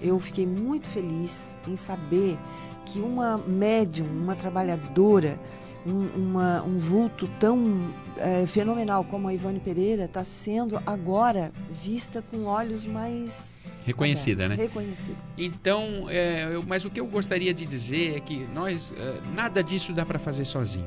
Eu 0.03 0.18
fiquei 0.20 0.47
muito 0.47 0.87
feliz 0.87 1.57
em 1.66 1.74
saber 1.74 2.37
que 2.85 2.99
uma 3.01 3.39
médium, 3.39 4.07
uma 4.07 4.37
trabalhadora, 4.37 5.41
um, 5.87 6.09
uma- 6.14 6.62
um 6.62 6.76
vulto 6.76 7.26
tão 7.41 7.91
eh, 8.18 8.45
fenomenal 8.47 9.03
como 9.05 9.28
a 9.28 9.33
Ivone 9.33 9.61
Pereira 9.61 10.05
está 10.05 10.22
sendo 10.24 10.78
agora 10.85 11.51
vista 11.70 12.22
com 12.30 12.45
olhos 12.45 12.85
mais 12.85 13.59
Reconhecida, 13.87 14.47
né? 14.47 14.55
abertos, 14.55 14.74
Reconhecida. 14.74 15.16
Então, 15.39 16.07
é, 16.11 16.55
eu- 16.55 16.62
mas 16.66 16.85
o 16.85 16.91
que 16.91 17.01
eu 17.01 17.07
gostaria 17.07 17.55
de 17.55 17.64
dizer 17.64 18.14
é 18.16 18.20
que 18.20 18.47
nós, 18.55 18.93
é, 18.95 19.20
nada 19.35 19.62
disso 19.64 19.91
dá 19.95 20.05
para 20.05 20.18
fazer 20.18 20.45
sozinho. 20.45 20.85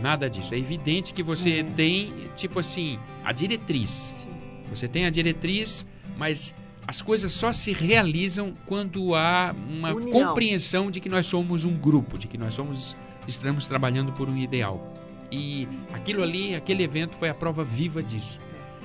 Nada 0.00 0.28
disso. 0.30 0.54
É 0.54 0.58
evidente 0.58 1.12
que 1.12 1.22
você 1.22 1.60
É. 1.60 1.62
tem, 1.62 2.12
tipo 2.36 2.58
assim, 2.58 2.98
a 3.24 3.32
diretriz. 3.32 3.90
Sim. 3.90 4.28
Você 4.70 4.86
tem 4.88 5.04
a 5.04 5.10
diretriz, 5.10 5.84
mas 6.16 6.54
as 6.86 7.02
coisas 7.02 7.32
só 7.32 7.52
se 7.52 7.72
realizam 7.72 8.54
quando 8.66 9.14
há 9.14 9.54
uma 9.68 9.92
União. 9.92 10.28
compreensão 10.28 10.90
de 10.90 11.00
que 11.00 11.08
nós 11.08 11.26
somos 11.26 11.64
um 11.64 11.76
grupo, 11.76 12.16
de 12.18 12.26
que 12.26 12.38
nós 12.38 12.54
somos 12.54 12.96
estamos 13.28 13.66
trabalhando 13.66 14.12
por 14.12 14.28
um 14.28 14.36
ideal. 14.36 14.96
E 15.30 15.68
aquilo 15.92 16.22
ali, 16.22 16.54
aquele 16.54 16.82
evento 16.82 17.14
foi 17.16 17.28
a 17.28 17.34
prova 17.34 17.62
viva 17.62 18.02
disso. 18.02 18.38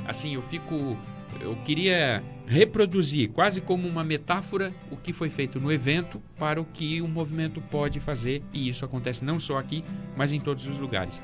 Assim, 0.07 0.36
eu 0.36 0.41
fico 0.43 0.95
eu 1.41 1.55
queria 1.57 2.23
reproduzir 2.45 3.29
quase 3.31 3.59
como 3.59 3.88
uma 3.88 4.03
metáfora 4.03 4.73
o 4.91 4.97
que 4.97 5.11
foi 5.11 5.29
feito 5.29 5.59
no 5.59 5.71
evento 5.71 6.21
para 6.38 6.61
o 6.61 6.65
que 6.65 7.01
o 7.01 7.07
movimento 7.07 7.59
pode 7.59 7.99
fazer, 7.99 8.43
e 8.53 8.69
isso 8.69 8.86
acontece 8.86 9.25
não 9.25 9.39
só 9.39 9.57
aqui, 9.57 9.83
mas 10.15 10.31
em 10.31 10.39
todos 10.39 10.67
os 10.67 10.77
lugares. 10.77 11.21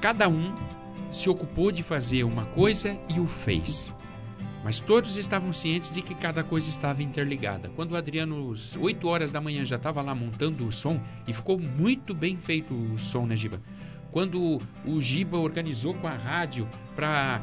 Cada 0.00 0.28
um 0.28 0.54
se 1.10 1.28
ocupou 1.28 1.70
de 1.70 1.82
fazer 1.82 2.24
uma 2.24 2.46
coisa 2.46 2.98
e 3.08 3.20
o 3.20 3.26
fez. 3.26 3.94
Mas 4.64 4.78
todos 4.78 5.16
estavam 5.16 5.52
cientes 5.52 5.90
de 5.90 6.02
que 6.02 6.14
cada 6.14 6.44
coisa 6.44 6.70
estava 6.70 7.02
interligada. 7.02 7.68
Quando 7.74 7.92
o 7.92 7.96
Adriano, 7.96 8.52
às 8.52 8.76
8 8.76 9.08
horas 9.08 9.32
da 9.32 9.40
manhã, 9.40 9.64
já 9.64 9.76
estava 9.76 10.00
lá 10.00 10.14
montando 10.14 10.66
o 10.66 10.72
som, 10.72 11.00
e 11.26 11.32
ficou 11.32 11.58
muito 11.58 12.14
bem 12.14 12.36
feito 12.36 12.72
o 12.72 12.98
som, 12.98 13.26
né, 13.26 13.36
Giba? 13.36 13.60
Quando 14.12 14.58
o 14.84 15.00
Giba 15.00 15.38
organizou 15.38 15.94
com 15.94 16.06
a 16.06 16.14
rádio 16.14 16.68
para 16.94 17.40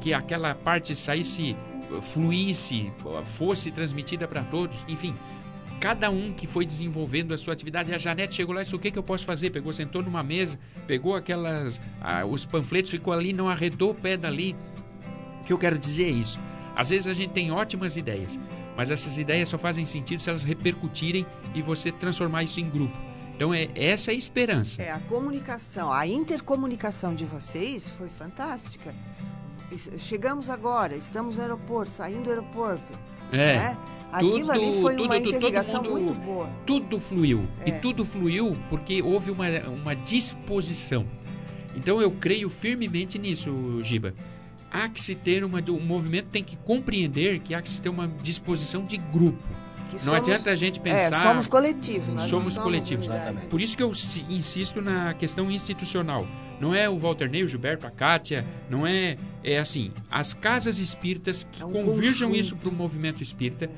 que 0.00 0.14
aquela 0.14 0.54
parte 0.54 0.94
saísse, 0.94 1.56
fluísse, 2.12 2.92
fosse 3.36 3.70
transmitida 3.70 4.26
para 4.26 4.42
todos, 4.44 4.84
enfim, 4.88 5.14
cada 5.84 6.10
um 6.10 6.32
que 6.32 6.46
foi 6.46 6.64
desenvolvendo 6.64 7.34
a 7.34 7.38
sua 7.38 7.52
atividade. 7.52 7.92
A 7.92 7.98
Janete 7.98 8.36
chegou 8.36 8.54
lá 8.54 8.62
e 8.62 8.64
disse: 8.64 8.74
O 8.74 8.78
que, 8.78 8.90
que 8.90 8.98
eu 8.98 9.02
posso 9.02 9.26
fazer? 9.26 9.50
Pegou, 9.50 9.72
sentou 9.72 10.02
numa 10.02 10.22
mesa, 10.22 10.58
pegou 10.86 11.14
aquelas. 11.14 11.80
ah, 12.00 12.24
os 12.24 12.46
panfletos, 12.46 12.90
ficou 12.90 13.12
ali, 13.12 13.32
não 13.32 13.48
arredou 13.48 13.90
o 13.90 13.94
pé 13.94 14.16
dali. 14.16 14.56
O 15.40 15.44
que 15.44 15.52
eu 15.52 15.58
quero 15.58 15.78
dizer 15.78 16.04
é 16.04 16.10
isso. 16.10 16.40
Às 16.74 16.88
vezes 16.88 17.06
a 17.06 17.14
gente 17.14 17.32
tem 17.32 17.52
ótimas 17.52 17.96
ideias, 17.96 18.40
mas 18.76 18.90
essas 18.90 19.18
ideias 19.18 19.48
só 19.48 19.58
fazem 19.58 19.84
sentido 19.84 20.20
se 20.20 20.28
elas 20.28 20.42
repercutirem 20.42 21.26
e 21.54 21.62
você 21.62 21.92
transformar 21.92 22.42
isso 22.42 22.58
em 22.60 22.68
grupo. 22.68 22.96
Então 23.36 23.52
é 23.52 23.68
essa 23.74 24.10
é 24.10 24.14
a 24.14 24.16
esperança. 24.16 24.82
É, 24.82 24.90
a 24.90 25.00
comunicação, 25.00 25.92
a 25.92 26.06
intercomunicação 26.06 27.14
de 27.14 27.24
vocês 27.24 27.90
foi 27.90 28.08
fantástica. 28.08 28.94
Chegamos 29.98 30.48
agora, 30.50 30.96
estamos 30.96 31.36
no 31.36 31.42
aeroporto, 31.42 31.90
saindo 31.92 32.22
do 32.24 32.30
aeroporto. 32.30 32.92
É. 33.32 33.56
né? 33.56 33.76
Aquilo 34.12 34.32
Tudo- 34.40 34.52
ali 34.52 34.80
foi 34.80 34.94
tudo- 34.94 35.04
uma 35.06 35.14
tudo- 35.16 35.28
interligação 35.28 35.82
mundo- 35.82 35.90
muito 35.92 36.14
boa. 36.14 36.48
tudo 36.64 37.00
fluiu. 37.00 37.48
E 37.66 37.70
É. 37.70 37.78
tudo 37.80 38.04
fluiu 38.04 38.56
porque 38.70 39.02
houve 39.02 39.30
uma, 39.32 39.46
uma 39.68 39.94
disposição. 39.96 41.04
Então 41.74 42.00
eu 42.00 42.12
creio 42.12 42.48
firmemente 42.48 43.18
nisso, 43.18 43.50
Giba. 43.82 44.14
Há 44.70 44.88
que 44.88 45.00
se 45.00 45.16
ter 45.16 45.44
uma. 45.44 45.58
O 45.68 45.80
movimento 45.80 46.26
tem 46.30 46.44
que 46.44 46.56
compreender 46.58 47.40
que 47.40 47.54
há 47.54 47.62
que 47.62 47.68
se 47.68 47.80
ter 47.82 47.88
uma 47.88 48.06
disposição 48.06 48.84
de 48.84 48.96
grupo. 48.98 49.42
Que 49.88 49.94
Não 49.94 49.98
somos- 49.98 50.18
adianta 50.18 50.50
a 50.50 50.56
gente 50.56 50.78
É, 50.78 50.82
pensar. 50.82 51.22
somos 51.22 51.48
coletivos. 51.48 52.08
nós 52.08 52.16
não 52.22 52.28
Somos 52.28 52.56
coletivos. 52.58 53.08
Por 53.50 53.60
isso 53.60 53.76
que 53.76 53.82
eu 53.82 53.92
si- 53.94 54.24
insisto 54.28 54.80
na 54.80 55.12
questão 55.14 55.50
institucional. 55.50 56.26
Não 56.60 56.74
é 56.74 56.88
o 56.88 56.98
Walter 56.98 57.28
Ney, 57.28 57.42
o 57.42 57.48
Gilberto, 57.48 57.86
a 57.86 57.90
Kátia, 57.90 58.44
não 58.70 58.86
é. 58.86 59.16
É 59.42 59.58
assim, 59.58 59.92
as 60.10 60.32
casas 60.32 60.78
espíritas 60.78 61.46
que 61.52 61.62
É 61.62 61.66
um 61.66 61.72
convirjam 61.72 62.28
conjunto. 62.28 62.36
isso 62.36 62.56
para 62.56 62.68
o 62.70 62.72
movimento 62.72 63.22
espírita, 63.22 63.68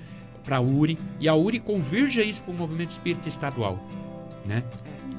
para 0.45 0.59
a 0.59 0.61
URI, 0.61 0.97
e 1.19 1.29
a 1.29 1.35
URI 1.35 1.59
convirja 1.59 2.23
isso 2.23 2.43
para 2.43 2.53
o 2.55 2.57
movimento 2.57 2.91
espírita 2.91 3.29
estadual. 3.29 3.83
Né? 4.45 4.63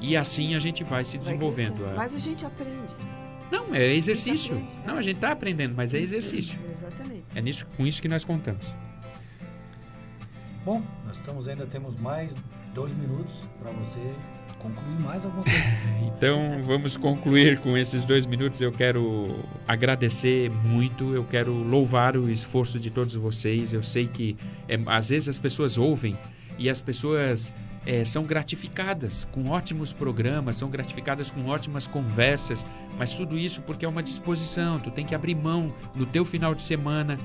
E 0.00 0.16
assim 0.16 0.54
a 0.54 0.58
gente 0.58 0.82
vai 0.84 1.04
se 1.04 1.12
Vai 1.12 1.18
desenvolvendo. 1.18 1.72
crescendo. 1.74 1.92
É- 1.92 1.96
Mas 1.96 2.14
a 2.14 2.18
gente 2.18 2.46
aprende. 2.46 2.94
Não, 3.50 3.74
é 3.74 3.92
exercício. 3.94 4.54
aprende, 4.54 4.78
é. 4.82 4.86
Não, 4.86 4.96
a 4.96 5.02
gente 5.02 5.16
está 5.16 5.32
aprendendo, 5.32 5.74
mas 5.76 5.92
é 5.92 5.98
exercício. 5.98 6.58
Exatamente. 6.70 7.24
É 7.34 7.40
nisso, 7.42 7.66
com 7.76 7.86
isso 7.86 8.00
que 8.00 8.08
nós 8.08 8.24
contamos. 8.24 8.74
Bom, 10.64 10.82
nós 11.06 11.16
estamos 11.18 11.48
ainda 11.48 11.66
temos 11.66 11.96
mais 11.98 12.34
dois 12.74 12.92
minutos 12.94 13.46
para 13.60 13.70
você 13.72 14.00
concluir 14.58 15.00
mais 15.00 15.24
alguma 15.24 15.44
coisa. 15.44 15.58
Então 16.18 16.60
vamos 16.64 16.96
concluir 16.96 17.60
com 17.60 17.76
esses 17.78 18.04
dois 18.04 18.26
minutos. 18.26 18.60
Eu 18.60 18.72
quero 18.72 19.44
agradecer 19.68 20.50
muito, 20.50 21.14
eu 21.14 21.22
quero 21.22 21.52
louvar 21.52 22.16
o 22.16 22.28
esforço 22.28 22.80
de 22.80 22.90
todos 22.90 23.14
vocês. 23.14 23.72
Eu 23.72 23.84
sei 23.84 24.08
que 24.08 24.36
é, 24.68 24.76
às 24.86 25.10
vezes 25.10 25.28
as 25.28 25.38
pessoas 25.38 25.78
ouvem 25.78 26.18
e 26.58 26.68
as 26.68 26.80
pessoas 26.80 27.54
é, 27.86 28.04
são 28.04 28.24
gratificadas 28.24 29.28
com 29.30 29.48
ótimos 29.48 29.92
programas, 29.92 30.56
são 30.56 30.68
gratificadas 30.68 31.30
com 31.30 31.46
ótimas 31.46 31.86
conversas, 31.86 32.66
mas 32.98 33.14
tudo 33.14 33.38
isso 33.38 33.62
porque 33.62 33.84
é 33.84 33.88
uma 33.88 34.02
disposição, 34.02 34.80
tu 34.80 34.90
tem 34.90 35.06
que 35.06 35.14
abrir 35.14 35.36
mão 35.36 35.72
no 35.94 36.04
teu 36.04 36.24
final 36.24 36.54
de 36.54 36.62
semana. 36.62 37.16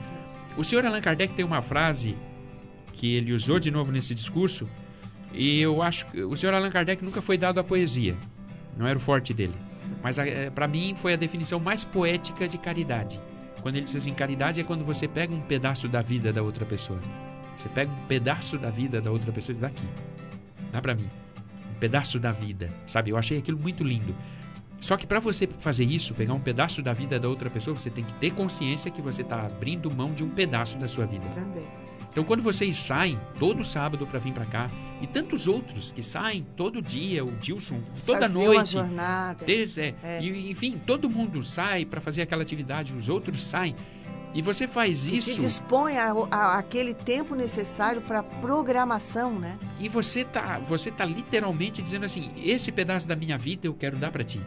O 0.56 0.64
senhor 0.64 0.86
Allan 0.86 1.02
Kardec 1.02 1.34
tem 1.34 1.44
uma 1.44 1.62
frase 1.62 2.16
que 2.94 3.16
ele 3.16 3.34
usou 3.34 3.60
de 3.60 3.72
novo 3.72 3.92
nesse 3.92 4.14
discurso, 4.14 4.70
e 5.34 5.60
eu 5.60 5.82
acho 5.82 6.06
que 6.08 6.22
o 6.22 6.36
senhor 6.38 6.54
Allan 6.54 6.70
Kardec 6.70 7.04
nunca 7.04 7.22
foi 7.22 7.38
dado 7.38 7.60
à 7.60 7.64
poesia, 7.64 8.16
não 8.78 8.86
era 8.88 8.98
o 8.98 9.02
forte 9.02 9.34
dele. 9.34 9.56
Mas 10.02 10.18
eh, 10.20 10.50
para 10.50 10.68
mim 10.68 10.96
foi 10.96 11.14
a 11.14 11.16
definição 11.16 11.60
mais 11.60 11.84
poética 11.84 12.48
de 12.48 12.58
caridade. 12.58 13.20
Quando 13.62 13.76
ele 13.78 13.86
diz 13.86 13.96
assim, 13.96 14.14
caridade 14.14 14.60
é 14.60 14.64
quando 14.64 14.84
você 14.84 15.08
pega 15.08 15.34
um 15.34 15.42
pedaço 15.42 15.88
da 15.88 16.02
vida 16.02 16.32
da 16.34 16.44
outra 16.44 16.66
pessoa. 16.66 17.00
Você 17.58 17.70
pega 17.70 17.92
um 17.92 18.06
pedaço 18.08 18.58
da 18.58 18.70
vida 18.70 19.00
da 19.00 19.10
outra 19.12 19.32
pessoa 19.32 19.54
e 19.54 19.56
diz, 19.56 19.64
aqui, 19.64 19.88
dá 20.72 20.82
para 20.82 20.94
mim. 20.94 21.10
Um 21.74 21.80
pedaço 21.80 22.20
da 22.20 22.32
vida, 22.32 22.70
sabe? 22.86 23.12
Eu 23.12 23.18
achei 23.18 23.38
aquilo 23.38 23.58
muito 23.58 23.84
lindo. 23.84 24.16
Só 24.82 24.98
que 24.98 25.08
para 25.08 25.22
você 25.22 25.48
fazer 25.60 25.86
isso, 25.86 26.14
pegar 26.14 26.34
um 26.34 26.42
pedaço 26.42 26.82
da 26.82 26.92
vida 26.92 27.18
da 27.18 27.30
outra 27.30 27.50
pessoa, 27.50 27.74
você 27.74 27.90
tem 27.90 28.04
que 28.04 28.14
ter 28.16 28.32
consciência 28.34 28.92
que 28.92 29.02
você 29.02 29.22
está 29.22 29.46
abrindo 29.46 29.90
mão 29.90 30.12
de 30.12 30.26
um 30.26 30.30
pedaço 30.30 30.78
da 30.78 30.90
sua 30.90 31.06
vida. 31.06 31.26
Também. 31.30 31.64
Então, 32.14 32.24
quando 32.24 32.42
vocês 32.42 32.76
saem 32.78 33.20
todo 33.40 33.66
sábado 33.66 34.08
para 34.08 34.20
vir 34.20 34.32
para 34.34 34.46
cá, 34.46 34.70
e 35.02 35.08
tantos 35.08 35.48
outros 35.48 35.92
que 35.92 36.02
saem 36.02 36.46
todo 36.56 36.82
dia, 36.82 37.26
o 37.26 37.32
Dilson, 37.32 37.82
toda 38.06 38.30
noite. 38.30 38.56
uma 38.58 38.66
jornada. 38.66 39.44
Ter- 39.44 39.68
é, 39.78 39.96
É. 40.04 40.22
E, 40.24 40.50
enfim, 40.52 40.80
todo 40.86 41.10
mundo 41.10 41.42
sai 41.44 41.84
para 41.86 42.00
fazer 42.00 42.22
aquela 42.22 42.44
atividade, 42.44 42.94
os 42.96 43.10
outros 43.10 43.42
saem. 43.44 43.76
E 44.36 44.42
você 44.42 44.68
faz 44.68 45.06
E 45.08 45.22
se 45.22 45.32
isso 45.32 45.40
dispõe 45.42 45.98
a, 45.98 46.12
a- 46.32 46.58
aquele 46.58 46.94
tempo 46.94 47.36
necessário 47.36 48.02
para 48.02 48.24
programação, 48.24 49.38
né? 49.38 49.58
e 49.80 49.90
você 49.90 50.24
tá, 50.24 50.60
você 50.60 50.90
tá 50.92 51.06
literalmente 51.06 51.82
dizendo 51.82 52.06
assim: 52.06 52.32
esse 52.38 52.72
pedaço 52.72 53.08
da 53.08 53.16
minha 53.16 53.38
vida 53.38 53.68
eu 53.68 53.74
quero 53.74 53.98
dar 53.98 54.12
para 54.12 54.24
ti. 54.24 54.40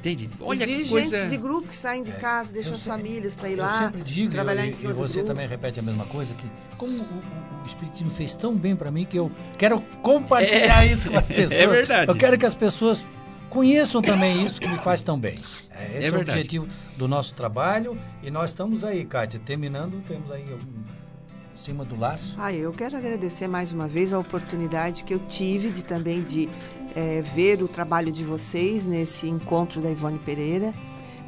Entende? 0.00 0.30
Olha 0.40 0.52
Os 0.52 0.58
que 0.58 0.64
dirigentes 0.66 1.10
coisa. 1.10 1.26
de 1.28 1.36
grupo 1.36 1.68
que 1.68 1.76
saem 1.76 2.02
de 2.02 2.12
casa, 2.12 2.52
deixam 2.54 2.72
eu 2.72 2.76
as 2.76 2.86
famílias 2.86 3.34
para 3.34 3.50
ir 3.50 3.58
Eu 3.58 3.64
lá, 3.64 3.78
sempre 3.84 4.02
digo, 4.02 4.32
trabalhar 4.32 4.64
e, 4.64 4.70
em 4.70 4.72
cima 4.72 4.90
e 4.90 4.94
do 4.94 4.98
você 5.00 5.14
grupo. 5.18 5.28
também 5.28 5.46
repete 5.46 5.78
a 5.78 5.82
mesma 5.82 6.06
coisa, 6.06 6.34
que 6.34 6.46
como 6.78 6.92
o, 6.92 7.00
o, 7.02 7.62
o 7.62 7.66
Espiritismo 7.66 8.10
fez 8.10 8.34
tão 8.34 8.56
bem 8.56 8.74
para 8.74 8.90
mim 8.90 9.04
que 9.04 9.18
eu 9.18 9.30
quero 9.58 9.78
compartilhar 10.02 10.84
É, 10.86 10.90
isso 10.90 11.10
com 11.10 11.18
as 11.18 11.28
é 11.30 11.34
pessoas. 11.34 11.68
verdade. 11.70 12.10
Eu 12.10 12.16
quero 12.16 12.38
que 12.38 12.46
as 12.46 12.54
pessoas 12.54 13.04
conheçam 13.50 14.00
também 14.00 14.42
isso 14.44 14.58
que 14.60 14.66
me 14.68 14.78
faz 14.78 15.02
tão 15.02 15.18
bem. 15.18 15.38
É, 15.70 15.98
esse 15.98 16.04
É 16.04 16.08
é, 16.08 16.12
o 16.12 16.20
objetivo 16.20 16.66
do 16.96 17.06
nosso 17.06 17.34
trabalho 17.34 17.98
e 18.22 18.30
nós 18.30 18.50
estamos 18.50 18.84
aí, 18.84 19.04
Kátia, 19.04 19.38
terminando, 19.44 20.02
temos 20.08 20.30
aí 20.30 20.44
um, 20.44 20.56
em 20.56 21.56
cima 21.56 21.84
do 21.84 21.98
laço. 21.98 22.34
Ah, 22.38 22.52
eu 22.54 22.72
quero 22.72 22.96
agradecer 22.96 23.46
mais 23.48 23.70
uma 23.72 23.86
vez 23.86 24.14
a 24.14 24.18
oportunidade 24.18 25.04
que 25.04 25.12
eu 25.12 25.18
tive 25.20 25.70
de 25.70 25.84
também 25.84 26.22
de 26.22 26.48
eh, 26.94 27.22
ver 27.22 27.62
o 27.62 27.68
trabalho 27.68 28.10
de 28.12 28.24
vocês 28.24 28.86
nesse 28.86 29.28
encontro 29.28 29.80
da 29.80 29.90
Ivone 29.90 30.18
Pereira, 30.18 30.72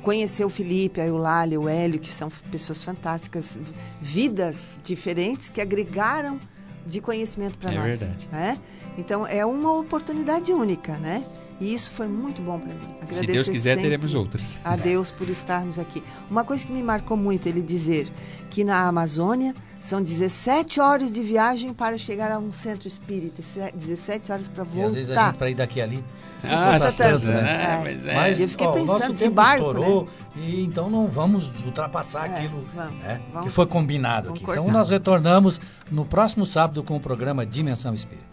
conhecer 0.03 0.45
o 0.45 0.49
Felipe, 0.51 1.01
a 1.01 1.07
Eulália, 1.07 1.61
o 1.61 1.69
Hélio, 1.69 2.01
que 2.01 2.13
são 2.13 2.29
pessoas 2.51 2.83
fantásticas, 2.83 3.59
vidas 4.01 4.81
diferentes 4.83 5.49
que 5.49 5.61
agregaram 5.61 6.39
de 6.85 7.01
conhecimento 7.01 7.59
para 7.59 7.73
É 7.73 7.77
nós. 7.77 7.99
verdade. 8.01 8.29
Né? 8.33 8.59
Então 8.99 9.25
é 9.27 9.47
uma 9.47 9.73
oportunidade 9.79 10.53
única, 10.53 10.97
né? 10.99 11.25
E 11.63 11.73
isso 11.75 11.93
foi 11.93 12.09
muito 12.09 12.43
bom 12.43 12.59
para 12.59 12.75
mim. 12.75 12.81
Agradecer 13.01 13.21
Se 13.21 13.27
Deus 13.27 13.49
quiser, 13.49 13.77
teremos 13.79 14.15
outras. 14.15 14.59
a 14.65 14.75
Deus 14.75 15.13
por 15.13 15.29
estarmos 15.31 15.79
aqui. 15.79 16.03
Uma 16.29 16.43
coisa 16.43 16.67
que 16.67 16.73
me 16.73 16.83
marcou 16.83 17.17
muito 17.17 17.47
ele 17.49 17.63
dizer 17.63 18.09
que 18.51 18.65
na 18.65 18.89
Amazônia 18.89 19.55
são 19.79 20.03
17 20.03 20.81
horas 20.81 21.13
de 21.13 21.23
viagem 21.23 21.73
para 21.73 21.97
chegar 21.97 22.33
a 22.33 22.39
um 22.39 22.51
centro 22.51 22.89
espírita, 22.89 23.43
se- 23.43 23.71
17 23.75 24.33
horas 24.33 24.49
para 24.49 24.65
E 24.75 24.83
às 24.83 24.93
vezes 24.95 25.11
a 25.11 25.15
voltar. 25.15 25.27
gente, 25.31 25.39
para 25.39 25.51
ir 25.51 25.55
daqui 25.55 25.81
a 25.81 25.85
ali, 25.85 26.05
Ah, 26.45 26.79
tanto, 26.97 27.27
né? 27.27 27.43
né? 27.43 27.51
É, 27.51 27.65
É. 27.65 27.81
mas 27.95 28.05
é. 28.07 28.15
Mas 28.17 28.41
eu 28.41 28.49
fiquei 28.49 28.67
ó, 28.67 28.71
o 28.71 28.75
pensando, 28.75 28.99
nosso 28.99 29.13
que 29.13 29.19
tempo 29.19 29.35
barco, 29.37 29.67
estourou 29.67 30.09
e 30.37 30.65
então 30.65 30.91
não 30.91 31.07
vamos 31.07 31.49
ultrapassar 31.65 32.29
É, 32.29 32.35
aquilo 32.35 32.67
vamos, 32.75 33.01
né, 33.05 33.21
vamos. 33.33 33.49
que 33.49 33.55
foi 33.55 33.67
combinado 33.67 34.31
aqui. 34.31 34.41
Concordar. 34.41 34.63
Então 34.63 34.73
nós 34.77 34.89
retornamos 34.89 35.61
no 35.93 36.05
próximo 36.05 36.45
sábado 36.45 36.83
com 36.83 36.97
o 36.97 37.01
programa 37.01 37.47
Dimensão 37.47 37.95
Espírita. 37.95 38.33